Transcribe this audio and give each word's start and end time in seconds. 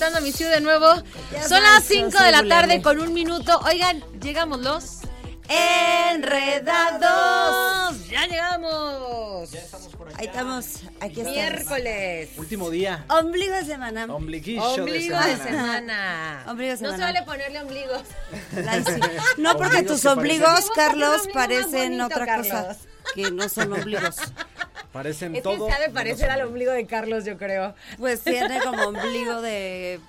Molestando 0.00 0.18
a 0.18 0.20
mi 0.22 0.32
ciudad 0.32 0.52
de 0.54 0.60
nuevo. 0.62 0.86
Son 1.46 1.62
las 1.62 1.84
5 1.84 2.18
de 2.22 2.32
la 2.32 2.48
tarde 2.48 2.80
con 2.82 2.98
un 3.00 3.12
minuto. 3.12 3.60
Oigan, 3.66 4.02
llegamos 4.20 4.60
los 4.60 5.00
enredados. 5.48 7.00
¡Ya 8.08 8.26
llegamos! 8.26 9.50
Ahí 10.16 10.26
estamos, 10.26 10.66
aquí 11.00 11.20
estamos. 11.20 11.32
Miércoles. 11.32 12.30
Último 12.36 12.68
día. 12.70 13.04
Ombligo 13.08 13.54
de 13.54 13.64
semana. 13.64 14.06
Ombliguillo 14.06 14.62
Ombligo 14.62 15.16
de 15.18 15.26
de 15.28 15.36
semana. 15.36 15.44
semana. 15.44 16.44
Ombligo 16.48 16.76
de 16.76 16.82
No 16.82 16.90
se 16.90 16.96
semana. 16.96 17.12
vale 17.12 17.22
ponerle 17.26 17.60
ombligos. 17.60 18.02
Sí. 18.52 19.00
No, 19.38 19.52
porque 19.56 19.76
Ombligos 19.78 20.00
tus 20.00 20.06
ombligos, 20.06 20.48
parecen- 20.48 20.74
Carlos, 20.74 21.22
parecen 21.32 21.96
más 21.98 22.06
otra 22.06 22.36
bonito, 22.36 22.48
cosa. 22.48 22.62
Carlos. 22.66 22.76
Que 23.14 23.30
no 23.30 23.48
son 23.48 23.72
ombligos. 23.72 24.16
Parecen 24.92 25.34
Es 25.34 25.38
que 25.38 25.42
todo. 25.42 25.66
se 25.68 25.72
ha 25.72 25.78
de 25.80 25.90
parecer 25.90 26.30
al 26.30 26.42
ombligo. 26.42 26.72
de 26.72 26.86
Carlos, 26.86 27.24
yo 27.24 27.36
creo. 27.38 27.74
Pues 27.98 28.22
tiene 28.22 28.60
como 28.64 28.84
ombligo 28.88 29.40
de. 29.40 30.00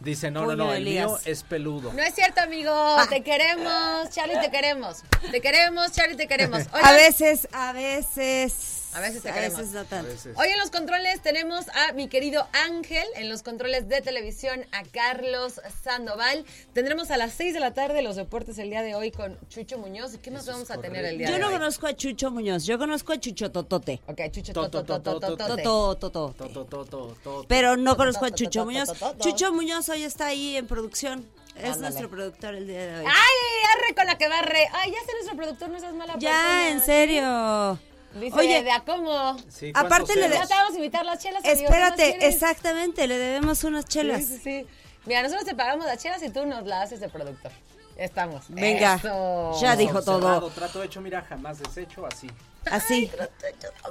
Dice, 0.00 0.30
no, 0.30 0.40
no, 0.42 0.46
Puño 0.46 0.56
no, 0.64 0.72
el 0.72 0.84
mío 0.84 1.18
es 1.26 1.42
peludo. 1.42 1.92
No 1.92 2.02
es 2.02 2.14
cierto, 2.14 2.40
amigo. 2.40 2.72
Te 3.10 3.22
queremos, 3.22 4.08
Charlie, 4.10 4.40
te 4.40 4.50
queremos. 4.50 5.02
Te 5.30 5.40
queremos, 5.42 5.92
Charlie, 5.92 6.16
te 6.16 6.26
queremos. 6.26 6.62
A 6.72 6.92
veces, 6.92 7.48
a 7.52 7.72
veces. 7.72 8.79
A 8.92 9.00
veces 9.00 9.22
te 9.22 9.30
A 9.30 9.34
queremos. 9.34 9.58
veces 9.58 9.72
no 9.72 9.84
tanto. 9.84 10.06
A 10.08 10.12
veces. 10.12 10.36
Hoy 10.36 10.48
en 10.48 10.58
los 10.58 10.70
controles 10.70 11.20
tenemos 11.22 11.66
a 11.68 11.92
mi 11.92 12.08
querido 12.08 12.46
Ángel, 12.52 13.04
en 13.16 13.28
los 13.28 13.42
controles 13.42 13.88
de 13.88 14.00
televisión 14.00 14.64
a 14.72 14.82
Carlos 14.84 15.60
Sandoval. 15.84 16.44
Tendremos 16.72 17.10
a 17.10 17.16
las 17.16 17.32
6 17.34 17.54
de 17.54 17.60
la 17.60 17.72
tarde 17.72 18.02
los 18.02 18.16
deportes 18.16 18.58
el 18.58 18.68
día 18.70 18.82
de 18.82 18.94
hoy 18.96 19.10
con 19.12 19.38
Chucho 19.48 19.78
Muñoz. 19.78 20.14
¿Y 20.14 20.18
qué 20.18 20.30
más 20.30 20.42
Eso 20.42 20.50
es 20.50 20.56
vamos 20.56 20.70
a 20.72 20.80
tener 20.80 21.04
el 21.04 21.18
día 21.18 21.28
Yo 21.28 21.34
de 21.34 21.38
no 21.40 21.46
hoy? 21.48 21.52
conozco 21.54 21.86
a 21.86 21.94
Chucho 21.94 22.30
Muñoz, 22.30 22.64
yo 22.64 22.78
conozco 22.78 23.12
a 23.12 23.20
Chucho 23.20 23.50
Totote. 23.52 24.00
Ok, 24.06 24.20
Chucho 24.32 24.52
To, 24.52 24.68
to, 24.70 24.84
to, 24.84 25.00
to, 25.00 25.02
to, 25.02 25.20
Tototototote. 25.20 25.62
Toto, 25.62 26.10
Toto. 26.10 26.34
To, 26.34 26.48
to, 26.48 26.64
to, 26.64 26.84
to, 26.84 27.16
to. 27.22 27.44
Pero 27.48 27.76
no 27.76 27.96
conozco 27.96 28.24
a 28.24 28.30
Chucho 28.32 28.64
Muñoz. 28.64 28.90
Chucho 29.20 29.52
Muñoz 29.52 29.88
hoy 29.88 30.02
está 30.02 30.26
ahí 30.26 30.56
en 30.56 30.66
producción. 30.66 31.28
Es 31.56 31.64
Ándale. 31.74 31.80
nuestro 31.80 32.08
productor 32.10 32.54
el 32.54 32.66
día 32.66 32.86
de 32.86 33.00
hoy. 33.00 33.06
¡Ay, 33.06 33.76
arre 33.76 33.94
con 33.94 34.06
la 34.06 34.16
que 34.16 34.28
barre! 34.28 34.66
¡Ay, 34.72 34.92
ya 34.92 34.98
sé 35.04 35.12
nuestro 35.12 35.36
productor, 35.36 35.68
no 35.68 35.78
seas 35.80 35.92
mala 35.94 36.14
persona! 36.14 36.32
Ya, 36.32 36.70
en 36.70 36.80
serio. 36.80 37.78
Dice, 38.14 38.36
Oye, 38.38 38.62
¿de 38.64 38.70
a 38.72 38.80
cómo? 38.80 39.36
Sí, 39.48 39.70
Aparte 39.74 39.88
¿cuántos 39.88 40.16
le 40.16 40.22
Ya 40.22 40.28
de- 40.28 40.34
ceros? 40.34 40.48
te 40.48 40.54
vamos 40.54 40.72
a 40.72 40.76
invitar 40.76 41.04
las 41.04 41.18
chelas. 41.22 41.44
amigo, 41.44 41.56
¿qué 41.56 41.62
más 41.80 41.90
espérate, 41.90 42.26
exactamente, 42.26 43.06
le 43.06 43.18
debemos 43.18 43.62
unas 43.64 43.84
chelas. 43.84 44.24
Sí, 44.24 44.36
sí, 44.36 44.40
sí. 44.42 44.66
Mira, 45.06 45.22
nosotros 45.22 45.46
te 45.46 45.54
pagamos 45.54 45.86
las 45.86 45.98
chelas 46.02 46.22
y 46.22 46.30
tú 46.30 46.44
nos 46.44 46.66
las 46.66 46.84
haces 46.86 47.00
de 47.00 47.08
productor. 47.08 47.52
Estamos. 47.96 48.44
Venga, 48.48 48.94
Eso. 48.94 49.58
ya 49.60 49.76
dijo 49.76 50.02
todo. 50.02 50.20
Cerrado, 50.20 50.50
trato 50.50 50.82
hecho, 50.82 51.00
mira, 51.02 51.22
jamás 51.22 51.58
deshecho, 51.58 52.06
así. 52.06 52.28
Así. 52.70 53.10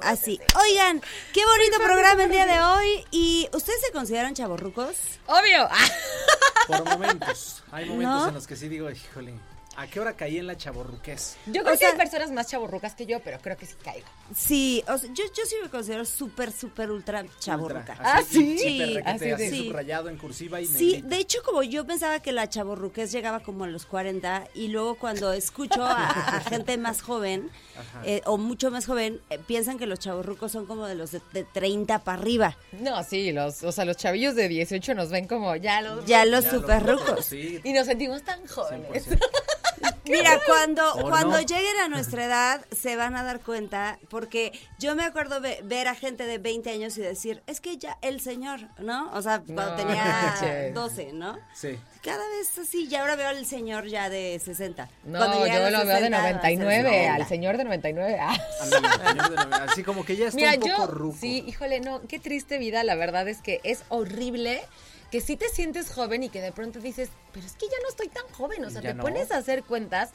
Así. 0.02 0.40
Oigan, 0.60 1.00
qué 1.32 1.40
bonito 1.46 1.78
programa 1.82 2.24
el 2.24 2.30
día 2.30 2.44
de 2.46 2.60
hoy. 2.60 3.04
¿Y 3.12 3.48
ustedes 3.52 3.80
se 3.80 3.92
consideran 3.92 4.34
chavorrucos? 4.34 4.96
Obvio. 5.26 5.68
Por 6.66 6.84
momentos. 6.84 7.62
Hay 7.72 7.86
momentos 7.88 8.22
¿No? 8.22 8.28
en 8.28 8.34
los 8.34 8.46
que 8.46 8.56
sí 8.56 8.68
digo, 8.68 8.90
híjole, 8.90 9.34
¿a 9.80 9.86
qué 9.86 9.98
hora 10.00 10.14
caí 10.14 10.38
en 10.38 10.46
la 10.46 10.56
chaborruquez? 10.56 11.36
Yo 11.46 11.62
creo 11.62 11.74
O 11.74 11.78
que 11.78 11.86
hay 11.86 11.96
personas 11.96 12.30
más 12.30 12.46
chaburrucas 12.48 12.94
que 12.94 13.06
yo, 13.06 13.20
pero 13.20 13.38
creo 13.40 13.56
que 13.56 13.66
sí 13.66 13.74
caigo. 13.82 14.06
Sí, 14.36 14.84
o 14.88 14.98
sea, 14.98 15.08
yo, 15.12 15.24
yo 15.34 15.44
sí 15.46 15.56
me 15.62 15.68
considero 15.70 16.04
súper, 16.04 16.52
súper, 16.52 16.90
ultra 16.90 17.24
chavorruca. 17.38 17.92
Ultra, 17.92 18.12
así, 18.14 18.58
¿sí? 18.58 18.58
Sí, 18.58 18.96
así 19.04 19.30
así, 19.30 19.42
de- 19.50 19.64
subrayado 19.66 20.08
en 20.08 20.18
cursiva 20.18 20.60
y 20.60 20.66
Sí, 20.66 20.86
negrita. 20.92 21.08
de 21.08 21.16
hecho, 21.16 21.38
como 21.44 21.62
yo 21.62 21.86
pensaba 21.86 22.20
que 22.20 22.32
la 22.32 22.48
chaborruquez 22.48 23.10
llegaba 23.12 23.40
como 23.40 23.64
a 23.64 23.68
los 23.68 23.86
40 23.86 24.48
y 24.54 24.68
luego 24.68 24.96
cuando 24.96 25.32
escucho 25.32 25.82
a, 25.84 26.08
a 26.08 26.40
gente 26.40 26.76
más 26.78 27.02
joven 27.02 27.50
eh, 28.04 28.20
o 28.26 28.36
mucho 28.38 28.70
más 28.70 28.86
joven, 28.86 29.20
eh, 29.30 29.38
piensan 29.46 29.78
que 29.78 29.86
los 29.86 29.98
chavorrucos 29.98 30.52
son 30.52 30.66
como 30.66 30.86
de 30.86 30.94
los 30.94 31.12
de, 31.12 31.20
de 31.32 31.44
30 31.44 32.00
para 32.04 32.18
arriba. 32.18 32.56
No, 32.72 33.02
sí, 33.02 33.32
los, 33.32 33.62
o 33.62 33.72
sea, 33.72 33.84
los 33.84 33.96
chavillos 33.96 34.34
de 34.34 34.48
18 34.48 34.94
nos 34.94 35.08
ven 35.10 35.26
como 35.26 35.56
ya 35.56 35.80
los... 35.80 36.04
Ya 36.04 36.24
los 36.24 36.44
Ya 36.44 36.50
super 36.50 36.82
lo- 36.84 36.96
rucos. 36.98 37.24
Sí, 37.26 37.60
Y 37.64 37.72
nos 37.72 37.86
sentimos 37.86 38.22
tan 38.22 38.46
jóvenes. 38.46 39.08
100%. 39.08 39.18
Mira, 40.10 40.40
cuando, 40.46 40.94
¿O 40.94 41.08
cuando 41.08 41.36
no? 41.36 41.40
lleguen 41.40 41.76
a 41.82 41.88
nuestra 41.88 42.24
edad 42.24 42.64
se 42.76 42.96
van 42.96 43.16
a 43.16 43.22
dar 43.22 43.40
cuenta, 43.40 43.98
porque 44.08 44.52
yo 44.78 44.94
me 44.94 45.04
acuerdo 45.04 45.40
ve- 45.40 45.60
ver 45.64 45.88
a 45.88 45.94
gente 45.94 46.26
de 46.26 46.38
20 46.38 46.70
años 46.70 46.96
y 46.98 47.00
decir, 47.02 47.42
es 47.46 47.60
que 47.60 47.76
ya 47.78 47.96
el 48.02 48.20
señor, 48.20 48.60
¿no? 48.78 49.10
O 49.12 49.22
sea, 49.22 49.40
cuando 49.40 49.70
No, 49.70 49.76
tenía 49.76 50.04
manches. 50.40 50.74
12, 50.74 51.12
¿no? 51.14 51.38
Sí. 51.54 51.78
Cada 52.02 52.26
vez 52.30 52.58
así, 52.58 52.88
y 52.90 52.94
ahora 52.94 53.14
veo 53.14 53.28
al 53.28 53.44
señor 53.44 53.86
ya 53.86 54.08
de 54.08 54.40
60. 54.42 54.88
No, 55.04 55.18
Cuando 55.18 55.44
llega 55.44 55.70
yo 55.70 55.70
lo 55.70 55.84
veo 55.84 55.96
de 55.96 56.02
60, 56.08 56.16
va 56.18 56.24
a 56.24 56.26
ser 56.28 56.58
99, 56.58 56.82
90. 56.82 57.14
al 57.14 57.26
señor 57.28 57.56
de 57.58 57.64
99. 57.64 58.18
Ah. 58.20 58.36
Así 59.68 59.82
como 59.82 60.04
que 60.04 60.16
ya 60.16 60.26
está 60.28 60.36
Mira, 60.36 60.52
un 60.54 60.60
poco 60.60 60.68
yo, 60.68 60.86
ruco. 60.86 61.16
sí, 61.20 61.44
híjole, 61.46 61.80
no, 61.80 62.00
qué 62.08 62.18
triste 62.18 62.58
vida, 62.58 62.84
la 62.84 62.94
verdad 62.94 63.28
es 63.28 63.42
que 63.42 63.60
es 63.64 63.82
horrible 63.88 64.62
que 65.10 65.20
sí 65.20 65.36
te 65.36 65.48
sientes 65.48 65.90
joven 65.92 66.22
y 66.22 66.28
que 66.28 66.40
de 66.40 66.52
pronto 66.52 66.78
dices, 66.80 67.08
pero 67.32 67.44
es 67.46 67.52
que 67.54 67.66
ya 67.66 67.76
no 67.82 67.88
estoy 67.88 68.08
tan 68.08 68.26
joven, 68.28 68.64
o 68.64 68.70
sea, 68.70 68.80
Ya 68.80 68.90
te 68.90 68.94
no. 68.94 69.02
pones 69.02 69.30
a 69.32 69.38
hacer 69.38 69.64
cuentas 69.64 70.10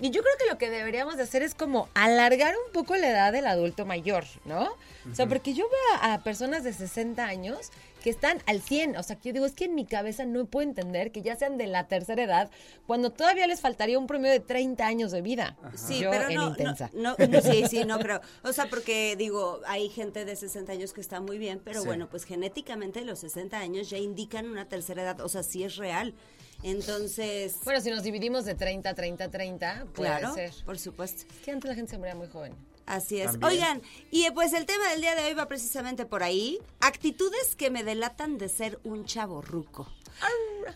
y 0.00 0.10
yo 0.10 0.22
creo 0.22 0.34
que 0.38 0.46
lo 0.50 0.58
que 0.58 0.70
deberíamos 0.70 1.16
de 1.16 1.22
hacer 1.22 1.42
es 1.42 1.54
como 1.54 1.88
alargar 1.94 2.54
un 2.66 2.72
poco 2.72 2.96
la 2.96 3.08
edad 3.10 3.32
del 3.32 3.46
adulto 3.46 3.86
mayor, 3.86 4.24
¿no? 4.44 4.68
O 5.10 5.14
sea, 5.14 5.26
porque 5.26 5.54
yo 5.54 5.64
veo 5.68 6.00
a, 6.02 6.14
a 6.14 6.22
personas 6.24 6.64
de 6.64 6.72
60 6.72 7.24
años 7.24 7.70
que 8.02 8.10
están 8.10 8.40
al 8.46 8.60
100, 8.60 8.96
o 8.96 9.02
sea, 9.02 9.16
que 9.16 9.28
yo 9.28 9.32
digo, 9.32 9.46
es 9.46 9.52
que 9.52 9.64
en 9.66 9.74
mi 9.74 9.84
cabeza 9.84 10.24
no 10.24 10.44
puedo 10.46 10.68
entender 10.68 11.10
que 11.12 11.22
ya 11.22 11.34
sean 11.36 11.58
de 11.58 11.66
la 11.66 11.86
tercera 11.88 12.22
edad 12.22 12.50
cuando 12.86 13.10
todavía 13.10 13.46
les 13.46 13.60
faltaría 13.60 13.98
un 13.98 14.06
promedio 14.06 14.32
de 14.32 14.40
30 14.40 14.84
años 14.86 15.10
de 15.12 15.22
vida. 15.22 15.56
Sí, 15.74 16.00
Yo 16.00 16.10
pero 16.10 16.28
en 16.28 16.34
no, 16.36 16.48
intensa. 16.48 16.90
no, 16.92 17.16
no, 17.18 17.40
sí, 17.42 17.64
sí, 17.68 17.84
no 17.84 17.98
creo. 17.98 18.20
O 18.42 18.52
sea, 18.52 18.68
porque 18.68 19.16
digo, 19.16 19.60
hay 19.66 19.88
gente 19.88 20.24
de 20.24 20.36
60 20.36 20.70
años 20.72 20.92
que 20.92 21.00
está 21.00 21.20
muy 21.20 21.38
bien, 21.38 21.60
pero 21.64 21.80
Sí. 21.80 21.86
bueno, 21.86 22.08
pues 22.08 22.24
genéticamente 22.24 23.00
los 23.02 23.20
60 23.20 23.58
años 23.58 23.90
ya 23.90 23.98
indican 23.98 24.46
una 24.48 24.68
tercera 24.68 25.02
edad, 25.02 25.20
o 25.20 25.28
sea, 25.28 25.42
sí 25.42 25.64
es 25.64 25.76
real. 25.76 26.14
Entonces, 26.62 27.56
Bueno, 27.64 27.80
si 27.80 27.90
nos 27.90 28.02
dividimos 28.02 28.44
de 28.44 28.54
30 28.54 28.90
a 28.90 28.94
30 28.94 29.30
30, 29.30 29.86
puede 29.94 30.10
claro, 30.10 30.34
ser. 30.34 30.52
por 30.64 30.78
supuesto. 30.78 31.24
Es 31.32 31.44
que 31.44 31.50
antes 31.50 31.68
la 31.68 31.74
gente 31.74 31.90
se 31.92 31.98
moría 31.98 32.14
muy 32.14 32.28
joven. 32.28 32.54
Así 32.86 33.20
es. 33.20 33.32
También. 33.32 33.52
Oigan, 33.52 33.82
y 34.10 34.30
pues 34.30 34.52
el 34.52 34.64
tema 34.64 34.88
del 34.90 35.00
día 35.00 35.14
de 35.16 35.24
hoy 35.24 35.34
va 35.34 35.46
precisamente 35.48 36.06
por 36.06 36.22
ahí. 36.22 36.58
Actitudes 36.80 37.56
que 37.56 37.70
me 37.70 37.82
delatan 37.82 38.38
de 38.38 38.48
ser 38.48 38.78
un 38.84 39.04
chavo 39.04 39.42
ruco. 39.42 39.88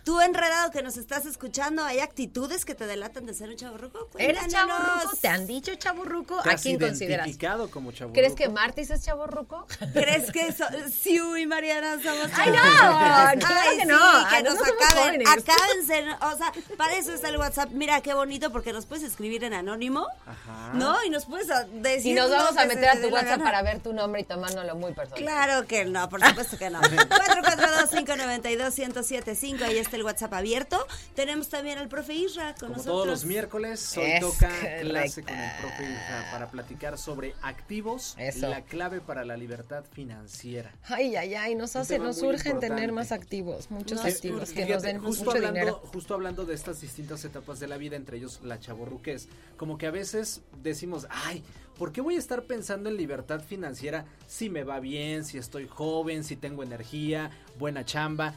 Tú 0.04 0.20
enredado 0.20 0.70
que 0.70 0.82
nos 0.82 0.96
estás 0.96 1.26
escuchando, 1.26 1.84
¿hay 1.84 1.98
actitudes 2.00 2.64
que 2.64 2.74
te 2.76 2.86
delatan 2.86 3.26
de 3.26 3.34
ser 3.34 3.48
un 3.50 3.56
chavo 3.56 3.76
ruco? 3.76 4.08
¿Eres 4.18 4.46
chavo 4.48 4.72
ruco? 4.78 5.16
¿Te 5.20 5.26
han 5.28 5.46
dicho 5.48 5.74
chavo 5.74 6.04
ruco? 6.04 6.38
¿A 6.38 6.42
¿Te 6.44 6.50
has 6.50 6.62
quién 6.62 6.78
consideras? 6.78 7.26
identificado 7.26 7.70
como 7.70 7.90
chavo 7.90 8.12
¿Crees 8.12 8.34
que 8.34 8.48
Martis 8.48 8.90
es 8.90 9.04
chavo 9.04 9.26
ruco? 9.26 9.66
¿Crees 9.92 10.30
que 10.30 10.52
so 10.52 10.64
Siu 11.02 11.36
y 11.36 11.46
Mariana 11.46 12.00
somos 12.02 12.30
¡Ay, 12.34 12.50
no! 12.50 12.56
chavos? 12.56 12.98
Claro 13.40 13.60
Ay, 13.62 13.76
que 13.76 13.82
sí, 13.82 13.88
no. 13.88 13.98
que 14.28 14.36
Ay, 14.36 14.42
no 14.44 14.50
nos 14.54 14.58
somos 14.68 14.84
acaben, 14.86 15.22
acábense, 15.26 16.04
o 16.22 16.36
sea, 16.36 16.52
para 16.76 16.94
eso 16.96 17.12
está 17.12 17.28
el 17.28 17.36
WhatsApp. 17.38 17.70
Mira 17.72 18.00
qué 18.00 18.14
bonito 18.14 18.52
porque 18.52 18.72
nos 18.72 18.86
puedes 18.86 19.04
escribir 19.04 19.42
en 19.44 19.54
anónimo, 19.54 20.06
Ajá. 20.26 20.70
¿no? 20.74 21.02
Y 21.04 21.10
nos 21.10 21.26
puedes 21.26 21.50
a- 21.50 21.64
decir 21.64 22.12
Y 22.12 22.14
nos 22.14 22.30
vamos 22.30 22.56
a 22.56 22.62
que 22.62 22.68
meter 22.68 22.90
a 22.90 23.00
tu 23.00 23.08
WhatsApp 23.08 23.42
para 23.42 23.62
ver 23.62 23.80
tu 23.80 23.92
nombre 23.92 24.20
y 24.20 24.24
tomárnoslo 24.24 24.76
muy 24.76 24.92
personal. 24.92 25.20
Claro 25.22 25.66
que 25.66 25.84
no, 25.84 26.08
por 26.08 26.24
supuesto 26.24 26.56
que 26.56 26.70
no. 26.70 26.80
442-592-1077. 28.00 29.29
917-107-2575. 29.34 29.62
Ahí 29.62 29.78
está 29.78 29.96
el 29.96 30.02
WhatsApp 30.04 30.32
abierto. 30.34 30.86
Tenemos 31.14 31.48
también 31.48 31.78
al 31.78 31.88
profe 31.88 32.14
Isra 32.14 32.54
con 32.54 32.68
Como 32.68 32.76
nosotros. 32.76 32.94
todos 32.94 33.06
los 33.06 33.24
miércoles, 33.24 33.96
hoy 33.96 34.04
Es 34.04 34.20
toca 34.20 34.50
clase 34.80 35.22
con 35.22 35.34
el 35.38 35.50
profe 35.60 35.82
Isra 35.84 36.28
para 36.32 36.50
platicar 36.50 36.98
sobre 36.98 37.34
activos, 37.42 38.14
Eso. 38.18 38.48
la 38.48 38.62
clave 38.62 39.00
para 39.00 39.24
la 39.24 39.36
libertad 39.36 39.84
financiera. 39.92 40.72
Ay, 40.84 41.16
ay, 41.16 41.34
ay, 41.34 41.54
nos 41.54 41.76
hace, 41.76 41.98
nos 41.98 42.22
urgen 42.22 42.60
tener 42.60 42.92
más 42.92 43.12
activos, 43.12 43.70
muchos 43.70 43.98
Nos 44.02 44.14
activos 44.14 44.42
urge. 44.50 44.54
que 44.66 44.72
nos 44.72 44.82
den 44.82 44.98
justo 45.00 45.24
mucho 45.24 45.36
hablando, 45.36 45.52
dinero. 45.60 45.82
justo 45.92 46.14
hablando 46.14 46.44
de 46.44 46.54
estas 46.54 46.80
distintas 46.80 47.24
etapas 47.24 47.60
de 47.60 47.68
la 47.68 47.76
vida, 47.76 47.96
entre 47.96 48.16
ellos 48.18 48.40
la 48.42 48.58
chaborruquez, 48.60 49.28
como 49.56 49.78
que 49.78 49.86
a 49.86 49.90
veces 49.90 50.40
decimos, 50.62 51.06
ay, 51.10 51.42
¿por 51.78 51.92
qué 51.92 52.00
voy 52.00 52.16
a 52.16 52.18
estar 52.18 52.42
pensando 52.44 52.88
en 52.90 52.96
libertad 52.96 53.40
financiera 53.40 54.04
si 54.26 54.50
me 54.50 54.64
va 54.64 54.80
bien, 54.80 55.24
si 55.24 55.38
estoy 55.38 55.66
joven, 55.68 56.24
si 56.24 56.36
tengo 56.36 56.62
energía, 56.62 57.30
buena 57.58 57.84
chamba? 57.84 58.34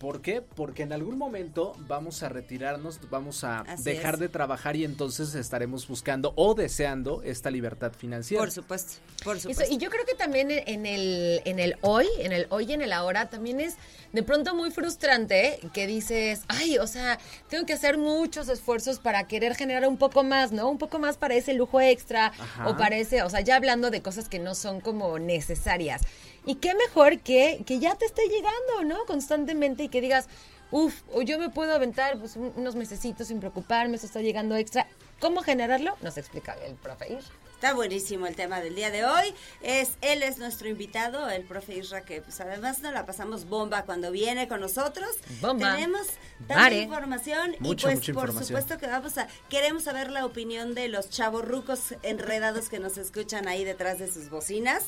¿Por 0.00 0.22
qué? 0.22 0.40
Porque 0.40 0.82
en 0.82 0.94
algún 0.94 1.18
momento 1.18 1.74
vamos 1.80 2.22
a 2.22 2.30
retirarnos, 2.30 2.98
vamos 3.10 3.44
a 3.44 3.60
Así 3.60 3.82
dejar 3.84 4.14
es. 4.14 4.20
de 4.20 4.28
trabajar 4.30 4.74
y 4.74 4.86
entonces 4.86 5.34
estaremos 5.34 5.86
buscando 5.86 6.32
o 6.36 6.54
deseando 6.54 7.22
esta 7.22 7.50
libertad 7.50 7.92
financiera. 7.92 8.40
Por 8.42 8.50
supuesto, 8.50 8.94
por 9.22 9.36
Eso, 9.36 9.50
supuesto. 9.50 9.74
y 9.74 9.76
yo 9.76 9.90
creo 9.90 10.06
que 10.06 10.14
también 10.14 10.50
en 10.50 10.86
el, 10.86 11.42
en 11.44 11.58
el 11.58 11.76
hoy, 11.82 12.06
en 12.20 12.32
el 12.32 12.46
hoy 12.48 12.64
y 12.70 12.72
en 12.72 12.80
el 12.80 12.94
ahora, 12.94 13.28
también 13.28 13.60
es 13.60 13.74
de 14.14 14.22
pronto 14.22 14.54
muy 14.54 14.70
frustrante 14.70 15.60
que 15.74 15.86
dices, 15.86 16.44
ay, 16.48 16.78
o 16.78 16.86
sea, 16.86 17.18
tengo 17.50 17.66
que 17.66 17.74
hacer 17.74 17.98
muchos 17.98 18.48
esfuerzos 18.48 19.00
para 19.00 19.24
querer 19.28 19.54
generar 19.54 19.86
un 19.86 19.98
poco 19.98 20.24
más, 20.24 20.50
¿no? 20.50 20.70
Un 20.70 20.78
poco 20.78 20.98
más 20.98 21.18
para 21.18 21.34
ese 21.34 21.52
lujo 21.52 21.78
extra 21.78 22.28
Ajá. 22.28 22.70
o 22.70 22.76
para 22.78 22.96
ese, 22.96 23.22
o 23.22 23.28
sea, 23.28 23.40
ya 23.42 23.56
hablando 23.56 23.90
de 23.90 24.00
cosas 24.00 24.30
que 24.30 24.38
no 24.38 24.54
son 24.54 24.80
como 24.80 25.18
necesarias. 25.18 26.00
Y 26.46 26.56
qué 26.56 26.74
mejor 26.74 27.20
que, 27.20 27.62
que 27.66 27.78
ya 27.78 27.94
te 27.96 28.06
esté 28.06 28.22
llegando, 28.28 28.84
¿no? 28.84 29.04
Constantemente 29.06 29.84
y 29.84 29.88
que 29.88 30.00
digas, 30.00 30.26
uff, 30.70 31.02
o 31.12 31.22
yo 31.22 31.38
me 31.38 31.50
puedo 31.50 31.74
aventar 31.74 32.18
pues, 32.18 32.36
un- 32.36 32.52
unos 32.56 32.74
mesecitos 32.76 33.28
sin 33.28 33.40
preocuparme, 33.40 33.96
eso 33.96 34.06
está 34.06 34.20
llegando 34.22 34.56
extra. 34.56 34.86
¿Cómo 35.20 35.42
generarlo? 35.42 35.96
Nos 36.00 36.16
explica 36.16 36.54
el 36.64 36.74
profe 36.76 37.12
Isra. 37.12 37.34
Está 37.54 37.74
buenísimo 37.74 38.26
el 38.26 38.34
tema 38.36 38.62
del 38.62 38.74
día 38.74 38.90
de 38.90 39.04
hoy. 39.04 39.34
Es 39.60 39.90
él 40.00 40.22
es 40.22 40.38
nuestro 40.38 40.66
invitado, 40.66 41.28
el 41.28 41.42
profe 41.44 41.74
Isra, 41.76 42.00
que 42.06 42.22
pues 42.22 42.40
además 42.40 42.80
nos 42.80 42.94
la 42.94 43.04
pasamos 43.04 43.44
bomba 43.50 43.82
cuando 43.84 44.10
viene 44.10 44.48
con 44.48 44.60
nosotros. 44.60 45.10
Bomba. 45.42 45.74
Tenemos 45.74 46.06
tanta 46.48 46.54
Vale. 46.54 46.78
información 46.80 47.56
Mucha, 47.58 47.88
y 47.92 47.96
pues 47.96 47.96
mucha 47.96 48.12
por 48.14 48.22
información. 48.30 48.46
supuesto 48.46 48.78
que 48.78 48.86
vamos 48.86 49.18
a 49.18 49.28
queremos 49.50 49.82
saber 49.82 50.10
la 50.10 50.24
opinión 50.24 50.74
de 50.74 50.88
los 50.88 51.10
chavorrucos 51.10 51.94
enredados 52.02 52.70
que 52.70 52.78
nos 52.78 52.96
escuchan 52.96 53.46
ahí 53.46 53.62
detrás 53.62 53.98
de 53.98 54.10
sus 54.10 54.30
bocinas. 54.30 54.84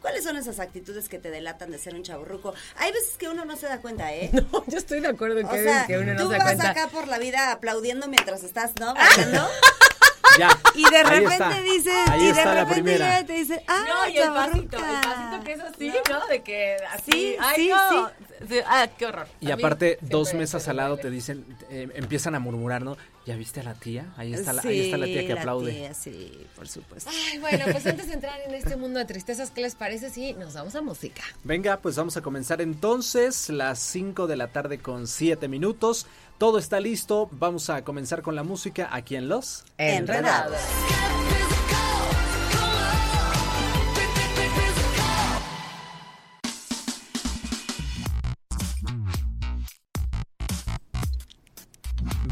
¿Cuáles 0.00 0.22
son 0.24 0.36
esas 0.36 0.60
actitudes 0.60 1.08
que 1.08 1.18
te 1.18 1.30
delatan 1.30 1.70
de 1.70 1.78
ser 1.78 1.94
un 1.94 2.02
chavorruco? 2.02 2.54
Hay 2.76 2.92
veces 2.92 3.16
que 3.18 3.28
uno 3.28 3.44
no 3.44 3.56
se 3.56 3.66
da 3.66 3.78
cuenta, 3.80 4.14
¿eh? 4.14 4.30
No, 4.52 4.64
yo 4.66 4.78
estoy 4.78 5.00
de 5.00 5.08
acuerdo 5.08 5.38
en 5.38 5.46
O 5.46 5.50
que, 5.50 5.62
sea, 5.64 5.86
que 5.86 5.98
uno 5.98 6.14
no 6.14 6.20
tú 6.22 6.30
se 6.30 6.38
da 6.38 6.44
vas 6.44 6.54
cuenta. 6.54 6.70
acá 6.70 6.88
por 6.88 7.08
la 7.08 7.18
vida 7.18 7.50
aplaudiendo 7.52 8.06
mientras 8.08 8.42
estás, 8.44 8.72
¿no? 8.80 8.94
Bailando. 8.94 9.48
Ya. 10.38 10.50
Y 10.74 10.82
de 10.90 10.96
Ahí 10.98 11.02
repente 11.20 11.32
está. 11.32 11.60
dices, 11.62 11.94
Ahí 12.10 12.22
y 12.28 12.32
de 12.32 12.44
repente 12.44 12.74
primera. 12.74 13.04
llega 13.06 13.20
y 13.20 13.24
te 13.24 13.32
dice, 13.32 13.64
ah, 13.68 13.84
No, 13.88 14.08
y 14.10 14.18
el 14.18 14.28
pasito, 14.28 14.58
el 14.58 14.68
chavorruca". 14.70 15.00
pasito 15.02 15.44
que 15.44 15.52
es 15.52 15.60
así, 15.60 15.92
¿no? 16.10 16.26
De 16.26 16.42
que 16.42 16.76
así, 16.92 17.10
Sí, 17.12 17.36
ay, 17.40 17.54
sí, 17.56 17.68
no. 17.70 18.10
Sí, 18.46 18.58
Ah, 18.66 18.86
qué 18.98 19.06
horror. 19.06 19.28
Y 19.40 19.50
aparte, 19.50 19.98
dos 20.02 20.34
me 20.34 20.40
mesas 20.40 20.68
al 20.68 20.76
lado 20.76 20.98
te 20.98 21.08
dicen, 21.08 21.42
eh, 21.70 21.88
empiezan 21.94 22.34
a 22.34 22.38
murmurar, 22.38 22.82
¿no? 22.82 22.98
¿Ya 23.26 23.34
viste 23.34 23.58
a 23.58 23.64
la 23.64 23.74
tía? 23.74 24.06
Ahí 24.16 24.32
está 24.32 24.52
la, 24.52 24.62
Sí, 24.62 24.68
ahí 24.68 24.80
está 24.82 24.96
la 24.96 25.06
tía 25.06 25.26
que 25.26 25.32
aplaude. 25.32 25.72
tía, 25.72 25.94
sí, 25.94 26.46
por 26.54 26.68
supuesto. 26.68 27.10
Ay, 27.12 27.38
bueno, 27.38 27.64
pues 27.72 27.84
antes 27.84 28.06
de 28.06 28.14
entrar 28.14 28.38
en 28.46 28.54
este 28.54 28.76
mundo 28.76 29.00
de 29.00 29.04
tristezas, 29.04 29.50
¿qué 29.50 29.62
les 29.62 29.74
parece 29.74 30.10
si 30.10 30.32
nos 30.34 30.54
vamos 30.54 30.76
a 30.76 30.80
música? 30.80 31.22
Venga, 31.42 31.78
pues 31.78 31.96
vamos 31.96 32.16
a 32.16 32.22
comenzar 32.22 32.60
entonces, 32.60 33.48
las 33.48 33.80
5 33.80 34.28
de 34.28 34.36
la 34.36 34.46
tarde 34.52 34.78
con 34.78 35.08
7 35.08 35.48
minutos. 35.48 36.06
Todo 36.38 36.58
está 36.58 36.78
listo, 36.78 37.28
vamos 37.32 37.68
a 37.68 37.82
comenzar 37.82 38.22
con 38.22 38.36
la 38.36 38.44
música 38.44 38.90
aquí 38.92 39.16
en 39.16 39.28
Los 39.28 39.64
Enredados. 39.76 40.60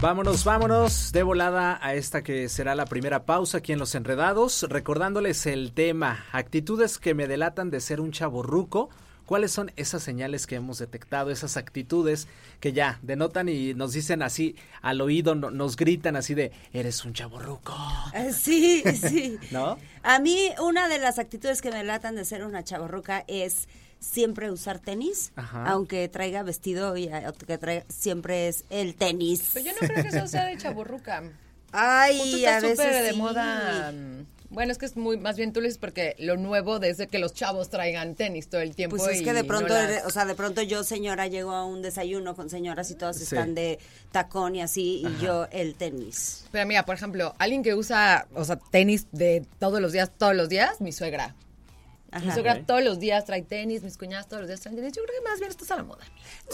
Vámonos, 0.09 0.45
vámonos 0.45 1.13
de 1.13 1.23
volada 1.23 1.79
a 1.81 1.95
esta 1.95 2.23
que 2.23 2.51
será 2.51 2.75
la 2.75 2.85
primera 2.85 3.25
pausa 3.25 3.57
aquí 3.57 3.73
en 3.73 3.79
Los 3.79 3.95
Enredados, 3.95 4.67
recordándoles 4.69 5.47
el 5.47 5.73
tema, 5.73 6.27
actitudes 6.31 6.99
que 6.99 7.15
me 7.15 7.27
delatan 7.27 7.71
de 7.71 7.81
ser 7.81 8.03
un 8.03 8.13
chaborruco. 8.13 8.91
¿Cuáles 9.25 9.51
son 9.53 9.73
esas 9.77 10.03
señales 10.03 10.47
que 10.47 10.57
hemos 10.57 10.77
detectado, 10.77 11.31
esas 11.31 11.57
actitudes 11.57 12.29
que 12.61 12.75
ya 12.75 12.99
denotan 13.01 13.49
y 13.49 13.73
nos 13.73 13.95
dicen 13.95 14.21
así 14.23 14.57
al 14.83 15.01
oído, 15.01 15.35
no- 15.35 15.51
nos 15.51 15.75
gritan 15.77 16.17
así 16.17 16.35
de, 16.35 16.53
eres 16.75 17.03
un 17.07 17.15
chaborruco, 17.15 17.75
Eh, 18.13 18.31
Sí, 18.35 18.83
sí. 18.83 19.39
¿no? 19.53 19.79
A 20.03 20.19
mí, 20.19 20.51
una 20.63 20.87
de 20.89 20.99
las 20.99 21.19
actitudes 21.19 21.63
que 21.63 21.71
me 21.71 21.83
latan 21.83 22.15
de 22.15 22.27
ser 22.27 22.45
una 22.45 22.63
chavorruca 22.63 23.25
es 23.27 23.69
siempre 24.05 24.51
usar 24.51 24.79
tenis, 24.79 25.33
Ajá. 25.37 25.65
aunque 25.67 26.09
traiga 26.09 26.43
vestido 26.43 26.97
y 26.97 27.05
eh, 27.05 27.25
que 27.47 27.59
traiga, 27.59 27.85
siempre 27.89 28.49
es 28.49 28.65
el 28.71 28.95
tenis. 28.95 29.51
Pero 29.55 29.67
yo 29.67 29.73
no 29.81 29.89
creo 29.89 30.03
que 30.03 30.17
eso 30.17 30.27
sea 30.29 30.45
de 30.47 30.57
chaburruca. 30.57 31.23
Ay, 31.73 32.19
Justo 32.19 32.49
a 32.49 32.61
veces 32.61 32.71
súper 32.79 33.03
de 33.03 33.11
sí. 33.13 33.17
moda. 33.17 33.93
mm, 33.93 34.27
Bueno, 34.51 34.71
es 34.71 34.79
que 34.79 34.87
es 34.87 34.97
muy, 34.97 35.17
más 35.17 35.37
bien 35.37 35.53
tú 35.53 35.61
le 35.61 35.67
dices 35.67 35.79
porque 35.79 36.15
lo 36.21 36.37
nuevo 36.37 36.79
desde 36.79 37.09
que 37.09 37.19
los 37.19 37.35
chavos 37.35 37.71
traigan 37.71 38.15
tenis 38.15 38.47
todo 38.49 38.61
el 38.61 38.77
tiempo. 38.77 38.97
Pues 38.97 39.11
es 39.17 39.23
y 39.23 39.25
que 39.25 39.33
de 39.33 39.43
no 39.43 39.49
pronto, 39.49 39.75
las- 39.75 40.05
o 40.07 40.11
sea, 40.11 40.25
de 40.27 40.37
pronto 40.37 40.63
yo, 40.63 40.85
señora, 40.85 41.27
llego 41.27 41.51
a 41.51 41.65
un 41.65 41.83
desayuno 41.83 42.37
con 42.37 42.49
señoras 42.49 42.89
y 42.93 42.95
todas 42.95 43.17
Sí. 43.17 43.25
están 43.25 43.57
de 43.57 43.81
tacón 44.13 44.55
y 44.55 44.63
así, 44.63 45.03
y 45.05 45.21
yo 45.25 45.49
el 45.51 45.75
tenis. 45.75 46.45
Pero 46.53 46.65
mira, 46.69 46.85
por 46.85 46.95
ejemplo, 46.95 47.35
alguien 47.39 47.65
que 47.65 47.75
usa, 47.75 48.29
o 48.37 48.45
sea, 48.45 48.55
tenis 48.71 49.09
de 49.11 49.45
todos 49.59 49.81
los 49.81 49.91
días, 49.91 50.13
todos 50.17 50.37
los 50.37 50.49
días, 50.49 50.81
mi 50.81 50.93
suegra. 50.93 51.35
Mi 52.15 52.27
Ajá. 52.27 52.35
suegra 52.35 52.53
Ok. 52.55 52.67
todos 52.67 52.83
los 52.85 52.99
días 53.01 53.25
trae 53.25 53.43
tenis, 53.43 53.83
mis 53.83 53.99
cuñadas 53.99 54.29
todos 54.29 54.43
los 54.43 54.49
días 54.49 54.61
traen 54.61 54.77
tenis. 54.77 54.93
Yo 54.93 55.03
creo 55.03 55.21
que 55.21 55.29
más 55.29 55.39
bien 55.41 55.51
esto 55.51 55.65
es 55.65 55.71
a 55.71 55.77
la 55.77 55.83
moda. 55.83 56.05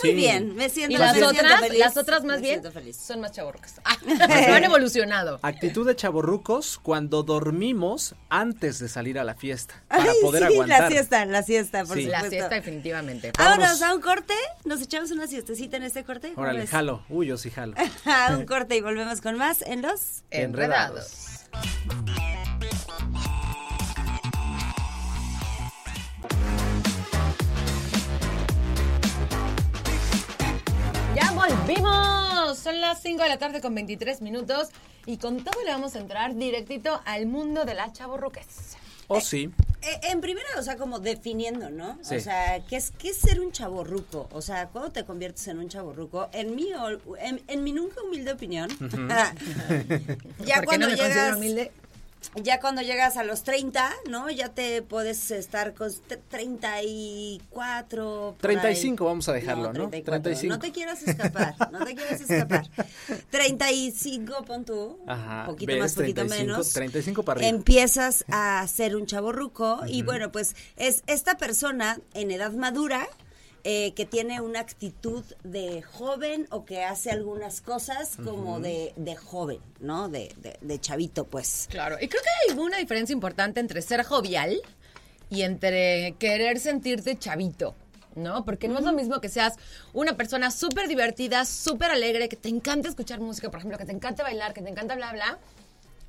Muy 0.03 0.15
bien, 0.15 0.55
me 0.55 0.69
siento 0.69 0.95
Y 0.95 0.99
las 0.99 1.15
me 1.15 1.21
siento 1.21 1.41
otras, 1.45 1.61
feliz, 1.61 1.79
las 1.79 1.97
otras 1.97 2.25
más 2.25 2.37
me 2.37 2.43
bien 2.43 2.61
siento 2.61 2.73
feliz. 2.73 2.97
son 2.97 3.21
más 3.21 3.33
chavorrucas. 3.33 3.81
Ah, 3.85 3.97
han 4.57 4.65
evolucionado. 4.65 5.39
Actitud 5.43 5.87
de 5.87 5.95
chaborrucos 5.97 6.79
cuando 6.79 7.23
dormimos 7.23 8.15
antes 8.29 8.79
de 8.79 8.89
salir 8.89 9.19
a 9.19 9.25
la 9.25 9.35
fiesta, 9.35 9.83
para 9.89 10.05
Ay, 10.05 10.17
poder 10.23 10.47
sí, 10.47 10.53
aguantar. 10.55 10.81
la 10.83 10.89
siesta, 10.89 11.25
la 11.27 11.43
siesta, 11.43 11.85
por 11.85 11.97
Sí. 11.97 12.05
La 12.07 12.19
supuesto. 12.19 12.31
siesta 12.37 12.55
definitivamente. 12.55 13.33
Vámonos 13.39 13.83
a 13.83 13.95
un 13.95 14.01
corte, 14.01 14.35
nos 14.65 14.81
echamos 14.81 15.11
una 15.11 15.27
siestecita 15.27 15.77
en 15.77 15.83
este 15.83 16.05
corte. 16.05 16.31
¿Cómo 16.35 16.43
Órale, 16.45 16.61
ves? 16.61 16.71
jalo. 16.71 17.05
Uy, 17.09 17.27
yo 17.27 17.37
sí 17.37 17.51
jalo. 17.51 17.75
a 18.07 18.35
un 18.37 18.47
corte 18.47 18.77
y 18.77 18.81
volvemos 18.81 19.21
con 19.21 19.37
más 19.37 19.63
en 19.63 19.83
los... 19.83 20.23
Enredados. 20.31 21.27
Volvimos. 31.71 32.59
Son 32.59 32.81
las 32.81 33.01
5 33.03 33.23
de 33.23 33.29
la 33.29 33.39
tarde 33.39 33.61
con 33.61 33.75
23 33.75 34.23
minutos 34.23 34.69
y 35.07 35.19
con 35.19 35.43
todo 35.43 35.63
le 35.65 35.71
vamos 35.71 35.95
a 35.95 36.01
entrar 36.01 36.35
directito 36.35 37.01
al 37.05 37.27
mundo 37.27 37.65
de 37.65 37.75
la 37.75 37.93
chavorruques. 37.93 38.77
O 39.09 39.21
sí. 39.21 39.51
Eh, 39.83 40.01
en 40.11 40.21
primera, 40.21 40.47
o 40.59 40.63
sea, 40.63 40.77
como 40.77 41.01
definiendo, 41.01 41.71
¿no? 41.71 41.99
Sí. 42.03 42.17
O 42.17 42.21
sea, 42.21 42.61
¿qué 42.67 42.77
es, 42.77 42.93
¿qué 42.93 43.09
es 43.09 43.17
ser 43.17 43.41
un 43.41 43.51
chaborruco? 43.51 44.29
O 44.33 44.43
sea, 44.43 44.69
¿cuándo 44.69 44.93
te 44.93 45.05
conviertes 45.05 45.49
en 45.49 45.59
un 45.59 45.69
chaborruco? 45.69 46.29
En 46.33 46.55
mi, 46.55 46.69
en, 47.21 47.43
en 47.47 47.65
mi 47.65 47.73
nunca 47.73 48.03
humilde 48.03 48.33
opinión, 48.33 48.69
ya 49.09 49.35
¿Por 50.57 50.61
qué 50.61 50.67
cuando 50.67 50.87
no 50.87 50.93
me 50.93 50.99
llegas... 50.99 51.37
humilde? 51.37 51.73
Ya 52.43 52.61
cuando 52.61 52.83
llegas 52.83 53.17
a 53.17 53.25
los 53.25 53.43
30, 53.43 53.91
¿no? 54.09 54.31
Ya 54.31 54.51
te 54.51 54.83
puedes 54.83 55.31
estar 55.31 55.75
con 55.75 55.91
te- 56.07 56.17
34. 56.19 58.33
por 58.33 58.37
35 58.41 59.05
ahí. 59.05 59.09
vamos 59.09 59.29
a 59.29 59.33
dejarlo, 59.33 59.73
¿no? 59.73 59.89
34. 59.91 60.23
35. 60.23 60.55
No 60.55 60.59
te 60.61 60.73
quieras 60.73 61.03
escapar, 61.03 61.55
no 61.73 61.85
te 61.85 61.95
quieras 61.95 62.21
escapar. 62.21 62.69
35, 63.31 64.45
pon 64.45 64.65
tú. 64.65 64.99
Ajá, 65.07 65.47
Poquito 65.47 65.73
ves, 65.73 65.81
más, 65.81 65.95
poquito 65.95 66.21
35, 66.23 66.47
menos. 66.53 66.73
35 66.73 67.23
para 67.23 67.39
arriba. 67.41 67.57
Empiezas 67.57 68.25
a 68.29 68.67
ser 68.73 68.97
un 68.97 69.07
chaborruco 69.07 69.81
y 69.87 70.03
bueno, 70.03 70.33
pues 70.33 70.55
es 70.77 71.03
esta 71.07 71.37
persona 71.37 71.99
en 72.15 72.31
edad 72.31 72.53
madura. 72.53 73.09
Eh, 73.65 73.93
que 73.95 74.07
tiene 74.07 74.41
una 74.41 74.61
actitud 74.61 75.25
de 75.45 75.83
joven 75.83 76.47
o 76.51 76.65
que 76.65 76.85
hace 76.85 77.11
algunas 77.11 77.61
cosas 77.61 78.17
como 78.17 78.61
de, 78.61 78.93
de 78.97 79.17
joven, 79.17 79.61
¿no? 79.81 80.09
De, 80.09 80.35
de, 80.39 80.57
de 80.61 80.81
chavito, 80.81 81.25
pues. 81.27 81.69
Claro, 81.71 81.97
y 82.01 82.09
creo 82.09 82.23
que 82.23 82.53
hay 82.53 82.59
una 82.59 82.79
diferencia 82.79 83.13
importante 83.13 83.61
entre 83.61 83.83
ser 83.83 84.03
jovial 84.05 84.61
y 85.29 85.43
entre 85.43 86.15
querer 86.19 86.59
sentirte 86.59 87.19
chavito. 87.19 87.75
¿No? 88.17 88.45
Porque 88.45 88.67
no 88.67 88.81
es 88.81 88.85
lo 88.85 88.93
mismo 88.93 89.21
que 89.21 89.29
seas 89.29 89.55
una 89.93 90.17
persona 90.17 90.51
súper 90.51 90.89
divertida, 90.89 91.45
súper 91.45 91.93
alegre, 91.93 92.29
que 92.29 92.35
te 92.35 92.49
encanta 92.49 92.89
escuchar 92.89 93.21
música, 93.21 93.53
por 93.53 93.61
ejemplo, 93.61 93.79
que 93.79 93.85
te 93.85 93.93
encanta 93.93 94.25
bailar, 94.25 94.53
que 94.53 94.63
te 94.63 94.69
encanta 94.69 94.97
bla, 94.97 95.13
bla, 95.13 95.39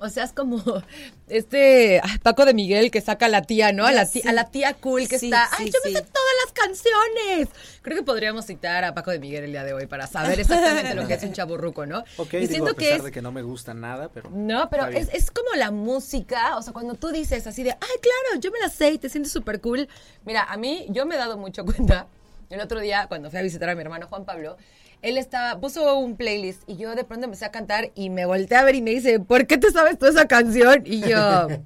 O 0.03 0.09
sea, 0.09 0.23
es 0.23 0.33
como 0.33 0.57
este 1.27 2.01
Paco 2.23 2.43
de 2.45 2.53
Miguel 2.53 2.89
que 2.91 3.01
saca 3.01 3.27
a 3.27 3.29
la 3.29 3.43
tía, 3.43 3.71
¿no? 3.71 3.85
A 3.85 3.91
la 3.91 4.05
tía, 4.09 4.21
Sí. 4.23 4.27
a 4.27 4.33
la 4.33 4.45
tía 4.49 4.73
cool 4.73 5.07
que 5.07 5.19
Sí, 5.19 5.27
está. 5.27 5.47
sí, 5.55 5.55
¡Ay, 5.59 5.65
yo 5.67 5.79
me 5.83 5.89
sí. 5.91 5.95
sé 5.95 6.01
todas 6.01 6.33
las 6.43 6.53
canciones! 6.53 7.49
Creo 7.81 7.97
que 7.97 8.03
podríamos 8.03 8.45
citar 8.45 8.83
a 8.83 8.93
Paco 8.93 9.11
de 9.11 9.19
Miguel 9.19 9.43
el 9.45 9.51
día 9.51 9.63
de 9.63 9.73
hoy 9.73 9.85
para 9.85 10.07
saber 10.07 10.39
exactamente 10.39 10.93
lo 10.95 11.07
que 11.07 11.13
es 11.13 11.23
un 11.23 11.33
chaburruco, 11.33 11.85
¿no? 11.85 12.03
Ok, 12.17 12.33
y 12.33 12.37
digo, 12.39 12.49
siento 12.51 12.71
a 12.71 12.73
que 12.73 12.79
pesar 12.85 12.97
es. 12.97 13.03
de 13.05 13.11
que 13.11 13.21
no 13.21 13.31
me 13.31 13.41
gusta 13.43 13.73
nada, 13.73 14.09
pero... 14.13 14.29
No, 14.31 14.69
pero 14.69 14.87
es, 14.87 15.09
es 15.13 15.31
como 15.31 15.49
la 15.55 15.71
música, 15.71 16.57
o 16.57 16.61
sea, 16.61 16.73
cuando 16.73 16.95
tú 16.95 17.09
dices 17.09 17.45
así 17.47 17.63
de, 17.63 17.71
ay, 17.71 17.77
claro, 18.01 18.39
yo 18.41 18.51
me 18.51 18.59
la 18.59 18.69
sé 18.69 18.91
y 18.91 18.97
te 18.97 19.07
sientes 19.09 19.31
súper 19.31 19.61
cool. 19.61 19.87
Mira, 20.25 20.43
a 20.43 20.57
mí, 20.57 20.87
yo 20.89 21.05
me 21.05 21.15
he 21.15 21.17
dado 21.17 21.37
mucho 21.37 21.63
cuenta, 21.65 22.07
el 22.49 22.59
otro 22.59 22.79
día, 22.79 23.05
cuando 23.07 23.29
fui 23.29 23.39
a 23.39 23.43
visitar 23.43 23.69
a 23.69 23.75
mi 23.75 23.81
hermano 23.81 24.07
Juan 24.07 24.25
Pablo, 24.25 24.57
él 25.01 25.17
estaba, 25.17 25.59
puso 25.59 25.97
un 25.97 26.15
playlist 26.15 26.63
y 26.67 26.77
yo 26.77 26.95
de 26.95 27.03
pronto 27.03 27.25
empecé 27.25 27.45
a 27.45 27.51
cantar 27.51 27.91
y 27.95 28.09
me 28.09 28.25
volteé 28.25 28.57
a 28.57 28.63
ver 28.63 28.75
y 28.75 28.81
me 28.81 28.91
dice, 28.91 29.19
¿por 29.19 29.47
qué 29.47 29.57
te 29.57 29.71
sabes 29.71 29.97
toda 29.97 30.11
esa 30.11 30.27
canción? 30.27 30.83
Y 30.85 31.01
yo... 31.01 31.47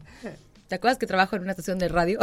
¿Te 0.68 0.74
acuerdas 0.74 0.98
que 0.98 1.06
trabajo 1.06 1.36
en 1.36 1.44
una 1.44 1.52
estación 1.52 1.78
de 1.78 1.90
radio? 1.90 2.18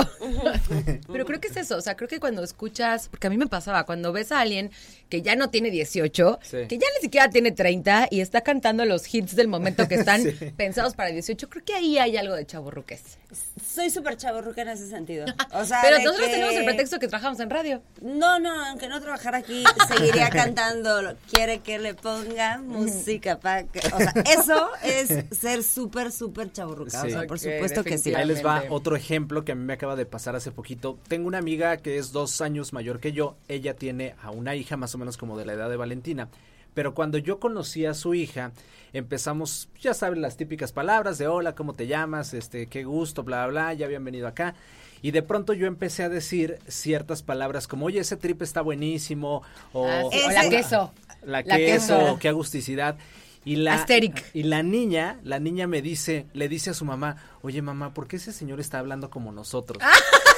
Pero 1.13 1.25
creo 1.25 1.41
que 1.41 1.47
es 1.47 1.57
eso, 1.57 1.77
o 1.77 1.81
sea, 1.81 1.97
creo 1.97 2.09
que 2.09 2.19
cuando 2.19 2.43
escuchas, 2.43 3.09
porque 3.09 3.29
a 3.29 3.31
mí 3.31 3.37
me 3.37 3.47
pasaba, 3.47 3.87
cuando 3.87 4.13
ves 4.13 4.33
a 4.33 4.41
alguien 4.41 4.73
que 5.13 5.21
ya 5.21 5.37
no 5.37 5.51
tiene 5.51 5.71
18, 5.71 6.39
Sí. 6.43 6.57
que 6.69 6.79
ya 6.79 6.87
ni 6.97 7.03
siquiera 7.03 7.29
tiene 7.29 7.53
30 7.53 8.09
y 8.11 8.23
está 8.23 8.41
cantando 8.41 8.87
los 8.87 9.13
hits 9.15 9.37
del 9.37 9.47
momento 9.47 9.87
que 9.87 9.97
están 9.97 10.23
Sí. 10.39 10.53
pensados 10.57 10.95
para 10.95 11.11
18, 11.11 11.51
creo 11.51 11.63
que 11.63 11.75
ahí 11.75 11.99
hay 11.99 12.17
algo 12.17 12.35
de 12.35 12.47
chaburruques. 12.47 13.19
Soy 13.63 13.91
súper 13.91 14.17
chaborruca 14.17 14.63
en 14.63 14.69
ese 14.69 14.89
sentido. 14.89 15.27
O 15.55 15.65
sea, 15.67 15.81
Pero 15.83 15.99
nosotros 15.99 16.27
que- 16.27 16.33
tenemos 16.33 16.55
el 16.55 16.65
pretexto 16.65 16.99
que 16.99 17.09
trabajamos 17.09 17.39
en 17.41 17.51
radio. 17.51 17.83
No, 18.01 18.39
no, 18.39 18.65
aunque 18.69 18.89
no 18.89 19.01
trabajara 19.03 19.39
aquí, 19.39 19.65
seguiría 19.87 20.31
cantando. 20.31 21.15
Quiere 21.31 21.59
que 21.59 21.79
le 21.79 21.93
ponga 21.95 22.57
música 22.59 23.39
para 23.39 23.65
que... 23.65 23.81
O 23.81 23.99
sea, 23.99 24.15
eso 24.33 24.71
es 24.83 25.27
ser 25.39 25.63
súper, 25.63 26.11
súper 26.11 26.51
chaborruca. 26.53 27.03
O 27.03 27.09
sea, 27.09 27.21
Sí. 27.21 27.27
por 27.27 27.39
supuesto 27.39 27.85
que 27.85 27.99
sí. 27.99 28.15
Ahí 28.15 28.27
les 28.27 28.45
va 28.45 28.65
otro 28.71 28.97
ejemplo 28.97 29.45
que 29.45 29.53
a 29.53 29.55
mí 29.55 29.63
me 29.65 29.75
acaba 29.75 29.95
de 29.95 30.07
pasar 30.07 30.37
hace 30.37 30.51
poquito. 30.53 30.99
Tengo 31.09 31.29
una 31.29 31.37
amiga 31.39 31.77
que 31.77 31.99
es 31.99 32.13
dos 32.13 32.41
años 32.41 32.73
mayor 32.73 32.99
que 32.99 33.13
yo. 33.13 33.37
Ella 33.49 33.75
tiene 33.75 34.15
a 34.23 34.31
una 34.31 34.55
hija 34.57 34.77
más 34.79 34.95
o 34.95 34.99
menos 34.99 35.02
como 35.19 35.37
de 35.39 35.45
la 35.47 35.53
edad 35.55 35.71
de 35.71 35.77
Valentina. 35.77 36.29
Pero 36.75 36.95
cuando 36.95 37.19
yo 37.19 37.39
conocí 37.39 37.85
a 37.85 37.93
su 37.95 38.15
hija, 38.15 38.53
empezamos, 38.93 39.69
ya 39.81 39.93
saben, 39.95 40.23
las 40.23 40.37
típicas 40.37 40.73
palabras 40.73 41.19
de 41.19 41.29
hola, 41.29 41.55
¿cómo 41.55 41.75
te 41.75 41.87
llamas? 41.87 42.33
Este, 42.35 42.67
qué 42.67 42.85
gusto, 42.85 43.25
bla, 43.25 43.47
bla, 43.47 43.63
bla, 43.65 43.75
ya 43.75 43.87
habían 43.87 44.05
venido 44.05 44.27
acá. 44.27 44.55
Y 45.03 45.11
de 45.11 45.23
pronto 45.23 45.53
yo 45.53 45.67
empecé 45.67 46.03
a 46.05 46.09
decir 46.09 46.59
ciertas 46.69 47.23
palabras 47.23 47.67
como, 47.67 47.87
oye, 47.87 48.01
ese 48.01 48.17
trip 48.17 48.41
está 48.43 48.63
buenísimo. 48.63 49.43
O, 49.73 49.87
Ah, 49.87 50.03
sí, 50.11 50.21
o 50.25 50.31
la 50.31 50.49
queso. 50.49 50.93
la 51.23 51.43
La 51.43 51.43
queso, 51.43 51.99
queso. 51.99 52.19
qué 52.21 52.29
agusticidad. 52.29 52.97
Y 53.45 53.57
la, 53.57 53.75
Asteric. 53.75 54.25
y 54.35 54.45
la 54.45 54.63
niña, 54.63 55.19
la 55.25 55.41
niña 55.41 55.67
me 55.67 55.83
dice, 55.83 56.27
le 56.33 56.49
dice 56.49 56.71
a 56.71 56.75
su 56.75 56.85
mamá, 56.85 57.17
oye 57.43 57.61
mamá, 57.61 57.93
¿por 57.93 58.07
qué 58.07 58.15
ese 58.17 58.33
señor 58.33 58.61
está 58.61 58.79
hablando 58.79 59.11
como 59.11 59.33
nosotros? 59.33 59.83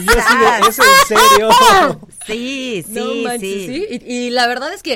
y 0.00 0.04
yo 0.04 0.12
así 0.18 0.36
de, 0.38 0.68
¿es 0.68 0.78
en 0.78 1.18
serio? 1.18 1.50
Sí, 2.26 2.84
sí, 2.86 2.92
no 2.94 3.14
manches, 3.16 3.40
sí. 3.40 3.66
sí. 3.88 4.00
Y, 4.04 4.12
y 4.26 4.30
la 4.30 4.46
verdad 4.48 4.72
es 4.72 4.82
que 4.82 4.94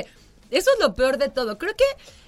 eso 0.49 0.69
es 0.73 0.79
lo 0.81 0.93
peor 0.95 1.17
de 1.17 1.29
todo. 1.29 1.57
Creo 1.57 1.73
que 1.75 1.85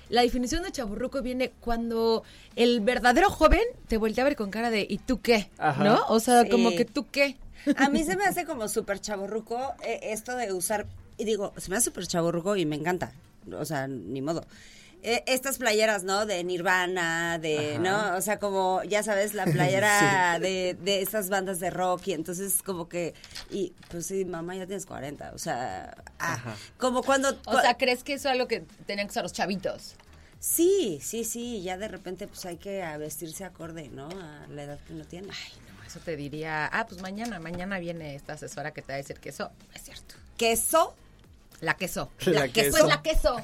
la 0.09 0.21
definición 0.21 0.63
de 0.63 0.71
chaburruco 0.71 1.21
viene 1.21 1.51
cuando 1.59 2.23
el 2.55 2.79
verdadero 2.81 3.29
joven 3.29 3.63
te 3.87 3.97
voltea 3.97 4.23
a 4.23 4.27
ver 4.29 4.35
con 4.37 4.49
cara 4.49 4.69
de 4.69 4.85
¿y 4.89 4.97
tú 4.99 5.19
qué? 5.21 5.49
Ajá. 5.57 5.83
¿No? 5.83 6.05
O 6.07 6.19
sea, 6.19 6.43
Sí. 6.43 6.49
como 6.49 6.69
que 6.71 6.85
tú 6.85 7.07
qué. 7.11 7.37
A 7.77 7.89
mí 7.89 8.03
se 8.03 8.15
me 8.15 8.25
hace 8.25 8.45
como 8.45 8.67
súper 8.69 8.99
chaborruco 8.99 9.73
eh, 9.85 9.99
esto 10.03 10.35
de 10.35 10.51
usar, 10.53 10.85
y 11.17 11.25
digo, 11.25 11.53
se 11.57 11.69
me 11.69 11.77
hace 11.77 11.85
súper 11.85 12.07
chaborruco 12.07 12.55
y 12.55 12.65
me 12.65 12.75
encanta, 12.75 13.11
o 13.57 13.65
sea, 13.65 13.87
ni 13.87 14.21
modo. 14.21 14.45
Eh, 15.05 15.21
estas 15.27 15.57
playeras, 15.57 16.03
¿no? 16.03 16.25
De 16.25 16.41
Nirvana, 16.45 17.37
de, 17.37 17.73
Ajá. 17.73 17.79
¿no? 17.79 18.17
O 18.17 18.21
sea, 18.21 18.39
como, 18.39 18.81
ya 18.83 19.03
sabes, 19.03 19.33
la 19.33 19.43
playera 19.53 20.39
de, 20.39 20.77
de 20.81 21.01
esas 21.01 21.29
bandas 21.29 21.59
de 21.59 21.69
rock 21.69 22.07
y 22.07 22.13
entonces 22.13 22.63
como 22.63 22.87
que, 22.87 23.13
y 23.51 23.73
pues 23.89 24.05
sí, 24.05 24.23
mamá, 24.23 24.55
ya 24.55 24.65
tienes 24.65 24.85
40, 24.85 25.31
o 25.33 25.37
sea, 25.37 25.93
ah, 26.19 26.33
Ajá. 26.33 26.55
como 26.77 27.03
cuando... 27.03 27.37
O 27.45 27.59
sea, 27.59 27.75
¿crees 27.75 28.03
que 28.05 28.13
eso 28.13 28.29
es 28.29 28.33
algo 28.33 28.47
que 28.47 28.61
tenían 28.85 29.07
que 29.07 29.11
usar 29.11 29.23
los 29.23 29.33
chavitos? 29.33 29.95
sí, 30.39 30.99
sí, 31.01 31.23
sí, 31.23 31.61
ya 31.61 31.77
de 31.77 31.87
repente 31.87 32.27
pues 32.27 32.45
hay 32.45 32.57
que 32.57 32.83
a 32.83 32.97
vestirse 32.97 33.45
acorde, 33.45 33.87
¿no? 33.87 34.09
A 34.09 34.45
la 34.49 34.63
edad 34.63 34.79
que 34.85 34.93
uno 34.93 35.05
tiene. 35.05 35.27
No, 35.27 35.83
eso 35.87 35.99
te 36.01 36.17
diría, 36.17 36.65
ah, 36.65 36.85
pues 36.85 37.01
mañana, 37.01 37.39
mañana 37.39 37.79
viene 37.79 38.13
esta 38.13 38.33
asesora 38.33 38.71
que 38.71 38.81
te 38.81 38.89
va 38.89 38.95
a 38.95 38.97
decir 38.97 39.19
que 39.21 39.29
eso 39.29 39.51
no 39.69 39.73
es 39.73 39.83
cierto. 39.83 40.15
Queso, 40.37 40.95
La 41.63 41.73
queso. 41.77 42.11
La 42.25 42.47
queso. 42.49 42.71
queso. 42.71 42.77
es 42.77 42.85
la 42.85 43.01
queso. 43.01 43.35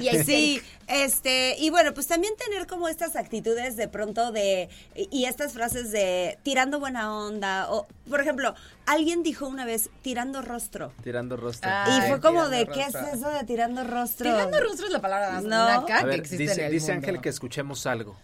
y 0.00 0.08
ahí 0.08 0.24
Sí, 0.24 0.62
este, 0.88 1.54
y 1.58 1.70
bueno, 1.70 1.94
pues 1.94 2.06
también 2.06 2.34
tener 2.36 2.66
como 2.66 2.88
estas 2.88 3.14
actitudes 3.16 3.76
de 3.76 3.88
pronto 3.88 4.32
de, 4.32 4.68
y 4.94 5.24
estas 5.26 5.52
frases 5.52 5.90
de 5.92 6.38
tirando 6.42 6.80
buena 6.80 7.14
onda, 7.14 7.70
o, 7.70 7.86
por 8.08 8.20
ejemplo, 8.20 8.54
alguien 8.86 9.22
dijo 9.22 9.46
una 9.46 9.64
vez 9.64 9.88
tirando 10.02 10.42
rostro. 10.42 10.92
Tirando 11.04 11.36
rostro. 11.36 11.70
Y 11.96 12.08
fue 12.08 12.20
como 12.20 12.48
de, 12.48 12.66
¿qué 12.66 12.82
es 12.82 12.94
eso 12.94 13.28
de 13.30 13.44
tirando 13.44 13.84
rostro? 13.84 14.24
Tirando 14.30 14.60
rostro 14.60 14.86
es 14.86 14.92
la 14.92 15.00
palabra 15.00 15.30
más 15.32 15.44
No. 15.44 15.80
naca 15.82 16.04
que 16.08 16.14
existe 16.16 16.38
dice, 16.38 16.60
en 16.60 16.66
el 16.66 16.72
dice 16.72 16.92
mundo. 16.92 17.06
Ángel 17.08 17.20
que 17.22 17.28
escuchemos 17.28 17.86
algo. 17.86 18.16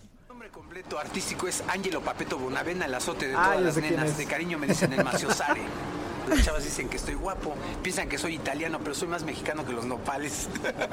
Completo 0.53 0.99
artístico 0.99 1.47
es 1.49 1.63
Ángelo 1.69 2.01
Papeto 2.01 2.37
Bonavena, 2.39 2.87
el 2.87 2.95
azote 2.95 3.29
de 3.29 3.35
Ah, 3.37 3.51
todas 3.55 3.63
las 3.63 3.77
nenas. 3.77 4.17
De 4.17 4.25
cariño 4.27 4.59
me 4.59 4.67
dicen 4.69 4.93
el 4.93 5.05
maciosare. 5.05 5.63
Las 6.29 6.45
chavas 6.45 6.65
dicen 6.65 6.89
que 6.89 6.97
estoy 6.97 7.15
guapo, 7.15 7.55
piensan 7.83 8.09
que 8.09 8.19
soy 8.19 8.35
italiano, 8.37 8.79
pero 8.83 8.95
soy 8.95 9.09
más 9.09 9.25
mexicano 9.25 9.65
que 9.67 9.73
los 9.73 9.85
nopales. 9.85 10.49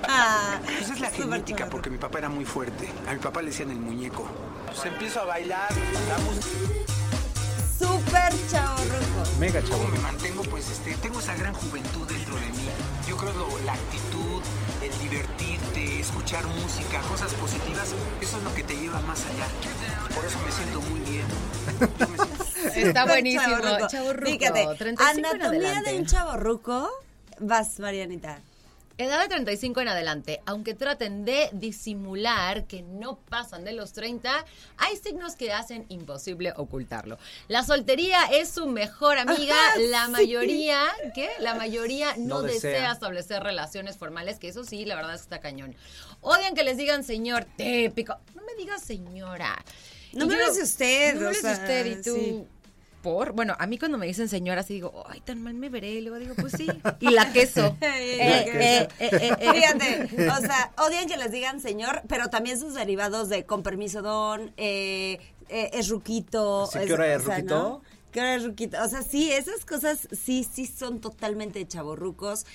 Ah, 0.07 0.59
Pues 0.65 0.89
es 0.89 0.99
la 0.99 1.09
genética, 1.09 1.59
chavorruco. 1.59 1.69
porque 1.71 1.89
mi 1.89 1.97
papá 1.97 2.19
era 2.19 2.29
muy 2.29 2.45
fuerte. 2.45 2.89
A 3.07 3.13
mi 3.13 3.19
papá 3.19 3.41
le 3.41 3.49
decían 3.49 3.69
el 3.71 3.77
muñeco. 3.79 4.27
Pues 4.67 4.85
empiezo 4.85 5.21
a 5.21 5.25
bailar, 5.25 5.69
la 6.09 6.17
música. 6.19 6.47
Súper 7.79 8.33
chavorruco. 8.49 9.39
Mega 9.39 9.61
¿Cómo 9.61 9.77
chavo. 9.77 9.87
me 9.89 9.99
mantengo? 9.99 10.43
Pues 10.43 10.69
este, 10.69 10.93
tengo 10.97 11.19
esa 11.19 11.35
gran 11.35 11.53
juventud 11.53 12.07
dentro 12.07 12.35
de 12.35 12.41
mí. 12.47 12.69
Yo 13.07 13.17
creo 13.17 13.33
lo- 13.33 13.59
la 13.65 13.73
actitud, 13.73 14.41
el 14.83 14.99
divertirte, 15.09 15.99
escuchar 15.99 16.45
música, 16.45 16.99
cosas 17.09 17.33
positivas, 17.33 17.89
eso 18.21 18.37
es 18.37 18.43
lo 18.43 18.53
que 18.53 18.63
te 18.63 18.75
lleva 18.75 18.99
más 19.01 19.21
allá. 19.25 19.47
Por 20.13 20.25
eso 20.25 20.37
me 20.45 20.51
siento 20.51 20.81
muy 20.81 20.99
bien. 20.99 21.25
Yo 21.99 22.07
me 22.09 22.17
siento- 22.17 22.40
Está 22.75 23.05
buenísimo. 23.05 23.43
Chavorruco. 23.43 23.87
Chavorruco. 23.87 24.31
Fíjate, 24.31 24.67
35 24.77 25.17
en 25.19 25.25
anatomía 25.41 25.81
de 25.81 25.97
un 25.97 26.05
chavorruco. 26.05 26.89
Vas, 27.39 27.79
Marianita. 27.79 28.39
Edad 28.97 29.19
de 29.21 29.29
35 29.29 29.81
en 29.81 29.87
adelante, 29.87 30.41
aunque 30.45 30.75
traten 30.75 31.25
de 31.25 31.49
disimular 31.53 32.65
que 32.65 32.83
no 32.83 33.17
pasan 33.17 33.63
de 33.63 33.71
los 33.71 33.93
30, 33.93 34.45
hay 34.77 34.95
signos 34.97 35.35
que 35.35 35.51
hacen 35.51 35.85
imposible 35.89 36.53
ocultarlo. 36.55 37.17
La 37.47 37.63
soltería 37.63 38.25
es 38.25 38.49
su 38.49 38.67
mejor 38.67 39.17
amiga, 39.17 39.55
la 39.89 40.07
mayoría, 40.07 40.83
¿qué? 41.15 41.29
La 41.39 41.55
mayoría 41.55 42.13
no, 42.17 42.35
No 42.35 42.41
desea. 42.43 42.71
desea. 42.73 42.91
establecer 42.91 43.41
relaciones 43.41 43.97
formales, 43.97 44.37
que 44.37 44.49
eso 44.49 44.63
sí, 44.63 44.85
la 44.85 44.95
verdad 44.95 45.15
es 45.15 45.21
que 45.21 45.25
está 45.25 45.39
cañón. 45.39 45.73
Odian 46.19 46.53
que 46.53 46.63
les 46.63 46.77
digan 46.77 47.03
señor, 47.03 47.45
típico. 47.57 48.17
No 48.35 48.43
me 48.43 48.53
digas 48.55 48.83
señora. 48.83 49.57
No 50.13 50.25
Y 50.25 50.27
me 50.27 50.33
yo- 50.35 50.39
hables 50.41 50.57
de 50.57 50.63
usted, 50.63 51.13
No 51.15 51.19
me 51.21 51.25
o 51.25 51.27
hables 51.29 51.43
de 51.43 51.51
usted 51.51 51.85
y 51.85 51.95
tú... 52.01 52.15
sí. 52.15 52.43
Por, 53.01 53.31
bueno, 53.31 53.55
a 53.57 53.65
mí 53.65 53.79
cuando 53.79 53.97
me 53.97 54.05
dicen 54.05 54.29
señora, 54.29 54.61
así 54.61 54.75
digo, 54.75 55.03
ay, 55.09 55.21
tan 55.21 55.41
mal 55.41 55.55
me 55.55 55.69
veré. 55.69 55.89
Y 55.89 56.01
luego 56.01 56.19
digo, 56.19 56.35
pues 56.35 56.53
sí. 56.55 56.67
Y 56.99 57.09
la 57.09 57.33
queso. 57.33 57.75
Eh, 57.81 57.87
Eh, 58.19 58.49
eh, 58.59 58.87
eh, 58.99 59.09
eh, 59.11 59.35
eh. 59.39 59.53
Fíjate, 59.55 60.29
o 60.29 60.39
sea, 60.41 60.71
odian 60.77 61.07
que 61.07 61.17
les 61.17 61.31
digan 61.31 61.59
señor, 61.61 62.03
pero 62.07 62.29
también 62.29 62.59
sus 62.59 62.75
derivados 62.75 63.27
de 63.27 63.43
con 63.45 63.63
permiso 63.63 64.03
don, 64.03 64.53
eh, 64.57 65.17
eh, 65.49 65.71
es 65.73 65.89
ruquito. 65.89 66.69
Sí, 66.71 66.77
¿qué 66.85 66.93
hora 66.93 67.11
es 67.15 67.23
o 67.23 67.25
sea, 67.25 67.35
ruquito? 67.37 67.55
¿no? 67.55 67.81
¿Qué 68.11 68.19
hora 68.19 68.35
es 68.35 68.43
ruquito? 68.43 68.77
O 68.83 68.87
sea, 68.87 69.01
sí, 69.03 69.31
esas 69.31 69.65
cosas 69.65 70.07
sí, 70.11 70.45
sí 70.49 70.65
son 70.67 70.99
totalmente 70.99 71.65
chavorrucos. 71.65 72.45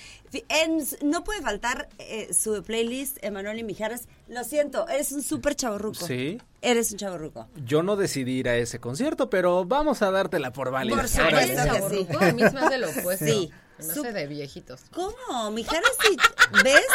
En, 0.48 0.84
no 1.02 1.24
puede 1.24 1.40
faltar 1.40 1.88
eh, 1.98 2.32
su 2.34 2.62
playlist, 2.62 3.16
Emanuel 3.22 3.58
y 3.58 3.64
Mijares. 3.64 4.08
Lo 4.28 4.44
siento, 4.44 4.86
eres 4.88 5.12
un 5.12 5.22
súper 5.22 5.54
chavorruco. 5.56 6.06
Sí. 6.06 6.38
Eres 6.60 6.92
un 6.92 6.98
chavorruco. 6.98 7.48
Yo 7.64 7.82
no 7.82 7.96
decidí 7.96 8.38
ir 8.38 8.48
a 8.48 8.56
ese 8.56 8.80
concierto, 8.80 9.30
pero 9.30 9.64
vamos 9.64 10.02
a 10.02 10.10
dártela 10.10 10.52
por 10.52 10.70
válida. 10.70 10.96
Por 10.96 11.08
supuesto 11.08 11.38
¿eres 11.38 11.60
que 11.60 11.96
sí. 11.96 12.06
A 12.20 12.32
mí 12.32 12.42
se 12.42 12.50
me 12.50 12.60
hace 12.60 12.78
lo 12.78 12.90
opuesto. 12.90 13.24
Sí. 13.24 13.50
Sup- 13.78 14.06
hace 14.06 14.12
de 14.12 14.26
viejitos. 14.26 14.80
¿Cómo? 14.92 15.50
Mijares, 15.50 15.90
sí. 16.02 16.16
¿ves? 16.64 16.86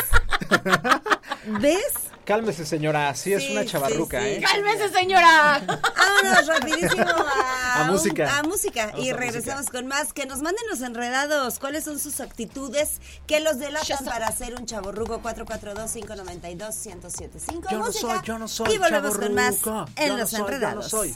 ¿Ves? 1.61 1.93
Cálmese, 2.25 2.65
señora, 2.67 3.13
sí 3.15 3.33
es 3.33 3.41
Sí, 3.43 3.51
una 3.51 3.65
chavarruca, 3.65 4.21
sí. 4.21 4.27
¿eh? 4.27 4.43
¡Cálmese, 4.45 4.89
señora! 4.89 5.59
Vámonos 5.65 6.47
rapidísimo 6.47 7.03
a, 7.03 7.81
A 7.81 7.83
un- 7.85 7.91
música. 7.91 8.37
a 8.37 8.43
música. 8.43 8.85
Vamos 8.87 9.03
y 9.05 9.09
a 9.09 9.15
regresamos 9.17 9.61
música. 9.61 9.77
con 9.79 9.87
más. 9.87 10.13
Que 10.13 10.25
nos 10.27 10.41
manden 10.41 10.63
los 10.69 10.81
enredados. 10.81 11.57
¿Cuáles 11.59 11.83
son 11.83 11.97
sus 11.99 12.19
actitudes 12.19 12.99
que 13.27 13.39
los 13.39 13.57
delatan 13.57 14.05
para 14.05 14.31
ser 14.31 14.53
un 14.55 14.65
chaborruco? 14.67 15.19
442-592-1075. 15.21 17.69
Yo 17.71 17.79
no 17.79 17.91
soy, 17.91 18.19
yo 18.23 18.37
no 18.39 18.47
soy 18.47 18.73
Y 18.73 18.77
volvemos 18.77 19.17
con 19.17 19.33
más 19.33 19.59
chavorruco. 19.59 19.91
en 19.97 20.07
Yo 20.07 20.13
no 20.13 20.19
los 20.19 20.29
soy, 20.29 20.37
yo 20.39 20.45
no 20.45 20.49
enredados. 20.53 20.89
soy. 20.89 21.15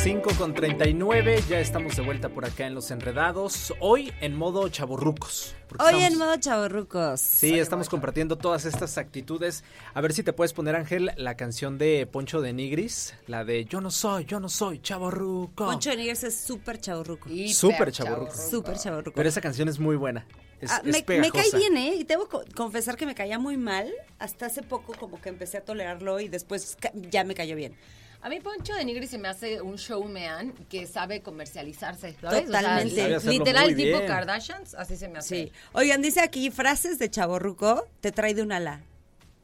5 0.04 0.32
con 0.38 0.54
39, 0.54 1.44
ya 1.48 1.60
estamos 1.62 1.96
de 1.96 2.02
vuelta 2.02 2.28
por 2.28 2.44
acá 2.44 2.68
en 2.68 2.76
Los 2.76 2.92
Enredados. 2.92 3.74
Hoy 3.80 4.12
en 4.20 4.36
modo 4.36 4.68
chaborrucos. 4.68 5.56
Hoy 5.80 6.04
en 6.04 6.18
modo 6.18 6.36
chavorrucos. 6.36 7.22
Sí, 7.22 7.58
estamos 7.58 7.88
compartiendo 7.88 8.38
todas 8.38 8.66
estas 8.66 8.98
actitudes. 8.98 9.64
A 9.94 10.02
ver 10.02 10.12
si 10.12 10.22
te 10.24 10.34
puedes 10.34 10.52
poner, 10.52 10.76
Ángel, 10.76 11.12
la 11.16 11.36
canción 11.36 11.78
de 11.78 12.06
Poncho 12.06 12.42
de 12.42 12.52
Nigris, 12.52 13.14
la 13.28 13.46
de 13.46 13.64
Yo 13.64 13.80
no 13.80 13.92
soy, 13.92 14.26
yo 14.26 14.42
no 14.42 14.50
soy 14.50 14.80
chaborruco. 14.80 15.66
Poncho 15.66 15.92
de 15.92 15.98
Nigris 15.98 16.24
es 16.26 16.36
súper 16.36 16.82
chavorruco. 16.82 17.30
Hiper 17.30 17.54
Súper 17.54 17.92
chavorruco. 17.94 18.36
Súper 18.36 18.78
chavorruco. 18.78 19.16
Pero 19.16 19.30
esa 19.30 19.40
canción 19.40 19.70
es 19.70 19.80
muy 19.80 19.96
buena. 19.96 20.26
Es, 20.64 20.72
Ah, 20.72 20.82
es 20.86 20.92
me, 21.08 21.20
me 21.20 21.32
cae 21.32 21.52
bien, 21.56 21.78
¿eh? 21.78 21.96
Y 21.96 22.04
debo 22.04 22.28
co- 22.28 22.44
confesar 22.56 22.96
que 22.96 23.06
me 23.06 23.16
caía 23.16 23.38
muy 23.40 23.58
mal. 23.58 23.92
Hasta 24.20 24.46
hace 24.48 24.62
poco 24.64 24.94
como 24.94 25.20
que 25.22 25.30
empecé 25.30 25.58
a 25.58 25.62
tolerarlo 25.66 26.20
y 26.20 26.28
después 26.30 26.78
ya 27.12 27.24
me 27.24 27.36
cayó 27.36 27.56
bien. 27.56 27.76
A 28.22 28.30
mí 28.30 28.40
Poncho 28.40 28.74
de 28.74 28.86
Nigri 28.86 29.06
se 29.06 29.18
me 29.18 29.28
hace 29.28 29.62
un 29.62 29.76
showman 29.76 30.54
que 30.70 30.88
sabe 30.88 31.22
comercializarse, 31.22 32.16
¿sabes? 32.22 32.46
Totalmente. 32.46 33.20
Literal 33.30 33.76
tipo. 33.76 34.00
Kardashians, 34.06 34.76
así 34.76 34.96
se 34.96 35.10
me 35.10 35.20
hace. 35.20 35.48
Sí. 35.48 35.52
Oigan, 35.74 36.02
dice 36.02 36.22
aquí 36.22 36.50
frases 36.50 37.00
de 37.00 37.10
chavorruco, 37.12 37.86
te 38.00 38.14
trae 38.14 38.34
de 38.34 38.42
un 38.44 38.54
ala. 38.54 38.82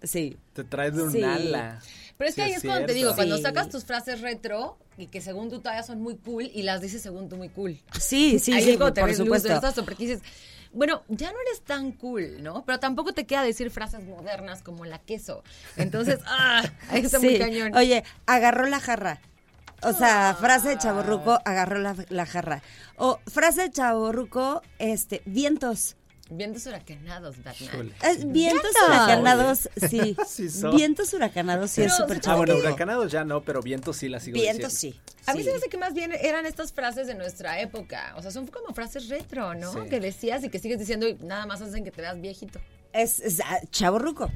Sí. 0.01 0.37
Te 0.53 0.63
trae 0.63 0.91
de 0.91 1.03
un 1.03 1.11
Sí. 1.11 1.21
ala. 1.21 1.81
Pero 2.19 2.29
es 2.31 2.35
que 2.35 2.41
Sí, 2.43 2.47
ahí 2.49 2.53
es, 2.55 2.63
cuando 2.65 2.85
te 2.85 2.93
digo, 2.93 3.15
cuando 3.15 3.37
Sí. 3.37 3.43
sacas 3.43 3.69
tus 3.69 3.85
frases 3.85 4.19
retro 4.19 4.77
y 4.97 5.07
que 5.07 5.21
según 5.21 5.49
tú 5.49 5.59
todavía 5.59 5.83
son 5.83 6.01
muy 6.01 6.17
cool 6.17 6.51
y 6.53 6.63
las 6.63 6.81
dices 6.81 7.01
según 7.01 7.29
tú 7.29 7.37
muy 7.37 7.47
cool. 7.47 7.79
Sí, 7.97 8.39
sí, 8.39 8.51
Ahí 8.51 8.61
sí, 8.61 8.69
es 8.71 8.77
cuando 8.77 8.93
te 8.93 8.99
por 8.99 9.09
ves 9.09 9.17
supuesto. 9.17 9.85
porque 9.85 10.03
dices, 10.05 10.21
bueno, 10.73 11.01
ya 11.07 11.31
no 11.31 11.37
eres 11.47 11.61
tan 11.61 11.93
cool, 11.93 12.43
¿no? 12.43 12.65
Pero 12.65 12.77
tampoco 12.77 13.13
te 13.13 13.25
queda 13.25 13.41
decir 13.41 13.71
frases 13.71 14.03
modernas 14.03 14.61
como 14.63 14.83
la 14.83 14.99
queso. 14.99 15.45
Entonces, 15.77 16.19
ah, 16.25 16.61
ahí 16.89 17.05
está 17.05 17.19
muy 17.19 17.39
cañón. 17.39 17.73
Oye, 17.73 18.03
agarró 18.25 18.65
la 18.65 18.81
jarra. 18.81 19.21
O 19.81 19.93
sea, 19.93 20.35
frase 20.37 20.67
de 20.67 20.77
chaborruco, 20.77 21.39
agarró 21.45 21.79
la, 21.79 21.95
la 22.09 22.25
jarra. 22.25 22.61
O 22.97 23.21
frase 23.27 23.61
de 23.61 23.71
chaborruco, 23.71 24.61
este, 24.77 25.21
vientos. 25.23 25.95
Vientos 26.29 26.65
huracanados. 26.67 27.35
Híjole. 27.59 27.91
Eh, 28.03 28.17
vientos 28.25 28.71
huracanados, 28.87 29.69
sí. 29.89 30.15
Sí 30.27 30.49
son. 30.49 30.75
vientos 30.75 31.11
huracanados, 31.13 31.71
sí 31.71 31.81
Pero, 31.81 31.91
es 31.91 31.97
súper 31.97 32.23
¿sabes 32.23 32.27
Ah, 32.27 32.35
bueno, 32.35 32.55
huracanados 32.55 33.11
ya 33.11 33.23
no, 33.23 33.41
pero 33.41 33.61
vientos 33.61 33.97
sí 33.97 34.09
la 34.09 34.19
sigo 34.19 34.35
Vientos 34.35 34.71
diciendo. 34.73 34.99
sí. 35.05 35.11
A 35.25 35.33
mí 35.33 35.39
sí. 35.39 35.45
se 35.45 35.51
me 35.51 35.57
hace 35.57 35.69
que 35.69 35.77
más 35.77 35.93
bien 35.93 36.11
eran 36.11 36.45
estas 36.45 36.71
frases 36.71 37.07
de 37.07 37.15
nuestra 37.15 37.59
época. 37.61 38.13
O 38.15 38.21
sea, 38.21 38.29
son 38.29 38.45
como 38.47 38.73
frases 38.75 39.09
retro, 39.09 39.55
¿no? 39.55 39.73
Sí. 39.73 39.89
Que 39.89 39.99
decías 39.99 40.43
y 40.43 40.49
que 40.49 40.59
sigues 40.59 40.77
diciendo 40.77 41.07
y 41.07 41.15
nada 41.15 41.45
más 41.47 41.61
hacen 41.61 41.83
que 41.83 41.91
te 41.91 42.01
veas 42.01 42.21
viejito. 42.21 42.59
Es, 42.93 43.19
es 43.19 43.41
ah, 43.41 43.59
chavorruco. 43.71 44.31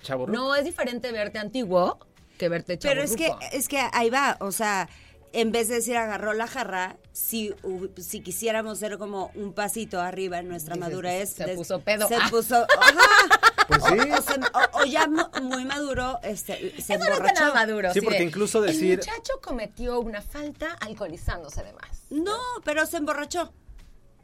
Chaborruco. 0.00 0.38
No 0.38 0.54
es 0.54 0.64
diferente 0.64 1.12
verte 1.12 1.38
antiguo 1.38 1.98
que 2.38 2.48
verte 2.48 2.78
Pero 2.78 3.02
es 3.02 3.14
que, 3.14 3.30
es 3.52 3.68
que 3.68 3.78
ahí 3.92 4.10
va, 4.10 4.36
o 4.40 4.50
sea, 4.50 4.88
en 5.32 5.52
vez 5.52 5.68
de 5.68 5.76
decir 5.76 5.96
agarró 5.96 6.32
la 6.34 6.46
jarra, 6.46 6.96
si, 7.12 7.54
si 7.98 8.20
quisiéramos 8.20 8.78
ser 8.78 8.98
como 8.98 9.30
un 9.34 9.52
pasito 9.52 10.00
arriba 10.00 10.38
en 10.38 10.48
nuestra 10.48 10.74
Dices, 10.74 10.88
madurez. 10.90 11.30
se 11.34 11.44
des- 11.44 11.56
puso 11.56 11.80
pedo. 11.80 12.08
Se 12.08 12.16
Ah. 12.16 12.28
puso. 12.30 12.56
ajá. 12.80 13.40
Pues 13.68 13.82
sí. 13.84 13.94
O, 14.10 14.18
o 14.18 14.22
se- 14.22 14.40
o- 14.40 14.80
o 14.82 14.84
ya 14.84 15.06
mu- 15.06 15.42
muy 15.42 15.64
maduro, 15.64 16.18
este, 16.22 16.74
se 16.82 16.94
Eso 16.94 16.98
no 17.04 17.12
emborrachó. 17.12 17.40
nada 17.40 17.54
maduro. 17.54 17.92
Sí, 17.92 18.00
porque 18.00 18.18
de, 18.18 18.24
incluso 18.24 18.60
decir- 18.60 18.90
El 18.92 18.96
muchacho 18.98 19.32
cometió 19.42 20.00
una 20.00 20.20
falta 20.20 20.72
alcoholizándose 20.80 21.62
de 21.62 21.72
más. 21.72 22.02
No, 22.10 22.36
pero 22.64 22.84
se 22.86 22.96
emborrachó. 22.98 23.52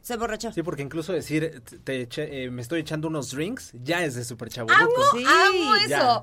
Se 0.01 0.13
emborrachó. 0.13 0.51
Sí, 0.53 0.63
porque 0.63 0.81
incluso 0.81 1.13
decir 1.13 1.61
te 1.83 2.07
eché- 2.07 2.27
eh, 2.31 2.49
me 2.51 2.61
estoy 2.61 2.81
echando 2.81 3.07
unos 3.07 3.31
drinks 3.31 3.71
ya 3.73 4.03
es 4.03 4.15
de 4.15 4.23
super 4.23 4.49
chaborruco. 4.49 4.83
¡Amo! 5.03 5.03
Sí, 5.17 5.25
¡Amo 5.27 5.75
eso! 5.75 5.87
ya. 5.89 6.21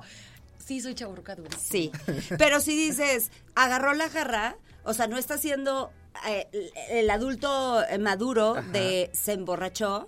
Sí, 0.65 0.81
soy 0.81 0.95
chaburruca 0.95 1.35
durísima. 1.35 1.61
Sí. 1.61 1.91
Pero 2.37 2.59
si 2.59 2.75
dices, 2.75 3.31
agarró 3.55 3.93
la 3.93 4.09
jarra, 4.09 4.57
o 4.87 4.93
sea, 4.93 5.07
no 5.07 5.17
está 5.17 5.37
siendo 5.37 5.91
eh, 6.27 6.47
el 6.89 7.09
adulto 7.09 7.83
eh, 7.83 7.97
maduro 7.99 8.55
de 8.71 9.11
se 9.13 9.33
emborrachó, 9.33 10.07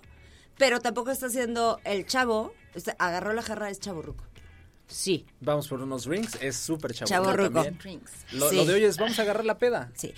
pero 0.58 0.80
tampoco 0.80 1.10
está 1.10 1.28
siendo 1.30 1.78
el 1.84 2.06
chavo, 2.06 2.52
o 2.74 2.80
sea, 2.80 2.96
agarró 2.98 3.32
la 3.32 3.42
jarra, 3.42 3.70
es 3.70 3.78
chaburruco. 3.80 4.24
Sí, 4.88 5.24
Vamos 5.40 5.68
por 5.68 5.80
unos 5.82 6.04
drinks, 6.04 6.36
es 6.40 6.56
súper 6.56 6.92
también. 6.94 7.78
Drinks. 7.78 8.10
Lo, 8.32 8.48
Sí. 8.50 8.56
lo 8.56 8.64
de 8.64 8.74
hoy 8.74 8.84
es 8.84 8.96
vamos 8.96 9.16
a 9.18 9.22
agarrar 9.22 9.44
la 9.44 9.56
peda. 9.58 9.90
sí. 9.94 10.12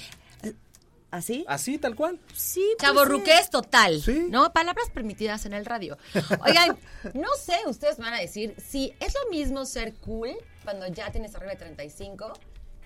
¿Así? 1.10 1.44
Así, 1.46 1.76
tal 1.76 1.94
cual. 1.94 2.18
Sí. 2.34 2.64
pues, 2.78 2.88
Chaborruqués 2.88 3.50
total, 3.50 4.00
Sí. 4.00 4.28
¿no? 4.30 4.50
Palabras 4.54 4.88
permitidas 4.94 5.44
en 5.44 5.52
el 5.52 5.66
radio. 5.66 5.98
Oigan, 6.42 6.78
no 7.12 7.28
sé, 7.38 7.56
ustedes 7.66 7.98
van 7.98 8.14
a 8.14 8.18
decir 8.18 8.54
si 8.56 8.94
es 8.98 9.12
lo 9.22 9.30
mismo 9.30 9.66
ser 9.66 9.92
cool 9.96 10.30
cuando 10.64 10.86
ya 10.86 11.12
tienes 11.12 11.34
arriba 11.34 11.50
de 11.52 11.58
35 11.58 12.32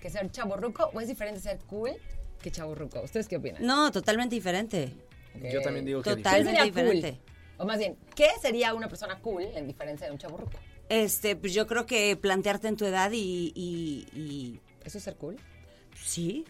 que 0.01 0.09
ser 0.09 0.29
chaborruco 0.31 0.89
o 0.93 1.01
es 1.01 1.07
diferente 1.07 1.39
ser 1.39 1.57
cool 1.67 1.91
que 2.41 2.51
chaborruco. 2.51 3.01
¿Ustedes 3.01 3.27
qué 3.27 3.37
opinan? 3.37 3.65
No, 3.65 3.91
totalmente 3.91 4.35
diferente. 4.35 4.93
Yo 5.51 5.61
también 5.61 5.85
digo 5.85 6.01
que 6.01 6.11
¿Qué 6.11 6.15
Totalmente 6.17 6.63
diferente. 6.63 7.11
cool? 7.13 7.21
O 7.59 7.65
más 7.65 7.77
bien, 7.79 7.97
¿qué 8.15 8.29
sería 8.41 8.73
una 8.73 8.87
persona 8.87 9.19
cool 9.19 9.43
en 9.43 9.67
diferencia 9.67 10.05
de 10.07 10.13
un 10.13 10.19
chaborruco? 10.19 10.57
Este, 10.89 11.35
pues 11.35 11.53
yo 11.53 11.67
creo 11.67 11.85
que 11.85 12.15
plantearte 12.15 12.67
en 12.67 12.77
tu 12.77 12.85
edad 12.85 13.11
y, 13.11 13.51
y, 13.55 14.07
y- 14.17 14.59
¿Eso 14.85 14.97
es 14.99 15.03
ser 15.03 15.15
cool? 15.15 15.37
sí. 15.95 16.45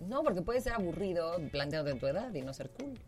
No, 0.00 0.22
porque 0.22 0.40
puede 0.40 0.62
ser 0.62 0.72
aburrido 0.72 1.36
planteándote 1.52 1.92
en 1.92 1.98
tu 2.00 2.06
edad 2.06 2.32
y 2.32 2.40
no 2.40 2.54
ser 2.54 2.70
cool. 2.70 2.98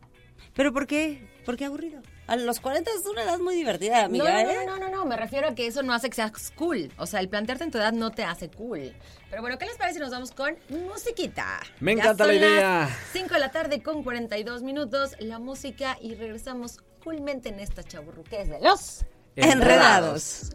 ¿Pero 0.55 0.73
por 0.75 0.87
qué? 0.87 1.27
¿Por 1.47 1.57
qué 1.57 1.65
aburrido? 1.65 2.03
A 2.27 2.37
los 2.37 2.61
40 2.61 2.91
es 2.91 3.05
una 3.07 3.25
edad 3.25 3.39
muy 3.41 3.55
divertida, 3.57 4.05
amiga, 4.05 4.25
no, 4.25 4.31
no, 4.31 4.51
¿eh? 4.51 4.65
no, 4.65 4.79
no, 4.79 4.89
no, 4.89 4.97
no, 4.97 5.05
me 5.05 5.17
refiero 5.17 5.49
a 5.49 5.55
que 5.55 5.67
eso 5.67 5.83
no 5.83 5.93
hace 5.93 6.09
que 6.09 6.17
seas 6.17 6.53
cool. 6.57 6.91
O 6.97 7.07
sea, 7.07 7.21
el 7.21 7.29
plantearte 7.29 7.65
en 7.65 7.71
tu 7.71 7.79
edad 7.79 7.93
no 7.93 8.11
te 8.11 8.23
hace 8.23 8.49
cool. 8.49 8.93
Pero 9.29 9.43
bueno, 9.43 9.59
¿qué 9.59 9.67
les 9.67 9.77
parece 9.77 9.95
si 9.95 10.01
nos 10.01 10.11
vamos 10.11 10.31
con 10.31 10.57
musiquita? 10.69 11.61
Me 11.81 11.97
Ya 11.97 12.03
encanta 12.03 12.27
la 12.27 12.33
son 12.33 12.41
las 12.43 12.51
idea. 12.53 12.99
5 13.13 13.35
de 13.35 13.41
la 13.41 13.51
tarde 13.51 13.83
con 13.83 14.05
42 14.05 14.63
minutos, 14.63 15.17
la 15.19 15.39
música 15.41 15.99
y 16.01 16.15
regresamos 16.15 16.79
coolmente 17.03 17.49
en 17.49 17.59
esta 17.61 17.83
chaburruqués 17.83 18.49
de 18.49 18.61
los... 18.61 19.05
Enredados. 19.35 20.51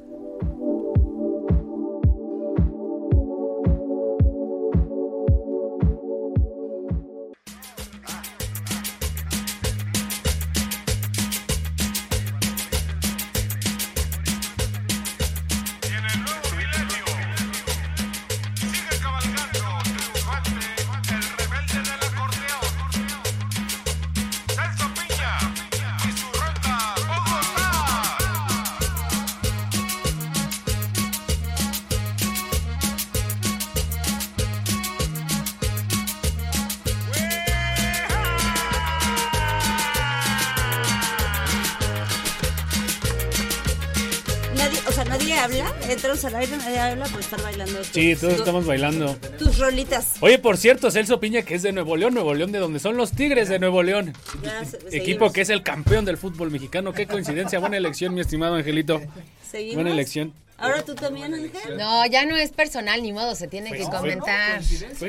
Aire, 46.38 46.58
nadie 46.58 46.80
habla 46.80 47.06
por 47.06 47.20
estar 47.20 47.42
bailando. 47.42 47.78
tus- 47.80 47.88
Sí, 47.88 48.16
todos 48.16 48.36
tu- 48.36 48.40
estamos 48.42 48.66
bailando. 48.66 49.16
Tus 49.38 49.58
rolitas. 49.58 50.14
Oye, 50.22 50.40
por 50.40 50.58
cierto, 50.58 50.90
Celso 50.92 51.20
Piña, 51.20 51.42
que 51.42 51.56
es 51.56 51.64
de 51.64 51.72
Nuevo 51.74 51.98
León, 51.98 52.14
Nuevo 52.14 52.34
León, 52.34 52.52
de 52.52 52.60
donde 52.60 52.80
son 52.80 52.98
los 52.98 53.12
Tigres 53.12 53.50
de 53.50 53.60
Nuevo 53.60 53.84
León. 53.84 54.14
Ya, 54.44 54.64
Equipo 54.92 55.32
que 55.32 55.42
es 55.42 55.50
el 55.50 55.64
campeón 55.64 56.06
del 56.06 56.18
fútbol 56.18 56.52
mexicano. 56.52 56.94
Qué 56.94 57.08
coincidencia, 57.08 57.60
buena 57.60 57.78
elección, 57.78 58.14
mi 58.14 58.22
estimado 58.22 58.56
Angelito. 58.56 59.02
¿Seguimos? 59.50 59.76
Buena 59.76 59.92
elección. 59.92 60.34
Ahora 60.60 60.84
tú 60.84 60.96
también, 60.96 61.32
Ángel. 61.36 61.78
No, 61.78 62.04
ya 62.08 62.26
no 62.26 62.36
es 62.36 62.50
personal, 62.50 63.04
ni 63.04 63.14
modo, 63.14 63.36
se 63.36 63.48
tiene 63.48 63.72
que 63.72 63.84
comentar 63.84 64.60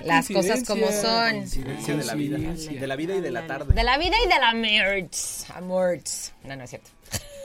las 0.05 0.29
cosas 0.29 0.63
como 0.67 0.93
son. 0.93 1.31
Coincidencia 1.39 1.97
de 1.97 2.05
la 2.05 2.15
vida. 2.15 2.37
De 2.39 2.87
la 2.87 2.97
vida 2.97 3.15
y 3.17 3.21
de 3.23 3.31
la 3.31 3.47
tarde. 3.47 3.73
De 3.75 3.83
la 3.83 3.97
vida 3.97 4.15
y 4.23 4.29
de 4.29 4.39
la 4.39 4.53
merch. 4.53 5.49
Amorts. 5.55 6.33
No, 6.45 6.55
no 6.55 6.65
es 6.65 6.71
cierto. 6.71 6.91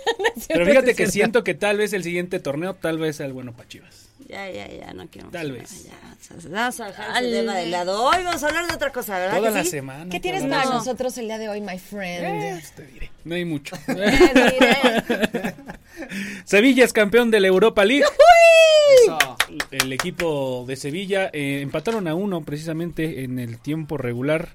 No 0.19 0.25
Pero 0.47 0.65
no 0.65 0.71
fíjate 0.71 0.95
que 0.95 1.07
siento 1.07 1.43
que 1.43 1.53
tal 1.53 1.77
vez 1.77 1.93
el 1.93 2.03
siguiente 2.03 2.39
torneo, 2.39 2.73
tal 2.73 2.97
vez 2.97 3.17
sea 3.17 3.25
el 3.25 3.33
bueno 3.33 3.53
para 3.53 3.69
Chivas. 3.69 4.09
Ya, 4.27 4.49
ya, 4.49 4.67
ya, 4.67 4.93
no 4.93 5.07
quiero. 5.07 5.29
Tal 5.29 5.51
vez. 5.51 5.85
Ya, 5.85 5.91
ya, 5.91 6.49
vamos 6.49 6.79
a 6.79 6.85
dejar 6.87 7.23
ese 7.23 7.31
tema 7.31 7.55
de 7.55 7.65
lado. 7.67 8.03
Hoy 8.03 8.23
vamos 8.23 8.41
a 8.43 8.47
hablar 8.47 8.67
de 8.67 8.73
otra 8.73 8.91
cosa, 8.91 9.19
¿verdad? 9.19 9.37
Toda 9.37 9.49
que 9.49 9.55
la 9.55 9.63
sí? 9.63 9.69
semana. 9.69 10.09
¿Qué 10.09 10.19
tienes 10.19 10.43
para 10.43 10.65
la- 10.65 10.71
nosotros 10.75 11.17
el 11.17 11.25
día 11.25 11.37
de 11.37 11.49
hoy, 11.49 11.61
my 11.61 11.77
friend? 11.77 12.23
Eh, 12.25 12.63
te 12.75 12.85
diré. 12.87 13.11
No 13.25 13.35
hay 13.35 13.45
mucho. 13.45 13.75
Sevilla 16.45 16.85
es 16.85 16.93
campeón 16.93 17.31
de 17.31 17.39
la 17.39 17.47
Europa 17.47 17.85
League. 17.85 18.05
El 19.71 19.91
equipo 19.93 20.65
de 20.67 20.75
Sevilla 20.75 21.29
eh, 21.33 21.61
empataron 21.61 22.07
a 22.07 22.15
uno 22.15 22.41
precisamente 22.43 23.23
en 23.23 23.39
el 23.39 23.59
tiempo 23.59 23.97
regular. 23.97 24.49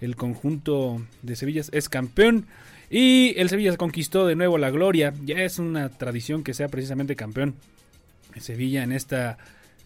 El 0.00 0.16
conjunto 0.16 1.02
de 1.22 1.36
Sevilla 1.36 1.62
es 1.72 1.88
campeón. 1.88 2.46
Y 2.90 3.34
el 3.38 3.48
Sevilla 3.48 3.76
conquistó 3.76 4.26
de 4.26 4.34
nuevo 4.36 4.56
la 4.58 4.70
gloria. 4.70 5.12
Ya 5.24 5.36
es 5.42 5.58
una 5.58 5.88
tradición 5.90 6.42
que 6.42 6.54
sea 6.54 6.68
precisamente 6.68 7.16
campeón. 7.16 7.54
Sevilla 8.40 8.82
en 8.84 8.92
esta 8.92 9.36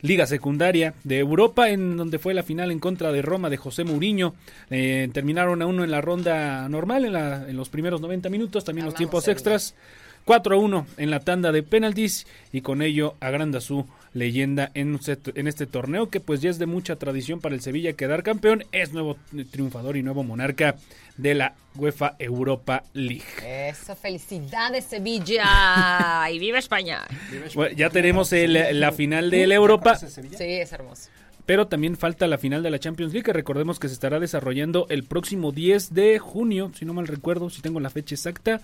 Liga 0.03 0.27
Secundaria 0.27 0.95
de 1.05 1.19
Europa, 1.19 1.71
en 1.71 1.97
donde 1.97 2.19
fue 2.19 2.35
la 2.35 2.43
final 2.43 2.71
en 2.71 2.81
contra 2.81 3.13
de 3.13 3.23
Roma 3.23 3.49
de 3.51 3.57
José 3.57 3.85
Mourinho. 3.85 4.35
Eh, 4.71 5.09
terminaron 5.13 5.63
a 5.63 5.67
uno 5.67 5.85
en 5.85 5.91
la 5.91 6.01
ronda 6.01 6.69
normal, 6.69 7.05
en, 7.05 7.13
la- 7.13 7.49
en 7.49 7.57
los 7.57 7.69
primeros 7.69 8.01
90 8.01 8.29
minutos, 8.29 8.65
también 8.65 8.85
los 8.87 8.95
tiempos 8.99 9.25
extras. 9.33 9.75
4 10.25 10.55
a 10.55 10.59
1 10.59 10.87
en 10.99 11.11
la 11.11 11.21
tanda 11.21 11.53
de 11.53 11.63
penaltis 11.63 12.27
y 12.53 12.61
con 12.61 12.83
ello 12.83 13.15
agranda 13.21 13.61
su 13.61 13.87
leyenda 14.15 14.71
en, 14.75 14.99
este 15.49 15.67
torneo 15.67 16.11
que 16.11 16.21
pues 16.21 16.41
ya 16.43 16.51
es 16.51 16.59
de 16.59 16.67
mucha 16.67 16.97
tradición 16.97 17.41
para 17.41 17.55
el 17.55 17.61
Sevilla 17.63 17.95
quedar 17.95 18.23
campeón, 18.23 18.65
es 18.73 18.93
nuevo 18.93 19.17
triunfador 19.51 19.97
y 19.97 20.03
nuevo 20.03 20.23
monarca 20.23 20.77
de 21.17 21.35
la 21.35 21.55
UEFA 21.77 22.17
Europa 22.19 22.85
League. 22.93 23.23
Eso, 23.45 23.97
felicidades 23.97 24.85
Sevilla. 24.85 26.27
y 26.31 26.39
viva 26.39 26.59
España. 26.59 27.03
Bueno, 27.55 27.75
ya 27.75 27.91
tenemos 27.91 28.33
el- 28.33 28.79
la 28.81 28.93
final 28.93 29.31
de 29.31 29.47
la 29.47 29.55
Europa, 29.55 29.97
Sí, 29.97 30.21
es 30.39 30.73
hermoso. 30.73 31.09
pero 31.47 31.67
también 31.67 31.97
falta 31.97 32.27
la 32.27 32.39
final 32.39 32.63
de 32.63 32.71
la 32.71 32.79
Champions 32.79 33.13
League, 33.13 33.25
que 33.25 33.33
recordemos 33.33 33.79
que 33.79 33.89
se 33.89 33.95
estará 33.95 34.21
desarrollando 34.21 34.87
el 34.91 35.05
próximo 35.05 35.53
10 35.53 35.95
de 35.95 36.19
junio, 36.19 36.71
si 36.79 36.85
no 36.85 36.93
mal 36.95 37.07
recuerdo, 37.07 37.51
si 37.51 37.63
tengo 37.63 37.81
la 37.81 37.91
fecha 37.91 38.15
exacta. 38.15 38.61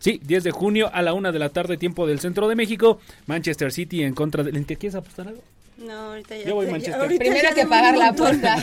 Sí, 0.00 0.20
10 0.24 0.42
de 0.44 0.50
junio 0.50 0.90
a 0.92 1.02
la 1.02 1.12
una 1.14 1.30
de 1.30 1.38
la 1.38 1.50
tarde, 1.50 1.76
tiempo 1.76 2.06
del 2.06 2.18
centro 2.20 2.48
de 2.48 2.56
México. 2.56 2.98
Manchester 3.26 3.70
City 3.70 4.02
en 4.02 4.14
contra 4.14 4.42
del. 4.42 4.66
¿Te 4.66 4.76
quieres 4.76 4.96
apostar 4.96 5.28
algo? 5.28 5.42
No, 5.78 5.92
ahorita 5.92 6.36
ya. 6.36 6.44
Yo 6.46 6.54
voy 6.56 6.66
ya- 6.66 6.72
Manchester. 6.72 7.00
ahorita 7.00 7.24
Primero 7.24 7.48
hay 7.48 7.54
que 7.54 7.66
pagar 7.66 7.96
la 7.96 8.08
apuesta. 8.08 8.56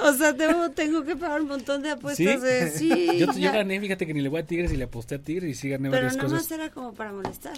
O 0.00 0.12
sea, 0.14 0.34
tengo, 0.36 0.70
tengo 0.70 1.04
que 1.04 1.14
pagar 1.16 1.40
un 1.42 1.48
montón 1.48 1.82
de 1.82 1.90
apuestas. 1.90 2.16
¿Sí? 2.34 2.40
de- 2.40 2.70
sí. 2.70 3.08
Yo, 3.18 3.32
yo 3.32 3.52
gané, 3.52 3.78
fíjate 3.80 4.06
que 4.06 4.14
ni 4.14 4.20
le 4.22 4.28
voy 4.28 4.40
a 4.40 4.46
Tigres 4.46 4.72
y 4.72 4.76
le 4.76 4.84
aposté 4.84 5.16
a 5.16 5.18
Tigres 5.18 5.50
y 5.50 5.54
sí 5.54 5.68
gané 5.68 5.90
Pero 5.90 6.02
varias 6.02 6.16
nada 6.16 6.28
más 6.28 6.38
cosas. 6.42 6.52
era 6.58 6.70
como 6.70 6.94
para 6.94 7.12
molestar. 7.12 7.56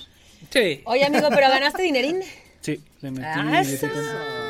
Sí, 0.51 0.81
Oye, 0.85 1.05
amigo, 1.05 1.29
pero 1.31 1.49
ganaste 1.49 1.83
dinerín. 1.83 2.21
sí, 2.61 2.81
le 3.03 3.11
metí 3.11 3.25
Ah, 3.25 3.63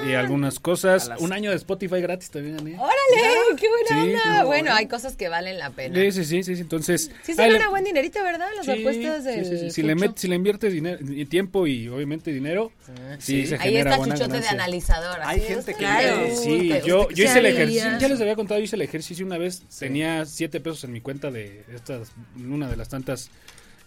y 0.08 0.14
algunas 0.14 0.60
cosas. 0.60 1.06
A 1.06 1.08
las- 1.10 1.20
Un 1.20 1.32
año 1.32 1.50
de 1.50 1.56
Spotify 1.56 2.00
gratis 2.00 2.30
también 2.30 2.56
gané. 2.56 2.74
¡Órale! 2.78 3.56
¡Qué 3.56 3.66
buena 3.68 3.88
Sí, 3.88 3.94
onda! 4.28 4.44
bueno, 4.44 4.72
hay 4.72 4.86
cosas 4.86 5.16
que 5.16 5.28
valen 5.28 5.58
la 5.58 5.70
pena. 5.70 5.94
Sí, 6.12 6.12
sí, 6.24 6.24
sí, 6.44 6.54
sí, 6.54 6.60
entonces... 6.62 7.10
Sí 7.24 7.34
se 7.34 7.42
ahí 7.42 7.50
le- 7.50 7.58
gana 7.58 7.70
buen 7.70 7.84
dinerito, 7.84 8.22
¿verdad? 8.22 8.46
Las 8.56 8.64
Sí, 8.66 8.72
apuestas 8.72 9.24
sí, 9.24 9.30
del 9.30 9.44
sí, 9.46 9.58
sí. 9.58 9.70
Si, 9.70 9.82
le 9.82 9.96
met- 9.96 10.16
si 10.16 10.28
le 10.28 10.36
inviertes 10.36 10.72
dinero, 10.72 10.98
y 11.02 11.24
tiempo 11.26 11.66
y 11.66 11.88
obviamente 11.88 12.32
dinero, 12.32 12.72
sí, 13.18 13.46
se 13.46 13.56
Ahí 13.56 13.60
genera 13.72 13.90
está 13.90 13.98
buena 13.98 14.14
Chuchote 14.14 14.32
de 14.34 14.38
ganancia. 14.40 14.50
analizador. 14.64 15.20
así 15.20 15.28
Hay 15.30 15.40
de 15.40 15.46
gente 15.46 15.58
usted 15.60 15.72
que- 15.72 15.78
Claro. 15.78 16.26
Sí, 16.36 16.68
gusta, 16.68 16.86
yo, 16.86 17.00
usted 17.02 17.14
yo 17.16 17.24
hice 17.24 17.38
el 17.40 17.46
ejercicio, 17.46 17.98
ya 17.98 18.08
les 18.08 18.20
había 18.20 18.36
contado, 18.36 18.60
yo 18.60 18.64
hice 18.64 18.76
el 18.76 18.82
ejercicio 18.82 19.26
una 19.26 19.38
vez, 19.38 19.62
tenía 19.78 20.24
siete 20.26 20.60
pesos 20.60 20.84
en 20.84 20.92
mi 20.92 21.00
cuenta 21.00 21.30
de 21.30 21.64
estas, 21.74 22.12
una 22.36 22.68
de 22.68 22.76
las 22.76 22.88
tantas 22.88 23.30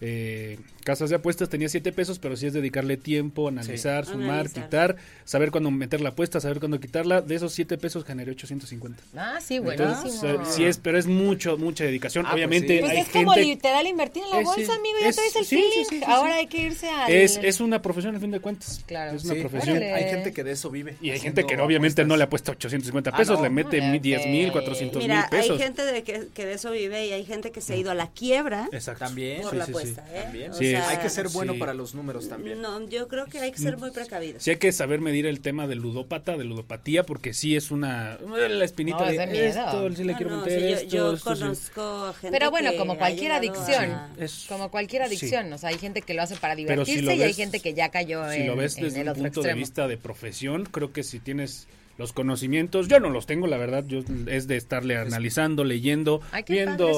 eh, 0.04 0.58
casas 0.82 1.10
de 1.10 1.16
apuestas, 1.18 1.50
tenía 1.50 1.70
siete 1.70 1.92
pesos, 1.92 2.20
pero 2.20 2.36
sí 2.36 2.48
es 2.48 2.54
dedicarle 2.54 2.98
tiempo, 2.98 3.48
analizar, 3.48 4.06
sumar, 4.06 4.30
Analizar. 4.32 4.64
quitar, 4.64 4.96
saber 5.26 5.52
cuándo 5.52 5.72
meter 5.72 6.02
la 6.02 6.10
apuesta, 6.10 6.40
saber 6.42 6.60
cuándo 6.60 6.80
quitarla, 6.80 7.22
de 7.22 7.36
esos 7.36 7.54
siete 7.54 7.78
pesos 7.78 8.04
generé 8.04 8.32
850. 8.32 9.02
Ah, 9.16 9.40
sí, 9.42 9.56
Entonces, 9.58 9.88
buenísimo. 10.22 10.44
eh, 10.44 10.46
sí 10.50 10.66
es, 10.66 10.78
pero 10.78 10.98
es 10.98 11.08
mucho, 11.08 11.58
mucha 11.58 11.84
dedicación, 11.84 12.26
Ah, 12.26 12.30
pues 12.32 12.36
obviamente 12.36 12.76
sí. 12.76 12.80
Pues 12.82 12.92
hay 12.92 12.98
es 13.00 13.08
como 13.10 13.32
gente... 13.32 13.50
literal 13.50 13.88
invertir 13.88 14.24
en 14.24 14.30
la 14.32 14.36
Eh, 14.38 14.40
sí. 14.40 14.46
bolsa, 14.46 14.74
amigo. 14.76 14.98
Ya 15.02 15.10
Es- 15.10 15.16
traes 15.16 15.36
el 15.36 15.46
sí, 15.46 15.56
sí, 15.56 15.62
feeling. 15.62 15.86
sí, 15.90 15.98
sí, 16.00 16.04
Ahora 16.08 16.34
sí. 16.34 16.40
hay 16.40 16.48
que 16.48 16.58
irse 16.64 16.90
al... 16.90 17.12
Es, 17.12 17.40
es 17.42 17.62
una 17.62 17.82
profesión 17.82 18.16
al 18.16 18.22
fin 18.22 18.32
de 18.32 18.40
cuentas. 18.40 18.84
Claro. 18.88 19.16
Es 19.16 19.24
una 19.26 19.34
Sí. 19.36 19.40
profesión. 19.40 19.78
Órale. 19.78 19.94
Hay 19.94 20.04
gente 20.10 20.34
que 20.34 20.44
de 20.44 20.52
eso 20.52 20.70
vive. 20.70 20.98
Y 21.02 21.12
hay 21.12 21.20
gente 21.20 21.46
que 21.46 21.56
obviamente 21.58 22.04
no 22.04 22.18
le 22.18 22.24
apuestas. 22.24 22.32
apuesta 22.32 22.52
850 22.54 23.10
Ah, 23.14 23.18
pesos, 23.18 23.38
no. 23.40 23.44
le 23.44 23.50
mete 23.50 23.78
le 23.82 24.00
10 24.00 24.26
mil, 24.28 24.46
pe- 24.48 24.52
400 24.54 25.06
mil 25.06 25.18
pesos. 25.30 25.52
hay 25.52 25.58
gente 25.66 25.84
de 25.86 26.02
que, 26.04 26.28
que 26.34 26.46
de 26.46 26.54
eso 26.54 26.72
vive 26.72 27.06
y 27.08 27.12
hay 27.12 27.26
gente 27.26 27.52
que 27.52 27.60
se 27.60 27.74
ha 27.74 27.76
ido 27.76 27.92
a 27.92 27.94
la 27.94 28.08
quiebra 28.10 28.70
Exacto. 28.72 29.04
También. 29.06 29.42
por 29.42 29.52
Sí, 29.52 29.58
la 29.58 29.66
sí, 29.66 29.72
sí. 29.74 29.78
apuesta. 29.78 30.06
¿eh? 30.14 30.22
También. 30.24 30.54
O 30.74 30.78
Sí, 30.78 30.84
sea, 30.84 30.90
Hay 30.90 30.98
que 30.98 31.10
ser 31.10 31.30
bueno 31.30 31.54
Sí. 31.54 31.60
para 31.60 31.74
los 31.74 31.94
números 31.96 32.28
también. 32.30 32.62
No, 32.62 32.88
yo 32.88 33.08
creo 33.08 33.26
que 33.26 33.40
hay 33.40 33.52
que 33.52 33.60
ser 33.60 33.78
muy 33.78 33.92
precavidos. 33.92 34.44
Sí 34.44 34.52
hay 34.52 34.58
que 34.58 34.72
saber 34.72 35.02
medir 35.02 35.26
el 35.26 35.42
tema 35.42 35.68
del 35.68 35.80
ludópata, 35.80 36.38
de 36.38 36.44
ludopatía, 36.44 37.04
porque 37.04 37.34
sí 37.34 37.56
es 37.56 37.72
una... 37.72 38.18
La 38.20 38.66
espinita 38.66 39.00
No, 39.00 39.06
es 39.06 39.18
de, 39.18 39.26
de 39.26 39.32
miedo. 39.32 39.46
esto, 39.48 39.96
sí 39.96 40.04
le 40.04 40.12
No, 40.14 40.18
quiero 40.18 40.36
no, 40.36 40.42
meter 40.44 40.60
sí, 40.60 40.68
yo- 40.70 40.76
esto, 40.76 40.88
yo, 40.96 41.14
esto, 41.14 41.36
sí. 41.36 41.42
conozco 41.42 41.82
a 42.06 42.14
gente 42.14 42.38
Pero 42.38 42.52
bueno, 42.52 42.72
que 42.72 42.78
como 42.78 42.98
cualquier 42.98 43.32
adicción. 43.32 43.84
a- 43.92 44.10
Es- 44.18 44.46
Como 44.48 44.70
cualquier 44.72 45.04
adicción. 45.04 45.52
O 45.54 45.58
sea, 45.58 45.70
hay 45.70 45.78
gente 45.78 46.02
que 46.02 46.14
lo 46.14 46.22
hace 46.22 46.36
para 46.36 46.56
si 46.56 46.62
divertirse 46.62 47.16
y 47.16 47.22
hay 47.24 47.34
gente 47.34 47.60
que 47.60 47.74
ya 47.74 47.90
cayó 47.90 48.30
Si 48.32 48.42
en, 48.42 48.48
lo 48.48 48.56
ves 48.56 48.76
desde 48.76 49.02
el 49.02 49.10
un 49.10 49.16
punto 49.16 49.42
de 49.42 49.54
vista 49.54 49.88
de 49.88 49.98
profesión, 49.98 50.66
creo 50.66 50.92
que 50.94 51.04
si 51.04 51.20
tienes 51.20 51.68
los 51.98 52.14
conocimientos, 52.14 52.88
yo 52.88 53.00
no 53.00 53.10
los 53.10 53.26
tengo, 53.26 53.48
la 53.48 53.58
verdad, 53.58 53.86
yo 53.86 54.04
es 54.28 54.48
de 54.48 54.58
estarle 54.58 54.98
analizando, 54.98 55.64
leyendo, 55.64 56.22
Ay, 56.32 56.44
viendo 56.48 56.90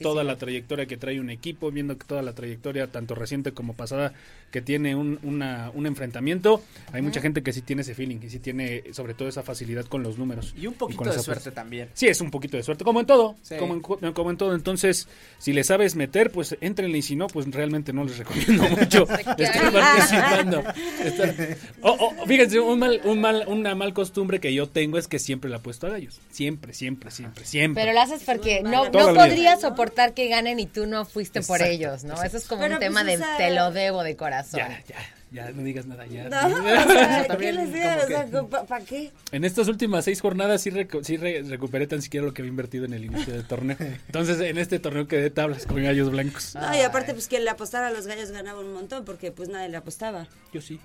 toda 0.00 0.24
la 0.24 0.36
trayectoria 0.36 0.86
que 0.86 0.96
trae 0.96 1.20
un 1.20 1.30
equipo, 1.30 1.70
viendo 1.70 1.98
que 1.98 2.06
toda 2.06 2.22
la 2.22 2.34
trayectoria, 2.34 2.86
tanto 2.86 3.14
reciente 3.14 3.52
como 3.52 3.74
pasada, 3.74 4.14
que 4.52 4.62
tiene 4.62 4.94
un, 4.94 5.18
una- 5.24 5.70
un 5.74 5.86
enfrentamiento. 5.86 6.62
Hay 6.92 7.02
mucha 7.02 7.20
gente 7.20 7.42
que 7.42 7.52
sí 7.52 7.62
tiene 7.62 7.82
ese 7.82 7.94
feeling 7.94 8.18
y 8.22 8.30
sí 8.30 8.38
tiene 8.38 8.84
sobre 8.92 9.14
todo 9.14 9.28
esa 9.28 9.42
facilidad 9.42 9.86
con 9.86 10.04
los 10.04 10.18
números. 10.18 10.54
Y 10.56 10.68
un 10.68 10.74
poquito 10.74 11.04
de 11.04 11.18
suerte 11.18 11.50
también. 11.50 11.88
Sí, 11.94 12.06
es 12.06 12.20
un 12.20 12.30
poquito 12.30 12.56
de 12.56 12.62
suerte, 12.62 12.84
como 12.84 13.00
en 13.00 13.06
todo, 13.06 13.34
Sí. 13.42 13.56
como, 13.56 13.74
en, 13.74 14.12
como 14.12 14.30
en 14.30 14.36
todo. 14.36 14.54
Entonces, 14.54 15.08
si 15.38 15.52
le 15.52 15.64
sabes 15.64 15.96
meter, 15.96 16.30
pues 16.30 16.56
entrenle 16.60 16.98
y 16.98 17.02
si 17.02 17.16
no, 17.16 17.26
pues 17.26 17.50
realmente 17.50 17.92
no 17.92 18.04
les 18.04 18.18
recomiendo 18.18 18.62
mucho 18.68 19.08
estar 19.38 19.72
participando. 19.72 20.62
Estar- 21.02 21.56
Oh, 21.84 21.96
oh, 22.20 22.26
fíjense, 22.26 22.60
un 22.60 22.78
mal, 22.78 23.00
un 23.04 23.20
mal, 23.20 23.44
una 23.48 23.74
mal 23.74 23.92
costumbre 23.92 24.38
que 24.38 24.54
yo 24.54 24.68
tengo 24.68 24.98
es 24.98 25.08
que 25.08 25.18
siempre 25.18 25.50
le 25.50 25.56
apuesto 25.56 25.86
a 25.86 25.90
gallos. 25.90 26.20
Siempre, 26.30 26.74
siempre, 26.74 27.10
siempre, 27.10 27.44
siempre. 27.44 27.82
Pero 27.82 27.92
lo 27.94 28.00
haces 28.02 28.22
porque 28.24 28.62
no, 28.62 28.88
no 28.90 29.12
la 29.12 29.14
podrías 29.14 29.60
soportar 29.62 30.14
que 30.14 30.28
ganen 30.28 30.60
y 30.60 30.66
tú 30.66 30.86
no 30.86 31.04
fuiste 31.04 31.40
por 31.42 31.62
ellos, 31.62 32.04
¿no? 32.04 32.22
Eso 32.22 32.36
es 32.36 32.46
como 32.46 32.62
Pero, 32.62 32.74
un 32.74 32.80
tema 32.80 33.02
pues, 33.02 33.18
de 33.18 33.24
sea- 33.24 33.36
te 33.36 33.50
lo 33.50 33.70
debo 33.72 34.02
de 34.02 34.14
corazón. 34.16 34.41
Ya, 34.52 34.82
ya, 34.88 34.96
ya, 35.30 35.50
no 35.52 35.62
digas 35.62 35.86
nada, 35.86 36.04
ya. 36.06 36.28
No, 36.28 36.38
o 36.60 36.62
sea, 36.62 37.26
¿qué 37.38 37.52
les 37.52 37.72
digo? 37.72 37.88
O 38.04 38.06
sea, 38.06 38.26
¿pa- 38.48 38.64
¿para 38.64 38.84
qué? 38.84 39.10
En 39.32 39.44
estas 39.44 39.68
últimas 39.68 40.04
seis 40.04 40.20
jornadas 40.20 40.60
sí, 40.62 40.70
recu- 40.70 41.02
sí 41.04 41.16
re- 41.16 41.42
recuperé 41.42 41.86
tan 41.86 42.02
siquiera 42.02 42.26
lo 42.26 42.34
que 42.34 42.42
había 42.42 42.50
invertido 42.50 42.84
en 42.84 42.92
el 42.94 43.04
inicio 43.04 43.32
del 43.32 43.44
torneo. 43.46 43.76
Entonces, 43.80 44.40
en 44.40 44.58
este 44.58 44.78
torneo 44.78 45.06
quedé 45.08 45.30
tablas 45.30 45.66
con 45.66 45.82
gallos 45.82 46.10
blancos. 46.10 46.54
No, 46.54 46.76
y 46.76 46.80
aparte, 46.80 47.12
pues 47.14 47.28
quien 47.28 47.44
le 47.44 47.50
apostara 47.50 47.88
a 47.88 47.90
los 47.90 48.06
gallos 48.06 48.30
ganaba 48.30 48.60
un 48.60 48.72
montón 48.72 49.04
porque 49.04 49.30
pues 49.32 49.48
nadie 49.48 49.68
le 49.68 49.76
apostaba. 49.76 50.26
Yo 50.52 50.60
sí, 50.60 50.78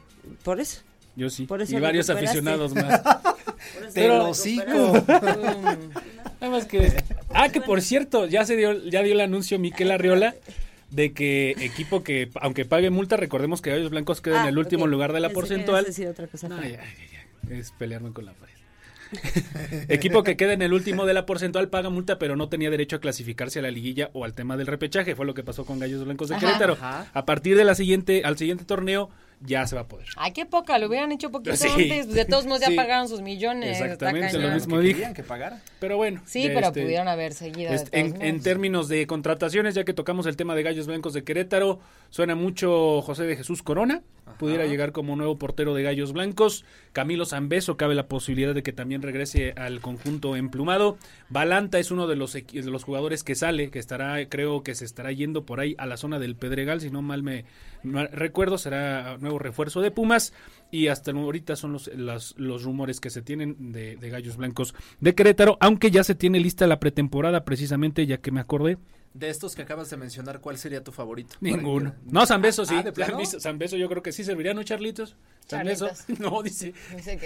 Por 0.44 0.60
eso. 0.60 0.82
yo 1.16 1.30
sí. 1.30 1.46
Por 1.46 1.62
eso 1.62 1.76
y 1.78 1.80
varios 1.80 2.10
aficionados 2.10 2.74
más. 2.76 3.02
Te 3.02 4.02
Pero- 4.02 4.18
lo 4.20 4.30
hocico. 4.30 5.04
Nada 5.08 6.52
más 6.52 6.66
que. 6.66 6.94
Ah, 7.34 7.50
que 7.50 7.62
por 7.62 7.82
cierto, 7.82 8.28
ya 8.28 8.46
se 8.46 8.56
dio, 8.56 8.74
ya 8.90 9.02
dio 9.02 9.14
el 9.14 9.22
anuncio 9.22 9.58
Miquel 9.60 9.92
Arriola 9.92 10.36
de 10.92 11.12
que 11.14 11.52
equipo 11.60 12.04
que, 12.04 12.30
aunque 12.42 12.66
pague 12.66 12.90
multa, 12.90 13.18
recordemos 13.18 13.62
que 13.62 13.72
Gallos 13.72 13.90
Blancos 13.90 14.22
queda 14.22 14.42
en 14.42 14.46
Ah, 14.46 14.50
el 14.50 14.58
último 14.58 14.88
lugar 14.88 15.12
de 15.14 15.20
la 15.20 15.28
Pensé 15.30 15.34
que 15.34 15.40
porcentual. 15.42 15.86
decir 15.86 16.08
otra 16.08 16.28
cosa. 16.28 16.48
No, 16.50 16.62
ya, 16.62 16.70
ya, 16.70 16.78
ya, 17.50 17.56
Es 17.56 17.72
pelearme 17.72 18.12
con 18.14 18.26
la 18.26 18.34
pared. 18.34 18.54
Equipo 19.90 20.24
que 20.24 20.36
queda 20.36 20.54
en 20.54 20.62
el 20.62 20.74
último 20.74 21.06
de 21.06 21.14
la 21.14 21.26
porcentual 21.26 21.70
paga 21.70 21.90
multa, 21.90 22.20
pero 22.20 22.36
no 22.36 22.50
tenía 22.50 22.70
derecho 22.70 22.98
a 22.98 23.00
clasificarse 23.00 23.60
a 23.60 23.62
la 23.62 23.72
liguilla 23.72 24.10
o 24.14 24.26
al 24.26 24.34
tema 24.34 24.58
del 24.58 24.68
repechaje. 24.68 25.16
Fue 25.16 25.26
lo 25.26 25.34
que 25.34 25.44
pasó 25.44 25.66
con 25.66 25.80
Gallos 25.80 26.04
Blancos 26.04 26.30
de 26.30 26.36
Ajá. 26.36 26.46
Querétaro. 26.46 26.74
Ajá. 26.74 27.08
A 27.14 27.26
partir 27.26 27.56
de 27.58 27.64
la 27.64 27.76
siguiente, 27.76 28.24
al 28.26 28.38
siguiente 28.38 28.66
torneo, 28.66 29.10
ya 29.42 29.68
se 29.68 29.76
va 29.76 29.82
a 29.82 29.88
poder. 29.88 30.08
Ay, 30.16 30.32
qué 30.32 30.46
poca, 30.46 30.78
lo 30.80 30.88
hubieran 30.88 31.12
hecho 31.12 31.30
poquito 31.32 31.56
Sí. 31.58 31.68
antes. 31.68 32.14
De 32.14 32.26
todos 32.26 32.46
modos 32.46 32.62
ya 32.62 32.68
Sí. 32.68 32.76
pagaron 32.76 33.08
sus 33.08 33.22
millones. 33.22 33.80
Exactamente, 33.80 34.38
lo 34.40 34.52
mismo 34.52 34.78
Que 34.78 34.82
dije. 34.82 34.94
querían 34.96 35.14
que 35.14 35.24
pagara. 35.24 35.62
Pero 35.80 35.98
bueno. 35.98 36.22
Sí, 36.26 36.50
pero 36.54 36.68
este, 36.68 36.82
pudieron 36.82 37.08
haber 37.08 37.34
seguido. 37.34 37.72
Este, 37.72 38.00
en, 38.00 38.42
términos 38.42 38.88
de 38.88 39.06
contrataciones, 39.08 39.76
ya 39.76 39.84
que 39.84 39.94
tocamos 39.94 40.26
el 40.26 40.36
tema 40.38 40.56
de 40.56 40.64
Gallos 40.64 40.88
Blancos 40.88 41.14
de 41.14 41.24
Querétaro, 41.24 41.80
suena 42.10 42.36
mucho 42.36 43.02
José 43.02 43.24
de 43.26 43.36
Jesús 43.36 43.62
Corona, 43.64 44.02
pudiera 44.40 44.66
llegar 44.66 44.92
como 44.92 45.16
nuevo 45.16 45.38
portero 45.38 45.74
de 45.74 45.84
Gallos 45.84 46.14
Blancos. 46.14 46.66
Camilo 46.94 47.26
Zambeso, 47.26 47.78
cabe 47.78 47.96
la 47.96 48.08
posibilidad 48.08 48.56
de 48.56 48.64
que 48.64 48.74
también 48.74 49.02
regrese 49.02 49.54
al 49.56 49.82
conjunto 49.82 50.36
emplumado. 50.36 50.98
Balanta 51.30 51.80
es 51.80 51.92
uno 51.92 52.08
de 52.08 52.16
los, 52.16 52.34
de 52.34 52.44
los 52.64 52.84
jugadores 52.84 53.24
que 53.24 53.36
sale, 53.36 53.70
que 53.70 53.80
estará, 53.80 54.28
creo 54.30 54.64
que 54.64 54.74
se 54.76 54.86
estará 54.86 55.12
yendo 55.12 55.46
por 55.46 55.60
ahí 55.60 55.76
a 55.78 55.86
la 55.86 55.98
zona 55.98 56.18
del 56.20 56.36
Pedregal, 56.36 56.82
si 56.82 56.90
no 56.90 57.02
mal 57.02 57.22
me 57.24 57.46
recuerdo, 57.84 58.58
será 58.58 59.18
nuevo 59.28 59.40
refuerzo 59.40 59.82
de 59.82 59.92
Pumas. 59.92 60.34
Y 60.72 60.88
hasta 60.88 61.12
ahorita 61.12 61.56
son 61.56 61.74
los, 61.74 61.88
las- 61.96 62.34
los 62.38 62.64
rumores 62.64 63.00
que 63.00 63.10
se 63.10 63.22
tienen 63.22 63.72
de, 63.72 63.96
de 63.96 64.10
Gallos 64.10 64.38
Blancos 64.38 64.74
de 65.00 65.16
Querétaro, 65.16 65.58
aunque 65.62 65.92
ya 65.92 66.04
se 66.04 66.16
tiene 66.16 66.40
lista 66.40 66.68
la 66.68 66.80
pretemporada 66.80 67.46
precisamente, 67.46 68.06
ya 68.06 68.18
que 68.18 68.32
me 68.32 68.40
acordé. 68.42 68.78
De 69.14 69.30
estos 69.30 69.56
que 69.56 69.64
acabas 69.64 69.90
de 69.90 69.98
mencionar, 69.98 70.42
¿cuál 70.42 70.58
sería 70.60 70.84
tu 70.84 70.92
favorito? 70.92 71.36
Ninguno. 71.42 71.96
No, 72.06 72.26
Zambeso 72.28 72.66
sí. 72.66 72.76
Ah, 72.78 72.84
¿de 72.84 72.92
plano? 72.92 73.14
Zambeso, 73.14 73.40
Zambeso 73.40 73.76
yo 73.78 73.90
creo 73.90 74.04
que 74.04 74.12
sí 74.12 74.24
serviría, 74.24 74.54
¿no, 74.54 74.62
Charlitos? 74.64 75.16
Zambeso. 75.50 75.88
Charlitos. 75.88 76.20
No, 76.32 76.44
dice. 76.44 76.74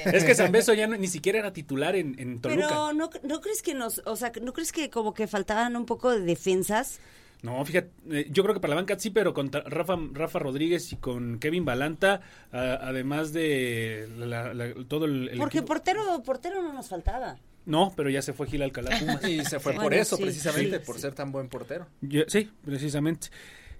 Es 0.05 0.23
que 0.23 0.35
Zambeso 0.35 0.73
ya 0.73 0.87
no- 0.87 0.95
ni 0.95 1.07
siquiera 1.07 1.39
era 1.39 1.51
titular 1.51 1.95
en, 1.97 2.17
en 2.17 2.39
Toluca. 2.39 2.67
Pero 2.67 2.93
no, 2.93 3.09
no 3.23 3.41
crees 3.41 3.61
que 3.61 3.73
nos, 3.73 4.01
o 4.05 4.15
sea, 4.15 4.31
no 4.41 4.53
crees 4.53 4.71
que 4.71 4.89
como 4.89 5.13
que 5.13 5.27
faltaban 5.27 5.75
un 5.75 5.85
poco 5.85 6.11
de 6.11 6.21
defensas. 6.21 6.99
No, 7.43 7.63
fíjate, 7.65 7.89
eh, 8.11 8.27
yo 8.29 8.43
creo 8.43 8.53
que 8.53 8.59
para 8.61 8.75
la 8.75 8.81
banca 8.81 8.99
sí, 8.99 9.09
pero 9.09 9.33
con 9.33 9.51
Rafa, 9.51 9.95
Rafa 10.13 10.37
Rodríguez 10.39 10.93
y 10.93 10.97
con 10.97 11.39
Kevin 11.39 11.65
Balanta, 11.65 12.21
a- 12.51 12.73
además 12.81 13.33
de 13.33 14.07
la- 14.17 14.53
la- 14.53 14.73
todo 14.87 15.05
el, 15.05 15.29
el 15.29 15.37
Porque 15.39 15.57
equipo- 15.59 15.67
portero, 15.73 16.21
portero 16.23 16.61
no 16.61 16.71
nos 16.73 16.87
faltaba. 16.89 17.37
No, 17.65 17.93
pero 17.95 18.09
ya 18.09 18.21
se 18.21 18.33
fue 18.33 18.47
Gil 18.47 18.61
Alcalá 18.61 18.89
Pumas. 18.99 19.27
Y 19.27 19.43
se 19.45 19.59
fue 19.59 19.73
por 19.73 19.83
Bueno, 19.83 19.97
eso, 20.01 20.17
sí, 20.17 20.23
precisamente, 20.23 20.79
sí, 20.79 20.85
por 20.85 20.95
sí. 20.95 21.01
ser 21.01 21.13
tan 21.15 21.31
buen 21.31 21.47
portero. 21.49 21.87
Yo- 22.01 22.23
sí, 22.27 22.49
precisamente. 22.63 23.29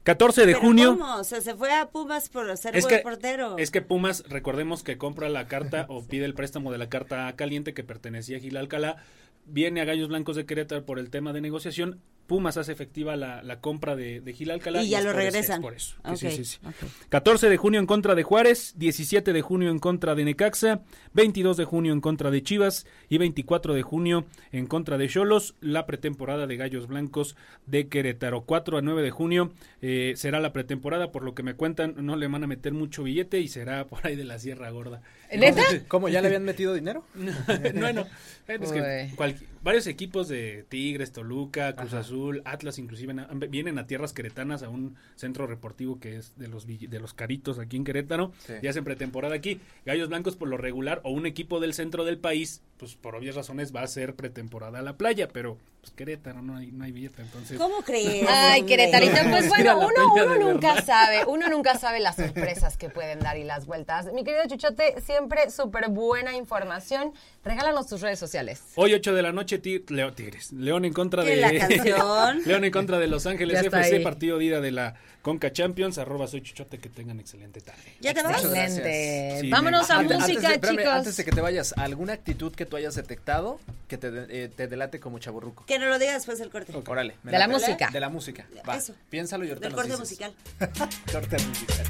14 0.04 0.42
de 0.42 0.54
¿Pero 0.54 0.60
junio. 0.62 0.98
¿Cómo? 0.98 1.18
O 1.18 1.24
sea, 1.24 1.42
se 1.42 1.54
fue 1.54 1.72
a 1.72 1.90
Pumas 1.92 2.30
por 2.30 2.58
ser 2.58 2.76
Es 2.76 2.86
buen 2.86 2.98
que, 2.98 3.04
portero. 3.04 3.58
es 3.60 3.70
que 3.70 3.84
Pumas, 3.84 4.24
recordemos 4.28 4.82
que 4.82 4.98
compra 4.98 5.30
la 5.30 5.48
carta 5.48 5.86
o 5.90 6.04
pide 6.04 6.26
el 6.26 6.34
préstamo 6.34 6.72
de 6.72 6.80
la 6.80 6.90
carta 6.90 7.32
caliente 7.36 7.76
que 7.76 7.84
pertenecía 7.84 8.38
a 8.38 8.40
Gil 8.40 8.58
Alcalá, 8.58 8.98
viene 9.46 9.80
a 9.82 9.86
Gallos 9.86 10.08
Blancos 10.10 10.36
de 10.36 10.48
Querétaro 10.48 10.86
por 10.86 10.98
el 10.98 11.12
tema 11.12 11.34
de 11.34 11.42
negociación, 11.42 12.00
Pumas 12.32 12.56
hace 12.56 12.72
efectiva 12.72 13.18
la, 13.18 13.44
la 13.44 13.60
compra 13.60 13.98
de, 13.98 14.22
de 14.22 14.32
Gil 14.32 14.52
Alcalá. 14.52 14.82
Y 14.82 14.88
ya 14.88 15.02
lo 15.02 15.12
por 15.12 15.20
eso- 15.20 15.28
es 15.28 15.34
regresan. 15.34 15.62
por 15.62 15.74
eso. 15.74 15.96
que 16.02 16.12
Ok, 16.12 16.16
sí, 16.16 16.32
sí, 16.32 16.46
sí. 16.46 16.60
ok. 16.66 16.76
14 17.10 17.50
de 17.50 17.58
junio 17.58 17.82
en 17.82 17.86
contra 17.86 18.16
de 18.16 18.24
Juárez, 18.24 18.74
17 18.78 19.34
de 19.34 19.42
junio 19.42 19.70
en 19.70 19.80
contra 19.80 20.16
de 20.16 20.24
Necaxa, 20.24 20.80
22 21.12 21.58
de 21.58 21.66
junio 21.66 21.92
en 21.92 22.00
contra 22.00 22.32
de 22.32 22.42
Chivas 22.42 22.86
y 23.10 23.18
24 23.18 23.74
de 23.74 23.82
junio 23.82 24.24
en 24.54 24.66
contra 24.66 24.98
de 24.98 25.10
Cholos, 25.10 25.56
la 25.60 25.86
pretemporada 25.86 26.48
de 26.48 26.56
Gallos 26.56 26.88
Blancos 26.88 27.36
de 27.66 27.90
Querétaro. 27.90 28.46
4 28.46 28.78
a 28.78 28.82
9 28.82 29.02
de 29.02 29.12
junio 29.12 29.52
eh, 29.82 30.14
será 30.16 30.40
la 30.40 30.54
pretemporada, 30.54 31.12
por 31.12 31.24
lo 31.24 31.36
que 31.36 31.44
me 31.44 31.56
cuentan, 31.56 31.96
no 31.98 32.16
le 32.16 32.28
van 32.30 32.46
a 32.46 32.48
meter 32.48 32.72
mucho 32.72 33.04
billete 33.04 33.42
y 33.42 33.50
será 33.50 33.88
por 33.88 34.08
ahí 34.08 34.16
de 34.16 34.24
la 34.24 34.40
Sierra 34.40 34.70
Gorda. 34.70 35.02
¿Neta? 35.34 35.64
¿Cómo 35.90 36.08
ya 36.08 36.22
le 36.22 36.28
habían 36.28 36.44
metido 36.46 36.74
dinero? 36.74 37.04
bueno, 37.74 38.06
es 38.48 38.72
que 38.72 38.82
Uy. 38.82 39.16
Varios 39.64 39.88
equipos 39.88 40.28
de 40.28 40.66
Tigres, 40.70 41.12
Toluca, 41.12 41.76
Cruz 41.76 41.94
Azul, 41.94 42.42
Atlas 42.46 42.80
inclusive 42.80 43.14
vienen 43.50 43.78
a 43.78 43.86
tierras 43.88 44.14
queretanas 44.14 44.64
a 44.64 44.70
un 44.70 44.96
centro 45.16 45.48
reportivo 45.48 46.00
que 46.00 46.16
es 46.18 46.38
de 46.38 46.48
los 46.48 46.66
de 46.68 47.00
los 47.00 47.14
caritos 47.14 47.60
aquí 47.60 47.78
en 47.78 47.84
Querétaro 47.84 48.32
Sí. 48.40 48.54
y 48.62 48.68
hacen 48.68 48.84
pretemporada 48.84 49.36
aquí. 49.36 49.60
Gallos 49.86 50.10
Blancos 50.10 50.36
por 50.36 50.48
lo 50.48 50.58
regular 50.58 51.02
o 51.04 51.12
un 51.12 51.26
equipo 51.26 51.60
del 51.60 51.74
centro 51.74 52.04
del 52.06 52.18
país, 52.18 52.62
pues 52.78 52.96
por 52.96 53.16
obvias 53.16 53.36
razones 53.36 53.76
va 53.76 53.82
a 53.82 53.88
ser 53.88 54.16
pretemporada 54.16 54.80
a 54.80 54.82
la 54.82 54.98
playa, 54.98 55.28
pero 55.28 55.58
pues 55.82 55.94
Querétaro 55.94 56.42
no 56.44 56.56
hay 56.58 56.72
no 56.72 56.84
hay 56.86 56.92
billete, 56.92 57.24
entonces 57.24 57.58
¿Cómo 57.58 57.82
crees? 57.86 58.26
Ay, 58.30 58.62
hombre? 58.62 58.76
Queretarita, 58.78 59.30
pues 59.32 59.50
bueno, 59.50 59.80
uno, 59.80 60.14
uno 60.14 60.36
nunca 60.38 60.74
verdad. 60.76 60.86
sabe, 60.86 61.26
uno 61.28 61.50
nunca 61.50 61.78
sabe 61.78 62.00
las 62.00 62.16
sorpresas 62.18 62.78
que 62.78 62.90
pueden 62.90 63.20
dar 63.20 63.38
y 63.38 63.44
las 63.44 63.66
vueltas. 63.66 64.14
Mi 64.14 64.24
querido 64.24 64.44
Chuchote, 64.48 65.02
siempre 65.02 65.50
súper 65.50 65.90
buena 65.90 66.36
información. 66.38 67.14
Regálanos 67.44 67.88
tus 67.88 68.02
redes 68.02 68.20
sociales. 68.20 68.62
Hoy 68.76 68.94
8 68.94 69.16
de 69.16 69.22
la 69.24 69.32
noche 69.32 69.60
Leo- 69.90 70.14
Tigres, 70.14 70.52
León 70.54 70.86
en 70.86 70.94
contra 70.94 71.24
¿Qué, 71.24 71.32
de 71.32 71.36
la 71.38 71.68
canción? 71.68 72.42
León 72.46 72.64
en 72.64 72.72
contra 72.72 73.00
de 73.00 73.08
Los 73.08 73.26
Ángeles 73.26 73.64
FC, 73.64 73.96
ahí. 73.96 74.04
partido 74.04 74.38
de 74.38 74.46
ida 74.46 74.62
de 74.62 74.72
la 74.72 74.96
Conca 75.22 75.52
Champions, 75.54 76.00
arroba 76.00 76.28
soy 76.28 76.42
Chuchote, 76.42 76.80
que 76.80 76.90
tengan 76.90 77.20
excelente 77.20 77.62
tarde. 77.62 77.82
¿Ya 78.00 78.12
te 78.14 78.24
vas? 78.24 78.44
Excelente. 78.44 79.38
Sí, 79.42 79.50
Vámonos 79.52 79.90
a 79.92 80.00
antes- 80.00 80.18
música, 80.18 80.34
antes 80.38 80.50
de, 80.50 80.54
espérame, 80.56 80.78
chicos. 80.80 80.94
antes 80.94 81.18
de 81.18 81.26
que 81.26 81.32
te 81.32 81.42
vayas, 81.42 81.74
¿alguna 81.78 82.14
actitud 82.14 82.52
que 82.54 82.66
tú 82.66 82.76
hayas 82.76 82.96
detectado 82.96 83.60
que 83.88 83.98
te, 84.00 84.10
de- 84.10 84.46
eh, 84.46 84.48
te 84.50 84.68
delate 84.68 85.00
como 85.00 85.20
chaburruco? 85.20 85.66
Que 85.68 85.78
no 85.78 85.86
lo 85.88 86.00
digas 86.00 86.16
después 86.16 86.40
del 86.40 86.50
corte. 86.50 86.74
Órale. 86.88 87.18
me 87.22 87.32
De 87.32 87.38
la 87.38 87.48
música. 87.48 87.90
De 87.92 88.00
la 88.00 88.10
música. 88.10 88.48
Va. 88.68 88.78
Eso. 88.78 88.96
Piénsalo 89.12 89.46
y 89.46 89.50
ahorita 89.50 89.68
Del 89.68 89.76
nos 89.76 89.82
corte 89.86 89.92
dices. 90.02 90.20
musical. 90.20 90.34
Corte 91.12 91.38
musical. 91.48 91.86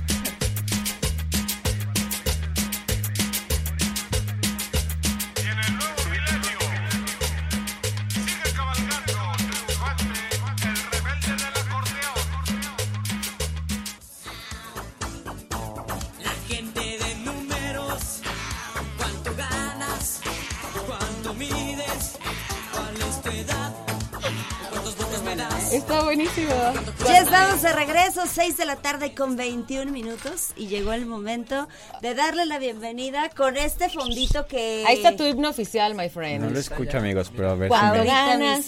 Ya 27.05 27.19
estamos 27.19 27.61
de 27.61 27.73
regreso, 27.73 28.23
6 28.25 28.57
de 28.57 28.65
la 28.65 28.75
tarde 28.77 29.13
con 29.15 29.35
21 29.35 29.91
minutos 29.91 30.49
y 30.55 30.67
llegó 30.67 30.93
el 30.93 31.05
momento 31.05 31.67
de 32.01 32.13
darle 32.15 32.45
la 32.45 32.59
bienvenida 32.59 33.29
con 33.29 33.57
este 33.57 33.89
fondito 33.89 34.45
que... 34.47 34.83
Ahí 34.87 34.97
está 34.97 35.15
tu 35.15 35.25
himno 35.25 35.49
oficial, 35.49 35.95
my 35.95 36.09
friend. 36.09 36.43
No 36.45 36.49
lo 36.49 36.59
escucho, 36.59 36.97
amigos, 36.97 37.31
pero 37.35 37.51
a 37.51 37.55
ver 37.55 37.69
si 37.69 37.69
Cuando 37.69 38.03
me... 38.03 38.11
Ahorita 38.11 38.27
ganas. 38.27 38.65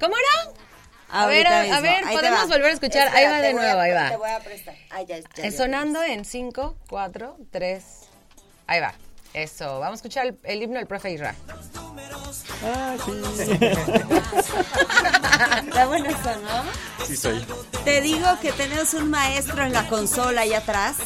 ¿Cómo 0.00 0.14
era? 0.16 0.52
A 1.08 1.26
ver, 1.26 1.46
a, 1.46 1.76
a 1.76 1.80
ver, 1.80 2.04
Ahí 2.04 2.16
podemos 2.16 2.48
volver 2.48 2.66
a 2.66 2.72
escuchar. 2.72 3.08
ahí 3.14 3.24
va 3.26 3.40
de 3.40 3.52
nuevo, 3.54 3.78
a- 3.78 3.82
ahí 3.82 3.92
va. 3.92 4.10
Te 4.10 4.16
voy 4.16 4.30
a 4.30 4.40
prestar. 4.40 4.74
Ay, 4.90 5.06
ya, 5.06 5.18
ya, 5.18 5.24
ya. 5.36 5.52
Sonando 5.52 6.02
en 6.02 6.24
5, 6.24 6.76
4, 6.88 7.36
3. 7.52 7.84
Ahí 8.66 8.80
va. 8.80 8.92
Eso. 9.36 9.78
Vamos 9.80 9.92
a 9.92 9.96
escuchar 9.96 10.26
el, 10.26 10.38
el 10.44 10.62
himno 10.62 10.78
del 10.78 10.86
profe 10.86 11.12
Isra. 11.12 11.34
Está 15.66 15.86
bueno 15.86 16.08
eso, 16.08 16.36
¿no? 16.40 17.04
Sí 17.04 17.16
soy. 17.16 17.44
Te 17.84 18.00
digo 18.00 18.26
que 18.40 18.52
tenemos 18.52 18.94
un 18.94 19.10
maestro 19.10 19.62
en 19.62 19.74
la 19.74 19.86
consola 19.88 20.40
ahí 20.40 20.54
atrás. 20.54 20.96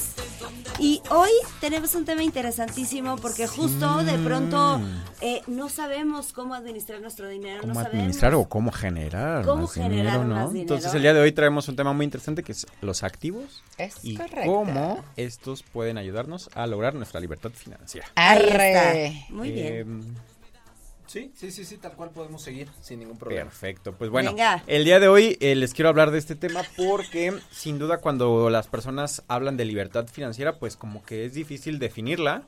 Y 0.79 1.01
hoy 1.11 1.31
tenemos 1.61 1.95
un 1.95 2.05
tema 2.05 2.23
interesantísimo 2.23 3.17
porque 3.17 3.47
justo 3.47 3.99
de 4.05 4.19
pronto 4.19 4.81
eh, 5.21 5.43
no 5.47 5.69
sabemos 5.69 6.33
cómo 6.33 6.55
administrar 6.55 7.01
nuestro 7.01 7.29
dinero. 7.29 7.61
¿Cómo 7.61 7.75
no 7.75 7.81
administrar 7.81 8.31
sabemos. 8.33 8.47
o 8.47 8.49
cómo 8.49 8.73
generar 8.73 9.45
¿Cómo 9.45 9.63
más 9.63 9.73
generar 9.73 10.13
dinero, 10.13 10.25
no? 10.25 10.35
más 10.35 10.53
dinero? 10.53 10.75
Entonces 10.75 10.95
el 10.95 11.03
día 11.03 11.13
de 11.13 11.21
hoy 11.21 11.33
traemos 11.33 11.69
un 11.69 11.77
tema 11.77 11.93
muy 11.93 12.05
interesante 12.05 12.43
que 12.43 12.53
es 12.53 12.67
los 12.81 13.03
activos 13.03 13.63
Es 13.77 13.97
y 14.03 14.17
correcto. 14.17 14.43
cómo 14.47 15.05
estos 15.17 15.63
pueden 15.63 15.99
ayudarnos 15.99 16.49
a 16.55 16.67
lograr 16.67 16.95
nuestra 16.95 17.21
libertad 17.21 17.51
financiera. 17.51 18.07
Arre. 18.15 19.27
Muy 19.31 19.51
bien. 19.53 20.17
Sí, 21.11 21.33
sí, 21.35 21.51
sí, 21.51 21.65
sí, 21.65 21.77
tal 21.77 21.95
cual 21.95 22.11
podemos 22.11 22.41
seguir 22.41 22.69
sin 22.81 23.01
ningún 23.01 23.19
problema. 23.19 23.51
Perfecto, 23.51 23.93
pues 23.99 24.11
bueno, 24.11 24.31
Venga. 24.31 24.63
el 24.69 24.85
día 24.85 25.01
de 25.01 25.09
hoy 25.09 25.37
eh, 25.41 25.57
les 25.57 25.75
quiero 25.75 25.89
hablar 25.89 26.13
de 26.13 26.19
este 26.19 26.37
tema 26.37 26.63
porque 26.77 27.37
sin 27.51 27.81
duda 27.81 27.99
cuando 27.99 28.49
las 28.49 28.69
personas 28.69 29.25
hablan 29.27 29.57
de 29.57 29.65
libertad 29.65 30.07
financiera, 30.07 30.61
pues 30.61 30.77
como 30.77 31.05
que 31.05 31.25
es 31.25 31.35
difícil 31.35 31.81
definirla, 31.81 32.45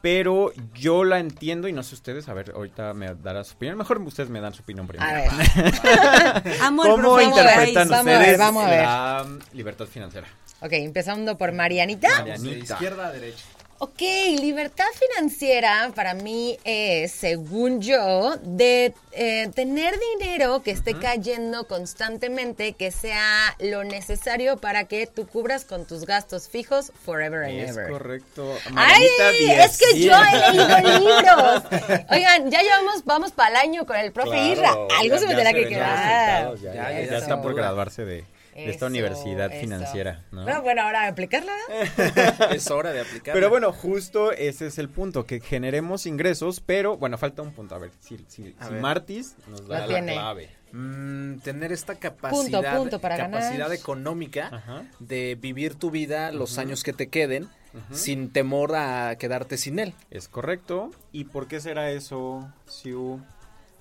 pero 0.00 0.54
yo 0.72 1.04
la 1.04 1.18
entiendo 1.18 1.68
y 1.68 1.74
no 1.74 1.82
sé 1.82 1.94
ustedes, 1.94 2.30
a 2.30 2.32
ver, 2.32 2.52
ahorita 2.54 2.94
me 2.94 3.14
dará 3.14 3.44
su 3.44 3.56
opinión, 3.56 3.76
mejor 3.76 4.00
ustedes 4.00 4.30
me 4.30 4.40
dan 4.40 4.54
su 4.54 4.62
opinión 4.62 4.86
primero. 4.86 5.10
A 5.10 5.12
ver. 5.12 5.30
Amo 6.62 6.86
el 6.86 6.90
¿Cómo 6.92 7.20
interpretan 7.20 7.90
Vamos 7.90 8.06
a 8.06 8.10
ver, 8.10 8.20
ustedes 8.20 8.38
vamos 8.38 8.64
a 8.64 8.70
ver. 8.70 8.82
la 8.84 9.26
mm, 9.28 9.38
libertad 9.54 9.84
financiera? 9.84 10.28
Ok, 10.62 10.72
empezando 10.72 11.36
por 11.36 11.52
Marianita. 11.52 12.08
De 12.08 12.30
Marianita. 12.30 12.72
izquierda 12.72 13.08
a 13.08 13.12
derecha. 13.12 13.44
Ok, 13.84 14.00
libertad 14.40 14.84
financiera 14.94 15.90
para 15.92 16.14
mí 16.14 16.56
es, 16.62 17.10
según 17.10 17.80
yo, 17.82 18.36
de 18.40 18.94
eh, 19.10 19.50
tener 19.56 19.94
dinero 20.20 20.62
que 20.62 20.70
esté 20.70 20.96
cayendo 20.96 21.66
constantemente, 21.66 22.74
que 22.74 22.92
sea 22.92 23.56
lo 23.58 23.82
necesario 23.82 24.56
para 24.58 24.84
que 24.84 25.08
tú 25.08 25.26
cubras 25.26 25.64
con 25.64 25.84
tus 25.84 26.06
gastos 26.06 26.48
fijos 26.48 26.92
forever 27.04 27.42
and 27.42 27.58
Es 27.58 27.70
ever. 27.70 27.90
correcto. 27.90 28.56
¡Ay! 28.76 29.04
Diez. 29.40 29.72
Es 29.72 29.78
que 29.78 29.98
yo 29.98 30.12
he 30.14 30.52
leído 30.52 31.00
libros. 31.00 31.64
Oigan, 32.12 32.52
ya 32.52 32.62
llevamos, 32.62 33.04
vamos 33.04 33.32
para 33.32 33.50
el 33.50 33.56
año 33.68 33.84
con 33.84 33.96
el 33.96 34.12
profe 34.12 34.30
Claro, 34.30 34.52
Isra. 34.52 34.70
Algo 35.00 35.14
ya- 35.16 35.18
se 35.18 35.26
me 35.26 35.34
tendrá 35.34 35.52
que 35.52 35.66
quedar. 35.68 36.54
Ya, 36.54 36.54
Ya, 36.54 36.72
ya- 36.74 36.74
ya 36.74 36.90
ya 36.92 37.00
eso. 37.00 37.16
está 37.16 37.42
por 37.42 37.52
graduarse 37.56 38.04
de, 38.04 38.24
de 38.54 38.70
esta 38.70 38.86
universidad 38.86 39.50
eso. 39.50 39.60
financiera, 39.60 40.24
¿no? 40.30 40.44
Bueno, 40.44 40.62
bueno, 40.62 40.82
ahora 40.82 41.06
aplicarla. 41.06 41.52
es 42.52 42.70
hora 42.70 42.92
de 42.92 43.00
aplicar. 43.00 43.34
Pero 43.34 43.48
bueno, 43.50 43.72
justo 43.72 44.32
ese 44.32 44.66
es 44.66 44.78
el 44.78 44.88
punto, 44.88 45.24
que 45.26 45.40
generemos 45.40 46.06
ingresos, 46.06 46.60
pero 46.60 46.96
bueno, 46.96 47.18
falta 47.18 47.42
un 47.42 47.52
punto. 47.52 47.74
A 47.74 47.78
ver, 47.78 47.90
si, 48.00 48.18
si, 48.28 48.54
A 48.58 48.66
si 48.66 48.72
ver. 48.72 48.82
Martis 48.82 49.36
nos 49.48 49.66
da 49.66 49.86
La 49.86 50.00
clave. 50.02 50.50
Mm, 50.72 51.38
tener 51.40 51.70
esta 51.72 51.96
capacidad, 51.96 52.76
punto 52.78 52.98
para 52.98 53.16
capacidad 53.16 53.58
ganar. 53.58 53.72
económica 53.72 54.48
Ajá. 54.52 54.84
de 55.00 55.36
vivir 55.38 55.74
tu 55.74 55.90
vida 55.90 56.32
los 56.32 56.56
años 56.58 56.82
que 56.82 56.92
te 56.94 57.08
queden 57.08 57.48
sin 57.90 58.30
temor 58.30 58.74
a 58.76 59.16
quedarte 59.16 59.56
sin 59.56 59.78
él. 59.78 59.94
Es 60.10 60.28
correcto. 60.28 60.90
¿Y 61.10 61.24
por 61.24 61.46
qué 61.48 61.60
será 61.60 61.90
eso, 61.90 62.50
Siu? 62.66 63.20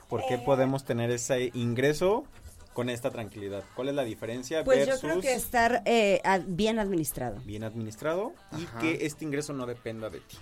¿Por 0.10 0.26
qué 0.28 0.38
podemos 0.38 0.84
tener 0.84 1.12
ese 1.12 1.52
ingreso 1.54 2.26
con 2.74 2.90
esta 2.90 3.10
tranquilidad? 3.12 3.64
¿Cuál 3.76 3.90
es 3.90 3.96
la 3.96 4.04
diferencia 4.04 4.64
Pues 4.64 4.80
yo 4.80 4.86
versus 4.86 5.02
creo 5.02 5.22
que 5.22 5.34
estar 5.34 5.82
eh, 5.86 6.22
ad- 6.24 6.44
bien 6.48 6.80
administrado. 6.80 7.38
bien 7.44 7.64
administrado 7.64 8.34
y 8.58 8.64
Ajá. 8.66 8.80
que 8.80 9.06
este 9.06 9.26
ingreso 9.26 9.54
no 9.54 9.66
dependa 9.66 10.10
de 10.10 10.20
ti? 10.20 10.38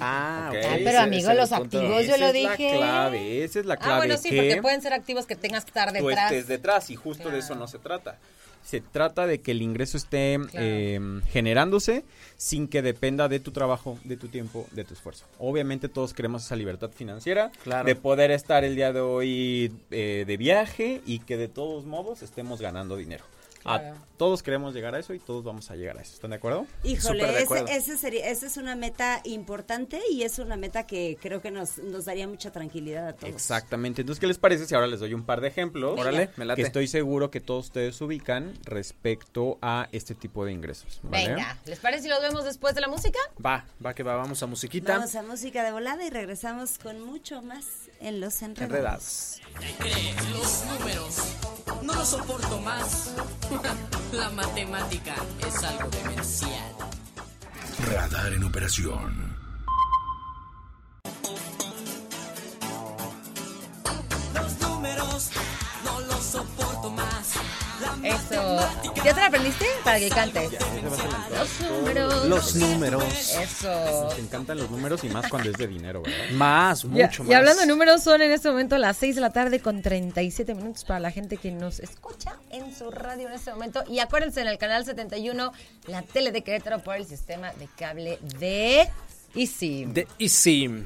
Ah, 0.00 0.50
Ok. 0.50 0.56
ok. 0.58 0.64
Ah, 0.64 0.74
Ese- 0.76 0.84
pero 0.84 1.00
amigo, 1.00 1.22
ese 1.22 1.32
es 1.32 1.36
los 1.38 1.52
activos, 1.52 1.88
yo 2.06 2.14
Esa 2.14 2.18
lo 2.18 2.26
es 2.26 2.32
dije. 2.32 2.70
la 2.72 2.78
clave, 2.78 3.44
esa 3.44 3.60
es 3.60 3.66
la 3.66 3.76
clave. 3.76 3.92
Ah, 3.94 3.96
bueno, 3.98 4.16
sí, 4.16 4.30
que 4.30 4.36
porque 4.36 4.62
pueden 4.62 4.80
ser 4.82 4.92
activos 4.92 5.26
que 5.26 5.34
tengas 5.34 5.64
que 5.64 5.70
estar 5.70 5.88
tú 5.92 6.06
detrás. 6.06 6.30
estés 6.32 6.46
detrás 6.46 6.90
y 6.90 6.96
justo 6.96 7.30
de 7.30 7.38
eso 7.38 7.48
Claro. 7.48 7.60
no 7.62 7.66
se 7.68 7.78
trata. 7.80 8.18
Se 8.64 8.80
trata 8.80 9.26
de 9.26 9.40
que 9.40 9.52
el 9.52 9.62
ingreso 9.62 9.96
esté 9.96 10.36
Claro. 10.38 10.50
eh, 10.66 11.00
generándose 11.30 12.04
sin 12.36 12.68
que 12.68 12.82
dependa 12.82 13.28
de 13.28 13.40
tu 13.40 13.50
trabajo, 13.50 13.98
de 14.04 14.16
tu 14.16 14.28
tiempo, 14.28 14.66
de 14.72 14.84
tu 14.84 14.92
esfuerzo. 14.94 15.24
Obviamente 15.38 15.88
todos 15.88 16.12
queremos 16.12 16.44
esa 16.44 16.56
libertad 16.56 16.90
financiera, 16.90 17.50
Claro. 17.64 17.86
de 17.86 17.94
poder 17.94 18.30
estar 18.30 18.64
el 18.64 18.76
día 18.76 18.92
de 18.92 19.00
hoy 19.00 19.72
eh, 19.90 20.24
de 20.26 20.36
viaje 20.36 21.00
y 21.06 21.20
que 21.20 21.36
de 21.36 21.48
todos 21.48 21.84
modos 21.86 22.22
estemos 22.22 22.60
ganando 22.60 22.96
dinero. 22.96 23.24
A- 23.64 23.94
todos 24.16 24.42
queremos 24.42 24.74
llegar 24.74 24.94
a 24.96 24.98
eso 24.98 25.14
y 25.14 25.20
todos 25.20 25.44
vamos 25.44 25.70
a 25.70 25.76
llegar 25.76 25.96
a 25.98 26.02
eso. 26.02 26.14
¿Están 26.14 26.30
de 26.30 26.36
acuerdo? 26.36 26.66
Híjole, 26.82 27.22
ese, 27.30 27.42
acuerdo. 27.44 27.66
ese 27.68 27.96
sería, 27.96 28.28
esa 28.28 28.46
es 28.46 28.56
una 28.56 28.74
meta 28.74 29.20
importante 29.24 30.00
y 30.10 30.22
es 30.22 30.38
una 30.40 30.56
meta 30.56 30.86
que 30.86 31.16
creo 31.20 31.40
que 31.40 31.50
nos, 31.52 31.78
nos 31.78 32.04
daría 32.06 32.26
mucha 32.26 32.50
tranquilidad 32.50 33.08
a 33.08 33.12
todos. 33.12 33.32
Exactamente. 33.32 34.00
Entonces, 34.02 34.18
¿qué 34.20 34.26
les 34.26 34.38
parece 34.38 34.66
si 34.66 34.74
ahora 34.74 34.88
les 34.88 35.00
doy 35.00 35.14
un 35.14 35.24
par 35.24 35.40
de 35.40 35.48
ejemplos? 35.48 35.98
Órale, 35.98 36.30
me 36.36 36.44
late. 36.44 36.60
Que 36.62 36.66
estoy 36.66 36.88
seguro 36.88 37.30
que 37.30 37.40
todos 37.40 37.66
ustedes 37.66 38.00
ubican 38.00 38.54
respecto 38.64 39.58
a 39.62 39.88
este 39.92 40.14
tipo 40.14 40.44
de 40.44 40.52
ingresos. 40.52 40.98
¿vale? 41.04 41.28
Venga, 41.28 41.56
¿les 41.66 41.78
parece 41.78 42.04
si 42.04 42.08
los 42.08 42.20
vemos 42.20 42.44
después 42.44 42.74
de 42.74 42.80
la 42.80 42.88
música? 42.88 43.18
Va, 43.44 43.64
va 43.84 43.94
que 43.94 44.02
va, 44.02 44.16
vamos 44.16 44.42
a 44.42 44.46
musiquita. 44.46 44.94
Vamos 44.96 45.14
a 45.14 45.22
música 45.22 45.62
de 45.62 45.70
volada 45.70 46.04
y 46.04 46.10
regresamos 46.10 46.78
con 46.78 47.00
mucho 47.00 47.40
más 47.42 47.64
en 48.00 48.20
Los 48.20 48.42
Enredados. 48.42 49.40
Enredados. 49.70 50.28
Los 50.32 50.64
números, 50.66 51.16
no 51.82 51.94
los 51.94 52.08
soporto 52.08 52.60
más. 52.60 53.14
La 54.12 54.30
matemática 54.30 55.14
es 55.46 55.62
algo 55.64 55.88
demencial. 55.90 56.74
Radar 57.86 58.32
en 58.32 58.44
operación. 58.44 59.36
Los 64.34 64.60
números, 64.60 65.30
Eso. 68.08 68.58
¿Ya 69.04 69.14
te 69.14 69.20
la 69.20 69.26
aprendiste? 69.26 69.64
Para 69.84 69.98
que 69.98 70.08
cantes. 70.08 70.50
Los 71.32 71.60
números. 71.70 72.24
Los 72.26 72.54
números. 72.56 73.04
Eso. 73.40 74.04
Nos 74.04 74.18
encantan 74.18 74.58
los 74.58 74.70
números 74.70 75.04
y 75.04 75.08
más 75.08 75.28
cuando 75.28 75.50
es 75.50 75.56
de 75.56 75.66
dinero, 75.66 76.02
¿verdad? 76.02 76.30
Más, 76.32 76.82
Ya- 76.82 76.88
mucho 76.88 77.22
y 77.22 77.26
más. 77.26 77.36
hablando 77.36 77.60
de 77.60 77.66
números, 77.66 78.02
son 78.02 78.22
en 78.22 78.30
este 78.32 78.48
momento 78.50 78.76
las 78.78 78.96
6 78.96 79.14
de 79.14 79.20
la 79.20 79.30
tarde 79.30 79.60
con 79.60 79.82
37 79.82 80.54
minutos 80.54 80.84
para 80.84 81.00
la 81.00 81.10
gente 81.10 81.36
que 81.36 81.50
nos 81.52 81.80
escucha 81.80 82.36
en 82.50 82.74
su 82.74 82.90
radio 82.90 83.28
en 83.28 83.34
este 83.34 83.50
momento. 83.52 83.82
Y 83.88 83.98
acuérdense, 84.00 84.40
en 84.40 84.48
el 84.48 84.58
canal 84.58 84.84
71, 84.84 85.52
la 85.86 86.02
tele 86.02 86.32
de 86.32 86.42
Querétaro 86.42 86.78
por 86.82 86.96
el 86.96 87.06
sistema 87.06 87.52
de 87.52 87.68
cable 87.76 88.18
de 88.38 88.88
Easy. 89.34 89.84
De 89.86 90.06
Easy. 90.18 90.84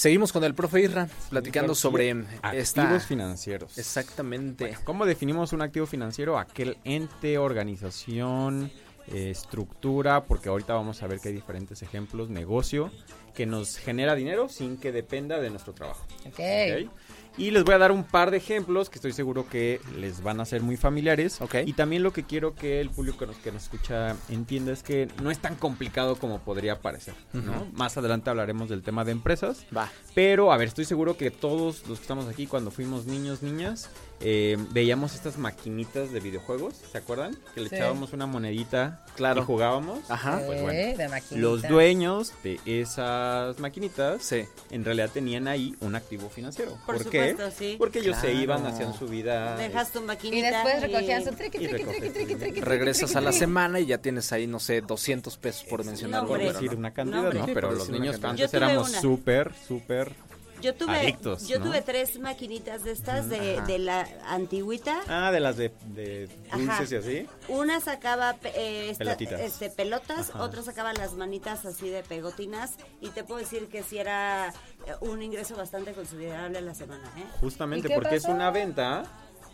Seguimos 0.00 0.32
con 0.32 0.42
el 0.44 0.54
profe 0.54 0.80
Irra, 0.80 1.10
platicando 1.28 1.74
sobre 1.74 2.10
activos 2.40 3.04
financieros. 3.04 3.76
Exactamente. 3.76 4.74
¿Cómo 4.82 5.04
definimos 5.04 5.52
un 5.52 5.60
activo 5.60 5.84
financiero? 5.84 6.38
Aquel 6.38 6.78
ente, 6.84 7.36
organización, 7.36 8.72
eh, 9.10 9.30
estructura, 9.30 10.24
porque 10.24 10.48
ahorita 10.48 10.74
vamos 10.74 11.02
a 11.02 11.06
ver 11.06 11.20
que 11.20 11.28
hay 11.28 11.34
diferentes 11.34 11.82
ejemplos, 11.82 12.30
negocio, 12.30 12.90
que 13.34 13.46
nos 13.46 13.76
genera 13.76 14.14
dinero 14.14 14.48
sin 14.48 14.76
que 14.76 14.92
dependa 14.92 15.40
de 15.40 15.50
nuestro 15.50 15.72
trabajo. 15.72 16.04
Ok. 16.26 16.38
¿ok? 16.38 16.90
Y 17.38 17.52
les 17.52 17.64
voy 17.64 17.74
a 17.74 17.78
dar 17.78 17.92
un 17.92 18.04
par 18.04 18.30
de 18.30 18.36
ejemplos 18.36 18.90
que 18.90 18.96
estoy 18.96 19.12
seguro 19.12 19.48
que 19.48 19.80
les 19.96 20.22
van 20.22 20.40
a 20.40 20.44
ser 20.44 20.62
muy 20.62 20.76
familiares. 20.76 21.40
Ok. 21.40 21.56
Y 21.64 21.72
también 21.72 22.02
lo 22.02 22.12
que 22.12 22.24
quiero 22.24 22.54
que 22.54 22.80
el 22.80 22.90
público 22.90 23.18
que 23.18 23.26
nos, 23.26 23.36
que 23.36 23.52
nos 23.52 23.62
escucha 23.62 24.16
entienda 24.28 24.72
es 24.72 24.82
que 24.82 25.08
no 25.22 25.30
es 25.30 25.38
tan 25.38 25.54
complicado 25.54 26.16
como 26.16 26.40
podría 26.40 26.80
parecer. 26.80 27.14
¿no? 27.32 27.66
Más 27.72 27.96
adelante 27.96 28.30
hablaremos 28.30 28.68
del 28.68 28.82
tema 28.82 29.04
de 29.04 29.12
empresas. 29.12 29.64
Va. 29.74 29.90
Pero, 30.14 30.52
a 30.52 30.56
ver, 30.56 30.68
estoy 30.68 30.84
seguro 30.84 31.16
que 31.16 31.30
todos 31.30 31.86
los 31.88 31.98
que 31.98 32.02
estamos 32.02 32.26
aquí 32.26 32.46
cuando 32.46 32.70
fuimos 32.70 33.06
niños, 33.06 33.42
niñas, 33.42 33.90
eh, 34.20 34.56
veíamos 34.70 35.14
estas 35.14 35.38
maquinitas 35.38 36.12
de 36.12 36.20
videojuegos, 36.20 36.74
¿se 36.92 36.98
acuerdan? 36.98 37.36
Que 37.54 37.62
le 37.62 37.68
Sí. 37.70 37.76
echábamos 37.76 38.12
una 38.12 38.26
monedita 38.26 39.04
Claro. 39.16 39.42
y 39.42 39.44
jugábamos. 39.44 39.98
Ajá. 40.10 40.42
Pues 40.46 40.60
bueno. 40.60 40.78
de. 40.78 41.20
Los 41.38 41.62
dueños 41.62 42.32
de 42.44 42.60
esas 42.66 43.58
maquinitas 43.58 44.22
Sí. 44.22 44.44
en 44.70 44.84
realidad 44.84 45.10
tenían 45.12 45.48
ahí 45.48 45.74
un 45.80 45.94
activo 45.94 46.28
financiero. 46.28 46.76
Por 46.86 46.96
¿Por, 47.02 47.10
qué? 47.10 47.36
sí. 47.56 47.76
Porque 47.78 48.00
ellos 48.00 48.16
se 48.18 48.32
iban, 48.34 48.66
hacían 48.66 48.92
su 48.94 49.06
vida. 49.06 49.56
Dejas 49.56 49.90
tu 49.92 50.00
Y 50.00 50.04
maquinita. 50.04 50.50
después 50.64 50.82
recogían 50.82 51.24
su 51.24 51.30
y- 51.30 51.36
triqui, 51.36 51.58
y 51.64 51.68
triqui, 51.68 51.84
triqui, 51.84 52.10
triqui, 52.10 52.34
triqui, 52.34 52.60
Regresas 52.60 53.10
triqui, 53.10 53.18
a 53.18 53.20
la 53.22 53.32
semana 53.32 53.80
y 53.80 53.86
ya 53.86 53.98
tienes 53.98 54.32
ahí, 54.32 54.46
no 54.46 54.60
sé, 54.60 54.80
200 54.80 55.36
pesos 55.38 55.64
por 55.64 55.84
mencionar 55.84 56.24
No, 56.24 56.34
decir 56.36 56.74
una 56.74 56.92
cantidad, 56.92 57.32
No. 57.32 57.46
Pero 57.46 57.72
los 57.72 57.88
niños 57.88 58.18
antes 58.22 58.52
éramos 58.52 58.90
súper, 58.92 59.52
súper 59.66 60.12
Yo 60.60 60.74
tuve, 60.74 60.96
adictos, 60.98 61.46
yo 61.48 61.58
¿no? 61.58 61.66
tuve 61.66 61.82
tres 61.82 62.18
maquinitas 62.18 62.84
de 62.84 62.92
estas 62.92 63.28
de, 63.28 63.60
de 63.62 63.78
la 63.78 64.06
antigüita. 64.26 65.00
Ah, 65.08 65.30
de 65.32 65.40
las 65.40 65.56
de, 65.56 65.72
de 65.86 66.28
dulces 66.52 66.70
Ajá. 66.70 66.84
y 66.90 66.94
así. 66.96 67.26
Una 67.48 67.80
sacaba 67.80 68.34
pe- 68.34 68.52
eh, 68.54 68.90
esta- 68.90 69.04
Pelotitas. 69.04 69.40
este, 69.40 69.70
pelotas, 69.70 70.30
Ajá. 70.30 70.42
otra 70.42 70.62
sacaba 70.62 70.92
las 70.92 71.14
manitas 71.14 71.64
así 71.66 71.88
de 71.88 72.02
pegotinas 72.02 72.72
y 73.00 73.08
te 73.10 73.24
puedo 73.24 73.40
decir 73.40 73.68
que 73.68 73.82
sí 73.82 73.98
era 73.98 74.48
eh, 74.86 74.92
un 75.00 75.22
ingreso 75.22 75.56
bastante 75.56 75.92
considerable 75.92 76.58
a 76.58 76.62
la 76.62 76.74
semana. 76.74 77.10
¿eh? 77.16 77.24
Justamente 77.40 77.88
¿Y 77.88 77.90
qué 77.90 77.94
porque 77.94 78.16
es 78.16 78.24
una 78.24 78.50
venta 78.50 79.04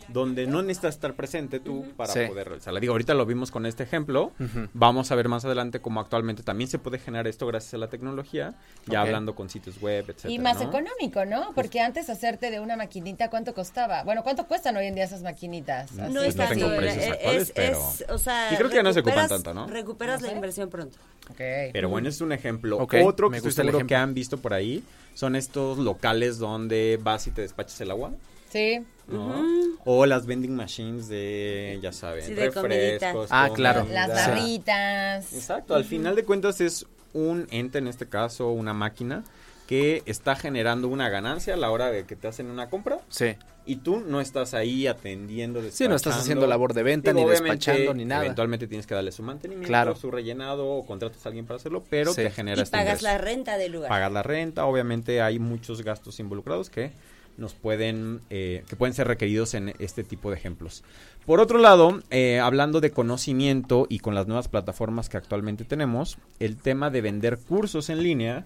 donde 0.07 0.47
no 0.47 0.61
necesitas 0.61 0.95
estar 0.95 1.13
presente 1.15 1.59
tú 1.59 1.85
para 1.97 2.13
Sí. 2.13 2.19
poder 2.27 2.47
realizarla. 2.47 2.79
Digo, 2.79 2.93
ahorita 2.93 3.13
lo 3.13 3.25
vimos 3.25 3.51
con 3.51 3.65
este 3.65 3.83
ejemplo. 3.83 4.31
Vamos 4.73 5.11
a 5.11 5.15
ver 5.15 5.27
más 5.29 5.43
adelante 5.45 5.79
cómo 5.81 5.99
actualmente 5.99 6.43
también 6.43 6.69
se 6.69 6.79
puede 6.79 6.99
generar 6.99 7.27
esto 7.27 7.45
gracias 7.47 7.73
a 7.73 7.77
la 7.77 7.87
tecnología, 7.89 8.55
ya 8.85 9.01
hablando 9.01 9.35
con 9.35 9.49
sitios 9.49 9.81
web, 9.81 10.05
etcétera. 10.07 10.33
Y 10.33 10.39
más 10.39 10.57
¿no? 10.61 10.69
económico, 10.69 11.25
¿no? 11.25 11.51
Porque 11.53 11.79
antes 11.81 12.09
hacerte 12.09 12.51
de 12.51 12.59
una 12.59 12.75
maquinita, 12.77 13.29
¿cuánto 13.29 13.53
costaba? 13.53 14.03
Bueno, 14.03 14.23
¿cuánto 14.23 14.47
cuestan 14.47 14.77
hoy 14.77 14.85
en 14.87 14.95
día 14.95 15.03
esas 15.03 15.21
maquinitas? 15.23 15.91
No, 15.91 16.11
Pues 16.13 16.35
No 16.35 16.47
tengo 16.47 16.65
sobre- 16.67 16.77
precios 16.77 17.03
eh, 17.05 17.09
actuales, 17.11 17.41
es- 17.43 17.51
pero- 17.51 17.77
es, 17.77 18.05
o 18.09 18.17
sea, 18.17 18.53
Y 18.53 18.55
creo 18.55 18.69
que 18.69 18.75
ya 18.75 18.83
no 18.83 18.93
se 18.93 18.99
ocupan 19.01 19.27
tanto, 19.27 19.53
¿no? 19.53 19.67
Recuperas 19.67 20.21
la 20.21 20.31
inversión 20.31 20.69
pronto. 20.69 20.97
Ok. 21.29 21.37
Pero 21.73 21.89
bueno, 21.89 22.07
es 22.07 22.21
un 22.21 22.31
ejemplo. 22.31 22.77
Ok, 22.77 22.95
Otro 23.03 23.29
que 23.29 23.37
estoy 23.37 23.49
gusta 23.49 23.61
el 23.61 23.65
seguro 23.67 23.77
ejemplo. 23.79 23.87
que 23.87 23.95
han 23.95 24.13
visto 24.13 24.37
por 24.37 24.53
ahí 24.53 24.83
son 25.13 25.35
estos 25.35 25.77
locales 25.79 26.37
donde 26.37 26.99
vas 27.01 27.27
y 27.27 27.31
te 27.31 27.41
despachas 27.41 27.81
el 27.81 27.91
agua. 27.91 28.11
Sí. 28.49 28.79
¿no? 29.07 29.41
O 29.85 30.05
las 30.05 30.25
vending 30.25 30.53
machines 30.55 31.07
de, 31.07 31.79
ya 31.81 31.93
saben, 31.93 32.25
Sí, 32.25 32.33
de 32.33 32.51
comidita. 32.51 32.67
refrescos. 33.13 33.29
Ah, 33.31 33.49
claro. 33.53 33.87
Las 33.89 34.09
barritas. 34.09 35.33
Exacto, 35.33 35.75
al 35.75 35.85
final 35.85 36.15
de 36.15 36.23
cuentas 36.23 36.59
es 36.61 36.85
un 37.13 37.47
ente, 37.51 37.77
en 37.77 37.87
este 37.87 38.07
caso 38.07 38.49
una 38.51 38.73
máquina, 38.73 39.23
que 39.65 40.01
está 40.05 40.35
generando 40.35 40.87
una 40.87 41.09
ganancia 41.09 41.53
a 41.53 41.57
la 41.57 41.71
hora 41.71 41.89
de 41.91 42.05
que 42.05 42.15
te 42.15 42.27
hacen 42.27 42.47
una 42.49 42.69
compra 42.69 42.99
Sí. 43.09 43.35
y 43.65 43.77
tú 43.77 43.99
no 43.99 44.21
estás 44.21 44.53
ahí 44.53 44.87
atendiendo, 44.87 45.61
Sí, 45.71 45.87
no 45.89 45.95
estás 45.95 46.17
haciendo 46.17 46.47
labor 46.47 46.73
de 46.73 46.83
venta, 46.83 47.11
Digo, 47.11 47.25
ni 47.25 47.31
despachando, 47.31 47.93
ni 47.93 48.05
nada. 48.05 48.23
Eventualmente 48.25 48.67
tienes 48.67 48.87
que 48.87 48.95
darle 48.95 49.11
su 49.11 49.23
mantenimiento, 49.23 49.67
Claro. 49.67 49.95
su 49.95 50.09
rellenado 50.11 50.67
o 50.69 50.85
contratas 50.85 51.25
a 51.25 51.29
alguien 51.29 51.45
para 51.45 51.57
hacerlo, 51.57 51.83
pero 51.89 52.11
Sí. 52.13 52.23
te 52.23 52.31
genera 52.31 52.59
Y 52.59 52.63
este 52.63 52.71
pagas 52.77 53.01
ingreso. 53.01 53.05
la 53.05 53.17
renta 53.17 53.57
del 53.57 53.71
lugar. 53.73 53.89
Pagas 53.89 54.11
la 54.11 54.23
renta, 54.23 54.65
obviamente 54.65 55.21
hay 55.21 55.37
muchos 55.39 55.81
gastos 55.81 56.17
involucrados 56.21 56.69
que 56.69 56.91
nos 57.37 57.53
pueden, 57.53 58.21
eh, 58.29 58.63
que 58.67 58.75
pueden 58.75 58.93
ser 58.93 59.07
requeridos 59.07 59.53
en 59.53 59.73
este 59.79 60.03
tipo 60.03 60.29
de 60.29 60.37
ejemplos. 60.37 60.83
Por 61.25 61.39
otro 61.39 61.59
lado, 61.59 62.01
eh, 62.09 62.39
hablando 62.39 62.81
de 62.81 62.91
conocimiento 62.91 63.85
y 63.89 63.99
con 63.99 64.15
las 64.15 64.27
nuevas 64.27 64.47
plataformas 64.47 65.09
que 65.09 65.17
actualmente 65.17 65.65
tenemos, 65.65 66.17
el 66.39 66.57
tema 66.57 66.89
de 66.89 67.01
vender 67.01 67.37
cursos 67.37 67.89
en 67.89 68.01
línea 68.01 68.45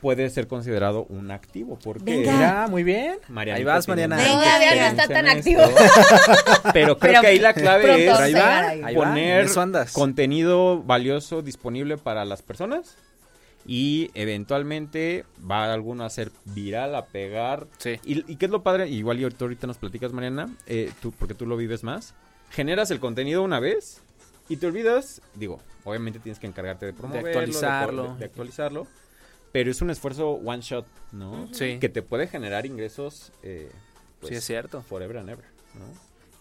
puede 0.00 0.30
ser 0.30 0.46
considerado 0.46 1.04
un 1.08 1.30
activo. 1.30 1.78
Porque 1.82 2.04
Venga. 2.18 2.32
Mira, 2.32 2.66
muy 2.68 2.82
bien. 2.82 3.18
Marianita 3.28 3.58
Ahí 3.58 3.64
vas, 3.64 3.88
Mariana. 3.88 4.16
Venga, 4.16 4.88
está 4.88 5.08
tan 5.08 5.26
esto. 5.26 5.50
Pero 6.72 6.98
creo 6.98 7.12
Pero 7.12 7.20
que 7.20 7.26
ahí 7.26 7.38
la 7.38 7.52
clave 7.52 8.06
es 8.06 8.18
ahí 8.18 8.32
va, 8.32 8.68
ahí. 8.68 8.94
va, 8.94 9.04
poner 9.04 9.46
contenido 9.92 10.82
valioso 10.82 11.42
disponible 11.42 11.98
para 11.98 12.24
las 12.24 12.42
personas 12.42 12.96
y 13.72 14.10
eventualmente 14.14 15.24
va 15.48 15.72
alguno 15.72 16.02
a 16.04 16.10
ser 16.10 16.32
viral, 16.44 16.92
a 16.96 17.06
pegar. 17.06 17.68
Sí. 17.78 18.00
¿Y, 18.04 18.32
y 18.32 18.34
qué 18.34 18.46
es 18.46 18.50
lo 18.50 18.64
padre? 18.64 18.88
Igual 18.88 19.20
y 19.20 19.22
ahorita, 19.22 19.44
ahorita 19.44 19.66
nos 19.68 19.78
platicas, 19.78 20.12
Mariana, 20.12 20.52
eh, 20.66 20.90
tú, 21.00 21.12
porque 21.12 21.34
tú 21.34 21.46
lo 21.46 21.56
vives 21.56 21.84
más. 21.84 22.14
Generas 22.50 22.90
el 22.90 22.98
contenido 22.98 23.44
una 23.44 23.60
vez 23.60 24.00
y 24.48 24.56
te 24.56 24.66
olvidas, 24.66 25.22
digo, 25.36 25.60
obviamente 25.84 26.18
tienes 26.18 26.40
que 26.40 26.48
encargarte 26.48 26.84
de 26.84 26.92
promoverlo, 26.92 27.28
de- 27.28 27.30
actualizarlo. 27.38 28.12
de, 28.14 28.18
de 28.18 28.24
actualizarlo, 28.24 28.86
pero 29.52 29.70
es 29.70 29.80
un 29.82 29.90
esfuerzo 29.90 30.30
one 30.30 30.62
shot, 30.62 30.86
¿no? 31.12 31.48
Sí. 31.54 31.78
Que 31.78 31.88
te 31.88 32.02
puede 32.02 32.26
generar 32.26 32.66
ingresos, 32.66 33.30
eh, 33.44 33.70
Sí, 34.24 34.34
es 34.34 34.44
cierto. 34.44 34.82
forever 34.82 35.18
and 35.18 35.28
ever, 35.30 35.44
¿no? 35.78 35.84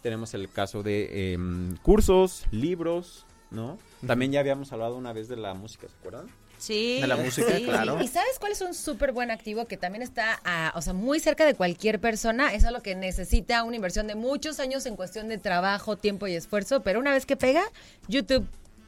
Tenemos 0.02 0.34
el 0.34 0.50
caso 0.50 0.82
de 0.82 1.34
em, 1.34 1.76
cursos, 1.84 2.46
libros, 2.50 3.28
¿no? 3.52 3.78
También 4.08 4.32
ya 4.32 4.40
habíamos 4.40 4.74
hablado 4.74 4.96
una 4.98 5.14
vez 5.14 5.28
de 5.28 5.36
la 5.38 5.54
música, 5.54 5.88
¿se 5.88 5.96
acuerdan? 6.00 6.28
Sí. 6.60 7.00
De 7.02 7.08
la 7.08 7.16
música, 7.16 7.56
sí. 7.56 7.64
claro. 7.64 8.02
¿Y 8.02 8.08
sabes 8.08 8.38
cuál 8.38 8.52
es 8.52 8.62
un 8.62 8.74
súper 8.74 9.14
buen 9.14 9.32
activo 9.32 9.66
que 9.66 9.78
también 9.78 10.02
está, 10.04 10.40
ah, 10.44 10.74
o 10.76 10.82
sea, 10.82 10.94
muy 10.94 11.20
cerca 11.20 11.46
de 11.46 11.56
cualquier 11.56 12.00
persona? 12.00 12.54
Es 12.54 12.66
algo 12.66 12.82
que 12.82 12.96
necesita 12.96 13.64
una 13.64 13.78
inversión 13.78 14.08
de 14.08 14.16
muchos 14.16 14.60
años 14.60 14.86
en 14.86 14.96
cuestión 14.96 15.30
de 15.30 15.38
trabajo, 15.38 15.96
tiempo 15.96 16.28
y 16.28 16.36
esfuerzo, 16.36 16.82
pero 16.82 17.00
una 17.00 17.14
vez 17.14 17.26
que 17.26 17.38
pega, 17.38 17.64
YouTube. 18.08 18.46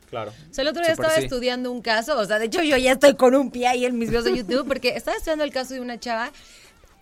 Claro. 0.09 0.31
O 0.31 0.53
sea, 0.53 0.63
el 0.63 0.67
otro 0.67 0.83
día 0.83 0.93
Súper 0.93 1.05
estaba 1.05 1.19
sí. 1.21 1.23
estudiando 1.23 1.71
un 1.71 1.81
caso, 1.81 2.19
o 2.19 2.25
sea, 2.25 2.37
de 2.37 2.45
hecho 2.45 2.61
yo 2.61 2.75
ya 2.75 2.91
estoy 2.91 3.15
con 3.15 3.33
un 3.33 3.49
pie 3.49 3.67
ahí 3.67 3.85
en 3.85 3.97
mis 3.97 4.09
videos 4.09 4.25
de 4.25 4.35
YouTube, 4.37 4.67
porque 4.67 4.89
estaba 4.89 5.15
estudiando 5.15 5.45
el 5.45 5.53
caso 5.53 5.73
de 5.73 5.79
una 5.79 5.97
chava 5.97 6.31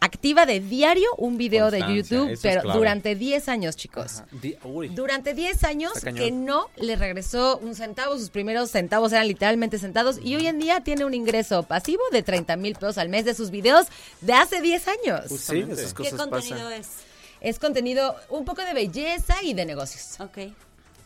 activa 0.01 0.45
de 0.45 0.59
diario 0.61 1.07
un 1.17 1.37
video 1.37 1.71
de 1.71 1.79
YouTube, 1.79 2.37
pero 2.41 2.61
durante 2.73 3.15
10 3.15 3.49
años, 3.49 3.75
chicos. 3.75 4.23
Di- 4.31 4.55
uy. 4.63 4.87
Durante 4.89 5.33
10 5.33 5.63
años 5.65 5.91
que 6.15 6.31
no 6.31 6.67
le 6.77 6.95
regresó 6.95 7.57
un 7.57 7.75
centavo, 7.75 8.17
sus 8.17 8.29
primeros 8.29 8.71
centavos 8.71 9.11
eran 9.11 9.27
literalmente 9.27 9.77
centavos 9.77 10.19
y 10.23 10.35
hoy 10.35 10.47
en 10.47 10.59
día 10.59 10.81
tiene 10.81 11.05
un 11.05 11.13
ingreso 11.13 11.63
pasivo 11.63 12.01
de 12.11 12.23
30 12.23 12.55
mil 12.55 12.75
pesos 12.75 12.97
al 12.97 13.09
mes 13.09 13.25
de 13.25 13.33
sus 13.33 13.49
videos 13.51 13.87
de 14.21 14.33
hace 14.33 14.61
10 14.61 14.87
años. 14.87 15.25
Sí, 15.27 15.65
¿Qué 15.97 16.11
contenido 16.11 16.29
pasan. 16.29 16.71
es? 16.73 16.87
Es 17.41 17.59
contenido 17.59 18.15
un 18.29 18.45
poco 18.45 18.63
de 18.63 18.73
belleza 18.73 19.35
y 19.43 19.53
de 19.53 19.65
negocios. 19.65 20.19
Ok. 20.19 20.53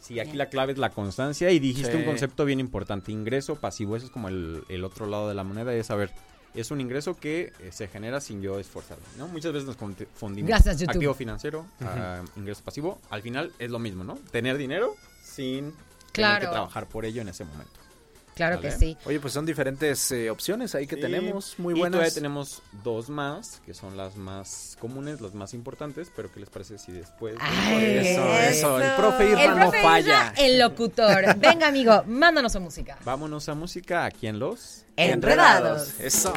Sí, 0.02 0.20
aquí 0.20 0.34
la 0.36 0.50
clave 0.50 0.74
es 0.74 0.78
la 0.78 0.90
constancia 0.90 1.50
y 1.52 1.60
dijiste 1.60 1.92
Sí. 1.94 1.98
un 1.98 2.04
concepto 2.04 2.44
bien 2.44 2.60
importante, 2.60 3.12
ingreso 3.12 3.56
pasivo, 3.56 3.96
eso 3.96 4.08
es 4.08 4.12
como 4.12 4.28
el, 4.28 4.64
el 4.68 4.84
otro 4.84 5.06
lado 5.06 5.30
de 5.30 5.34
la 5.36 5.44
moneda, 5.46 5.74
es 5.74 5.88
saber, 5.88 6.12
es 6.54 6.72
un 6.72 6.80
ingreso 6.82 7.16
que 7.18 7.52
eh, 7.60 7.72
se 7.72 7.88
genera 7.88 8.20
sin 8.22 8.42
yo 8.42 8.60
esforzarme, 8.60 9.04
¿no? 9.18 9.28
Muchas 9.28 9.52
veces 9.54 9.68
nos 9.68 9.78
conte- 9.78 10.08
fundimos 10.14 10.48
Gracias, 10.50 10.78
YouTube. 10.80 10.94
activo 10.96 11.14
financiero, 11.14 11.66
a 11.82 12.22
ingreso 12.36 12.64
pasivo, 12.64 13.00
al 13.10 13.22
final 13.22 13.52
es 13.60 13.72
lo 13.72 13.80
mismo, 13.80 14.04
¿no? 14.04 14.16
Tener 14.32 14.58
dinero 14.58 14.96
sin 15.24 15.74
tener 16.12 16.42
que 16.42 16.48
trabajar 16.48 16.88
por 16.88 17.06
ello 17.06 17.22
en 17.22 17.30
ese 17.30 17.44
momento. 17.46 17.80
Claro 18.36 18.56
¿Vale? 18.58 18.70
que 18.70 18.76
sí. 18.76 18.98
Oye, 19.06 19.20
pues 19.20 19.34
son 19.34 19.46
diferentes 19.46 20.12
eh, 20.12 20.30
opciones 20.30 20.74
ahí 20.76 20.88
que 20.88 20.96
Sí, 20.96 21.02
tenemos, 21.02 21.56
muy 21.58 21.74
y 21.76 21.80
buenas. 21.80 21.98
todavía 21.98 22.14
tenemos 22.14 22.62
dos 22.84 23.10
más, 23.10 23.62
que 23.66 23.74
son 23.74 23.96
las 23.98 24.16
más 24.16 24.76
comunes, 24.80 25.22
las 25.22 25.34
más 25.34 25.54
importantes, 25.54 26.12
pero 26.16 26.32
¿qué 26.32 26.40
les 26.40 26.50
parece 26.50 26.78
si 26.78 26.92
después... 26.92 27.36
Ay, 27.40 27.98
Eso, 27.98 28.34
eso, 28.40 28.82
el 28.82 28.92
profe 28.96 29.30
Irra 29.30 29.44
El 29.44 29.60
no 29.60 29.72
falla. 29.72 30.34
El 30.38 30.60
locutor. 30.60 31.36
Venga, 31.38 31.68
amigo, 31.68 32.04
mándanos 32.08 32.52
su 32.54 32.60
música. 32.60 32.98
Vámonos 33.06 33.48
a 33.50 33.54
música 33.56 34.06
aquí 34.06 34.28
en 34.28 34.40
Los... 34.40 34.86
Enredados. 34.96 36.00
Eso. 36.00 36.32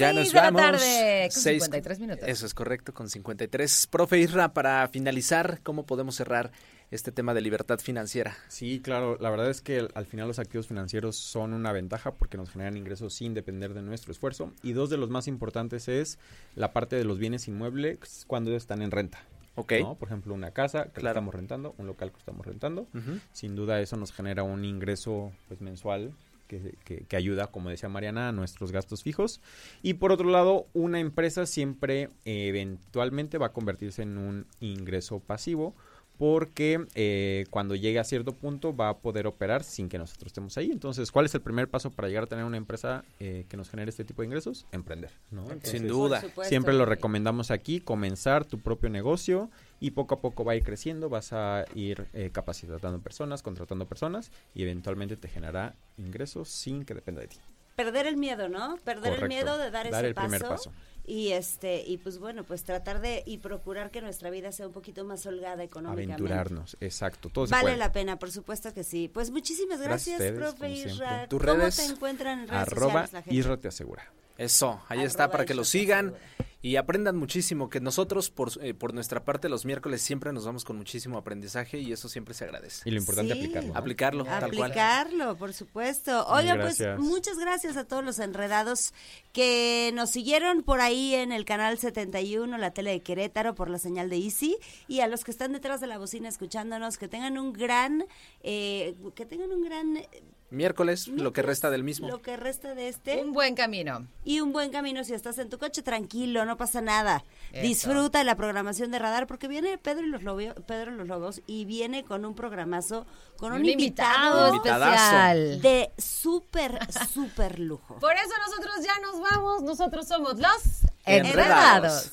Ya 0.00 0.12
Seis 0.12 0.18
nos 0.18 0.28
de 0.28 0.34
la 0.34 0.42
vamos. 0.50 0.60
tarde, 0.62 1.28
con 1.32 1.42
Seis- 1.42 1.62
53 1.64 2.00
minutos. 2.00 2.28
Eso 2.28 2.46
es 2.46 2.54
correcto, 2.54 2.92
con 2.94 3.08
53. 3.08 3.86
Profe 3.88 4.18
Isra, 4.18 4.52
para 4.52 4.86
finalizar, 4.88 5.60
¿cómo 5.62 5.84
podemos 5.86 6.14
cerrar 6.16 6.50
este 6.90 7.12
tema 7.12 7.34
de 7.34 7.40
libertad 7.40 7.78
financiera? 7.78 8.36
Sí, 8.48 8.80
claro, 8.80 9.16
la 9.20 9.30
verdad 9.30 9.48
es 9.50 9.60
que 9.62 9.86
al 9.94 10.06
final 10.06 10.26
los 10.26 10.38
activos 10.40 10.66
financieros 10.66 11.16
son 11.16 11.52
una 11.52 11.70
ventaja 11.72 12.12
porque 12.14 12.36
nos 12.36 12.50
generan 12.50 12.76
ingresos 12.76 13.14
sin 13.14 13.32
depender 13.34 13.74
de 13.74 13.82
nuestro 13.82 14.10
esfuerzo. 14.12 14.52
Y 14.62 14.72
dos 14.72 14.90
de 14.90 14.96
los 14.96 15.08
más 15.10 15.28
importantes 15.28 15.86
es 15.88 16.18
la 16.56 16.72
parte 16.72 16.96
de 16.96 17.04
los 17.04 17.18
bienes 17.18 17.46
inmuebles 17.46 18.24
cuando 18.26 18.56
están 18.56 18.82
en 18.82 18.90
renta. 18.90 19.18
Ok. 19.56 19.72
¿no? 19.80 19.94
Por 19.96 20.08
ejemplo, 20.08 20.32
una 20.32 20.52
casa 20.52 20.84
que 20.84 21.00
Claro. 21.00 21.18
estamos 21.18 21.34
rentando, 21.34 21.74
un 21.78 21.86
local 21.86 22.10
que 22.12 22.18
estamos 22.18 22.46
rentando. 22.46 22.86
Sin 23.32 23.54
duda 23.56 23.80
eso 23.80 23.96
nos 23.96 24.12
genera 24.12 24.42
un 24.42 24.64
ingreso 24.64 25.32
pues, 25.48 25.60
mensual 25.60 26.12
que, 26.58 26.74
que- 26.84 27.04
que 27.04 27.16
ayuda, 27.16 27.46
como 27.46 27.70
decía 27.70 27.88
Mariana, 27.88 28.28
a 28.28 28.32
nuestros 28.32 28.72
gastos 28.72 29.02
fijos. 29.04 29.40
Y 29.82 29.94
por 29.94 30.10
otro 30.12 30.28
lado, 30.28 30.66
una 30.74 30.98
empresa 31.00 31.46
siempre 31.46 32.10
eh, 32.24 32.48
eventualmente 32.48 33.38
va 33.38 33.46
a 33.46 33.52
convertirse 33.52 34.02
en 34.02 34.18
un 34.18 34.46
ingreso 34.60 35.20
pasivo 35.20 35.74
porque 36.18 36.84
eh, 36.96 37.46
cuando 37.48 37.74
llegue 37.74 37.98
a 37.98 38.04
cierto 38.04 38.32
punto 38.34 38.76
va 38.76 38.90
a 38.90 38.98
poder 38.98 39.26
operar 39.26 39.64
sin 39.64 39.88
que 39.88 39.96
nosotros 39.96 40.26
estemos 40.26 40.54
ahí. 40.58 40.70
Entonces, 40.70 41.10
¿cuál 41.10 41.24
es 41.24 41.34
el 41.34 41.40
primer 41.40 41.66
paso 41.68 41.90
para 41.90 42.08
llegar 42.08 42.24
a 42.24 42.26
tener 42.26 42.44
una 42.44 42.58
empresa 42.58 43.04
eh, 43.20 43.46
que 43.48 43.56
nos 43.56 43.70
genere 43.70 43.88
este 43.88 44.04
tipo 44.04 44.20
de 44.20 44.26
ingresos? 44.26 44.66
Emprender, 44.70 45.10
¿no? 45.30 45.44
Entonces, 45.44 45.70
Sin 45.70 45.88
duda. 45.88 46.20
Supuesto. 46.20 46.48
Siempre 46.50 46.74
lo 46.74 46.84
recomendamos 46.84 47.50
aquí, 47.50 47.80
comenzar 47.80 48.44
tu 48.44 48.58
propio 48.58 48.90
negocio 48.90 49.48
y 49.80 49.92
poco 49.92 50.14
a 50.14 50.20
poco 50.20 50.44
va 50.44 50.52
a 50.52 50.56
ir 50.56 50.62
creciendo, 50.62 51.08
vas 51.08 51.32
a 51.32 51.64
ir 51.74 52.06
eh, 52.12 52.30
capacitando 52.32 53.00
personas, 53.00 53.42
contratando 53.42 53.86
personas 53.88 54.30
y 54.54 54.62
eventualmente 54.62 55.16
te 55.16 55.28
generará 55.28 55.74
ingresos 55.96 56.48
sin 56.50 56.84
que 56.84 56.94
dependa 56.94 57.22
de 57.22 57.28
ti. 57.28 57.38
Perder 57.76 58.06
el 58.06 58.18
miedo, 58.18 58.48
¿no? 58.50 58.76
Perder 58.84 59.22
el 59.22 59.28
miedo 59.28 59.56
de 59.56 59.70
dar, 59.70 59.90
Dar 59.90 60.04
ese 60.04 60.08
el 60.08 60.14
primer 60.14 60.42
paso. 60.42 60.70
paso. 60.70 60.72
Y 61.06 61.30
este 61.32 61.82
y 61.86 61.96
pues 61.96 62.18
bueno, 62.18 62.44
pues 62.44 62.62
tratar 62.62 63.00
de 63.00 63.22
y 63.24 63.38
procurar 63.38 63.90
que 63.90 64.02
nuestra 64.02 64.28
vida 64.28 64.52
sea 64.52 64.66
un 64.66 64.72
poquito 64.74 65.02
más 65.04 65.24
holgada 65.24 65.62
económicamente. 65.64 66.12
Aventurarnos, 66.12 66.76
exacto, 66.80 67.30
todo 67.30 67.46
se 67.46 67.52
Vale 67.52 67.62
puede. 67.64 67.76
la 67.78 67.90
pena, 67.90 68.18
por 68.18 68.30
supuesto 68.30 68.74
que 68.74 68.84
sí. 68.84 69.08
Pues 69.08 69.30
muchísimas 69.30 69.80
Gracias 69.80 70.18
gracias, 70.20 70.36
ustedes, 70.38 70.54
profe. 70.54 70.70
Isra. 70.72 71.26
¿Cómo 71.30 71.42
redes, 71.42 71.76
te 71.76 71.84
encuentran 71.86 72.40
en 72.40 72.48
redes 72.48 72.62
Arroba 72.62 72.92
sociales 72.92 73.12
la 73.14 73.22
gente? 73.22 73.34
Isra 73.34 73.56
te 73.56 73.68
asegura. 73.68 74.12
Eso, 74.40 74.80
ahí 74.88 75.02
está 75.02 75.30
para 75.30 75.44
que 75.44 75.54
lo 75.54 75.64
sigan 75.64 76.14
y 76.62 76.76
aprendan 76.76 77.16
muchísimo, 77.16 77.70
que 77.70 77.80
nosotros 77.80 78.30
por, 78.30 78.50
eh, 78.62 78.74
por 78.74 78.92
nuestra 78.92 79.24
parte 79.24 79.48
los 79.48 79.64
miércoles 79.64 80.02
siempre 80.02 80.32
nos 80.32 80.44
vamos 80.44 80.64
con 80.64 80.76
muchísimo 80.76 81.16
aprendizaje 81.16 81.78
y 81.78 81.92
eso 81.92 82.08
siempre 82.08 82.34
se 82.34 82.44
agradece. 82.44 82.82
Y 82.86 82.90
lo 82.90 82.98
importante 82.98 83.32
Sí. 83.34 83.38
aplicarlo. 83.38 83.72
¿no? 83.72 83.78
Aplicarlo, 83.78 84.24
tal 84.24 84.40
cual. 84.54 84.70
Aplicarlo, 84.70 85.36
por 85.36 85.52
supuesto. 85.54 86.26
Oiga, 86.26 86.56
pues 86.60 86.82
muchas 86.98 87.38
gracias 87.38 87.76
a 87.76 87.84
todos 87.84 88.04
los 88.04 88.18
enredados 88.18 88.92
que 89.32 89.90
nos 89.94 90.10
siguieron 90.10 90.62
por 90.62 90.80
ahí 90.80 91.14
en 91.14 91.32
el 91.32 91.44
canal 91.44 91.78
71, 91.78 92.58
la 92.58 92.72
tele 92.72 92.90
de 92.92 93.00
Querétaro, 93.00 93.54
por 93.54 93.70
la 93.70 93.78
señal 93.78 94.10
de 94.10 94.16
Easy, 94.16 94.56
y 94.88 95.00
a 95.00 95.06
los 95.06 95.24
que 95.24 95.30
están 95.30 95.52
detrás 95.52 95.80
de 95.80 95.86
la 95.86 95.96
bocina 95.98 96.28
escuchándonos, 96.28 96.98
que 96.98 97.08
tengan 97.08 97.38
un 97.38 97.52
gran, 97.52 98.04
eh, 98.42 98.94
que 99.14 99.24
tengan 99.24 99.50
un 99.50 99.64
gran 99.64 99.96
eh, 99.96 100.08
Miércoles, 100.50 101.06
lo 101.08 101.32
que 101.32 101.42
resta 101.42 101.70
del 101.70 101.84
mismo. 101.84 102.08
Lo 102.08 102.22
que 102.22 102.36
resta 102.36 102.74
de 102.74 102.88
este. 102.88 103.22
Un 103.22 103.32
buen 103.32 103.54
camino. 103.54 104.06
y 104.24 104.40
un 104.40 104.52
buen 104.52 104.70
camino 104.70 105.04
si 105.04 105.14
estás 105.14 105.38
en 105.38 105.48
tu 105.48 105.58
coche, 105.58 105.82
tranquilo, 105.82 106.44
no 106.44 106.56
pasa 106.56 106.80
nada. 106.80 107.24
Eso. 107.52 107.62
Disfruta 107.62 108.18
de 108.18 108.24
la 108.24 108.34
programación 108.36 108.90
de 108.90 108.98
Radar 108.98 109.26
porque 109.26 109.46
viene 109.48 109.78
Pedro 109.78 110.04
y 110.06 110.08
los 110.08 110.22
Lobos, 110.22 110.54
Pedro 110.66 110.92
y 110.92 110.96
los 110.96 111.06
Lobos 111.06 111.40
y 111.46 111.64
viene 111.64 112.04
con 112.04 112.24
un 112.24 112.34
programazo 112.34 113.06
con 113.36 113.52
un, 113.52 113.60
Un 113.60 113.68
invitado 113.68 114.54
especial. 114.54 115.60
de 115.62 115.92
súper 115.98 116.78
súper 117.14 117.58
lujo. 117.60 117.98
Por 117.98 118.12
eso 118.14 118.32
nosotros 118.46 118.74
ya 118.84 118.98
nos 119.00 119.20
vamos. 119.20 119.62
Nosotros 119.62 120.06
somos 120.06 120.38
los 120.38 120.82
Enredados. 121.04 122.10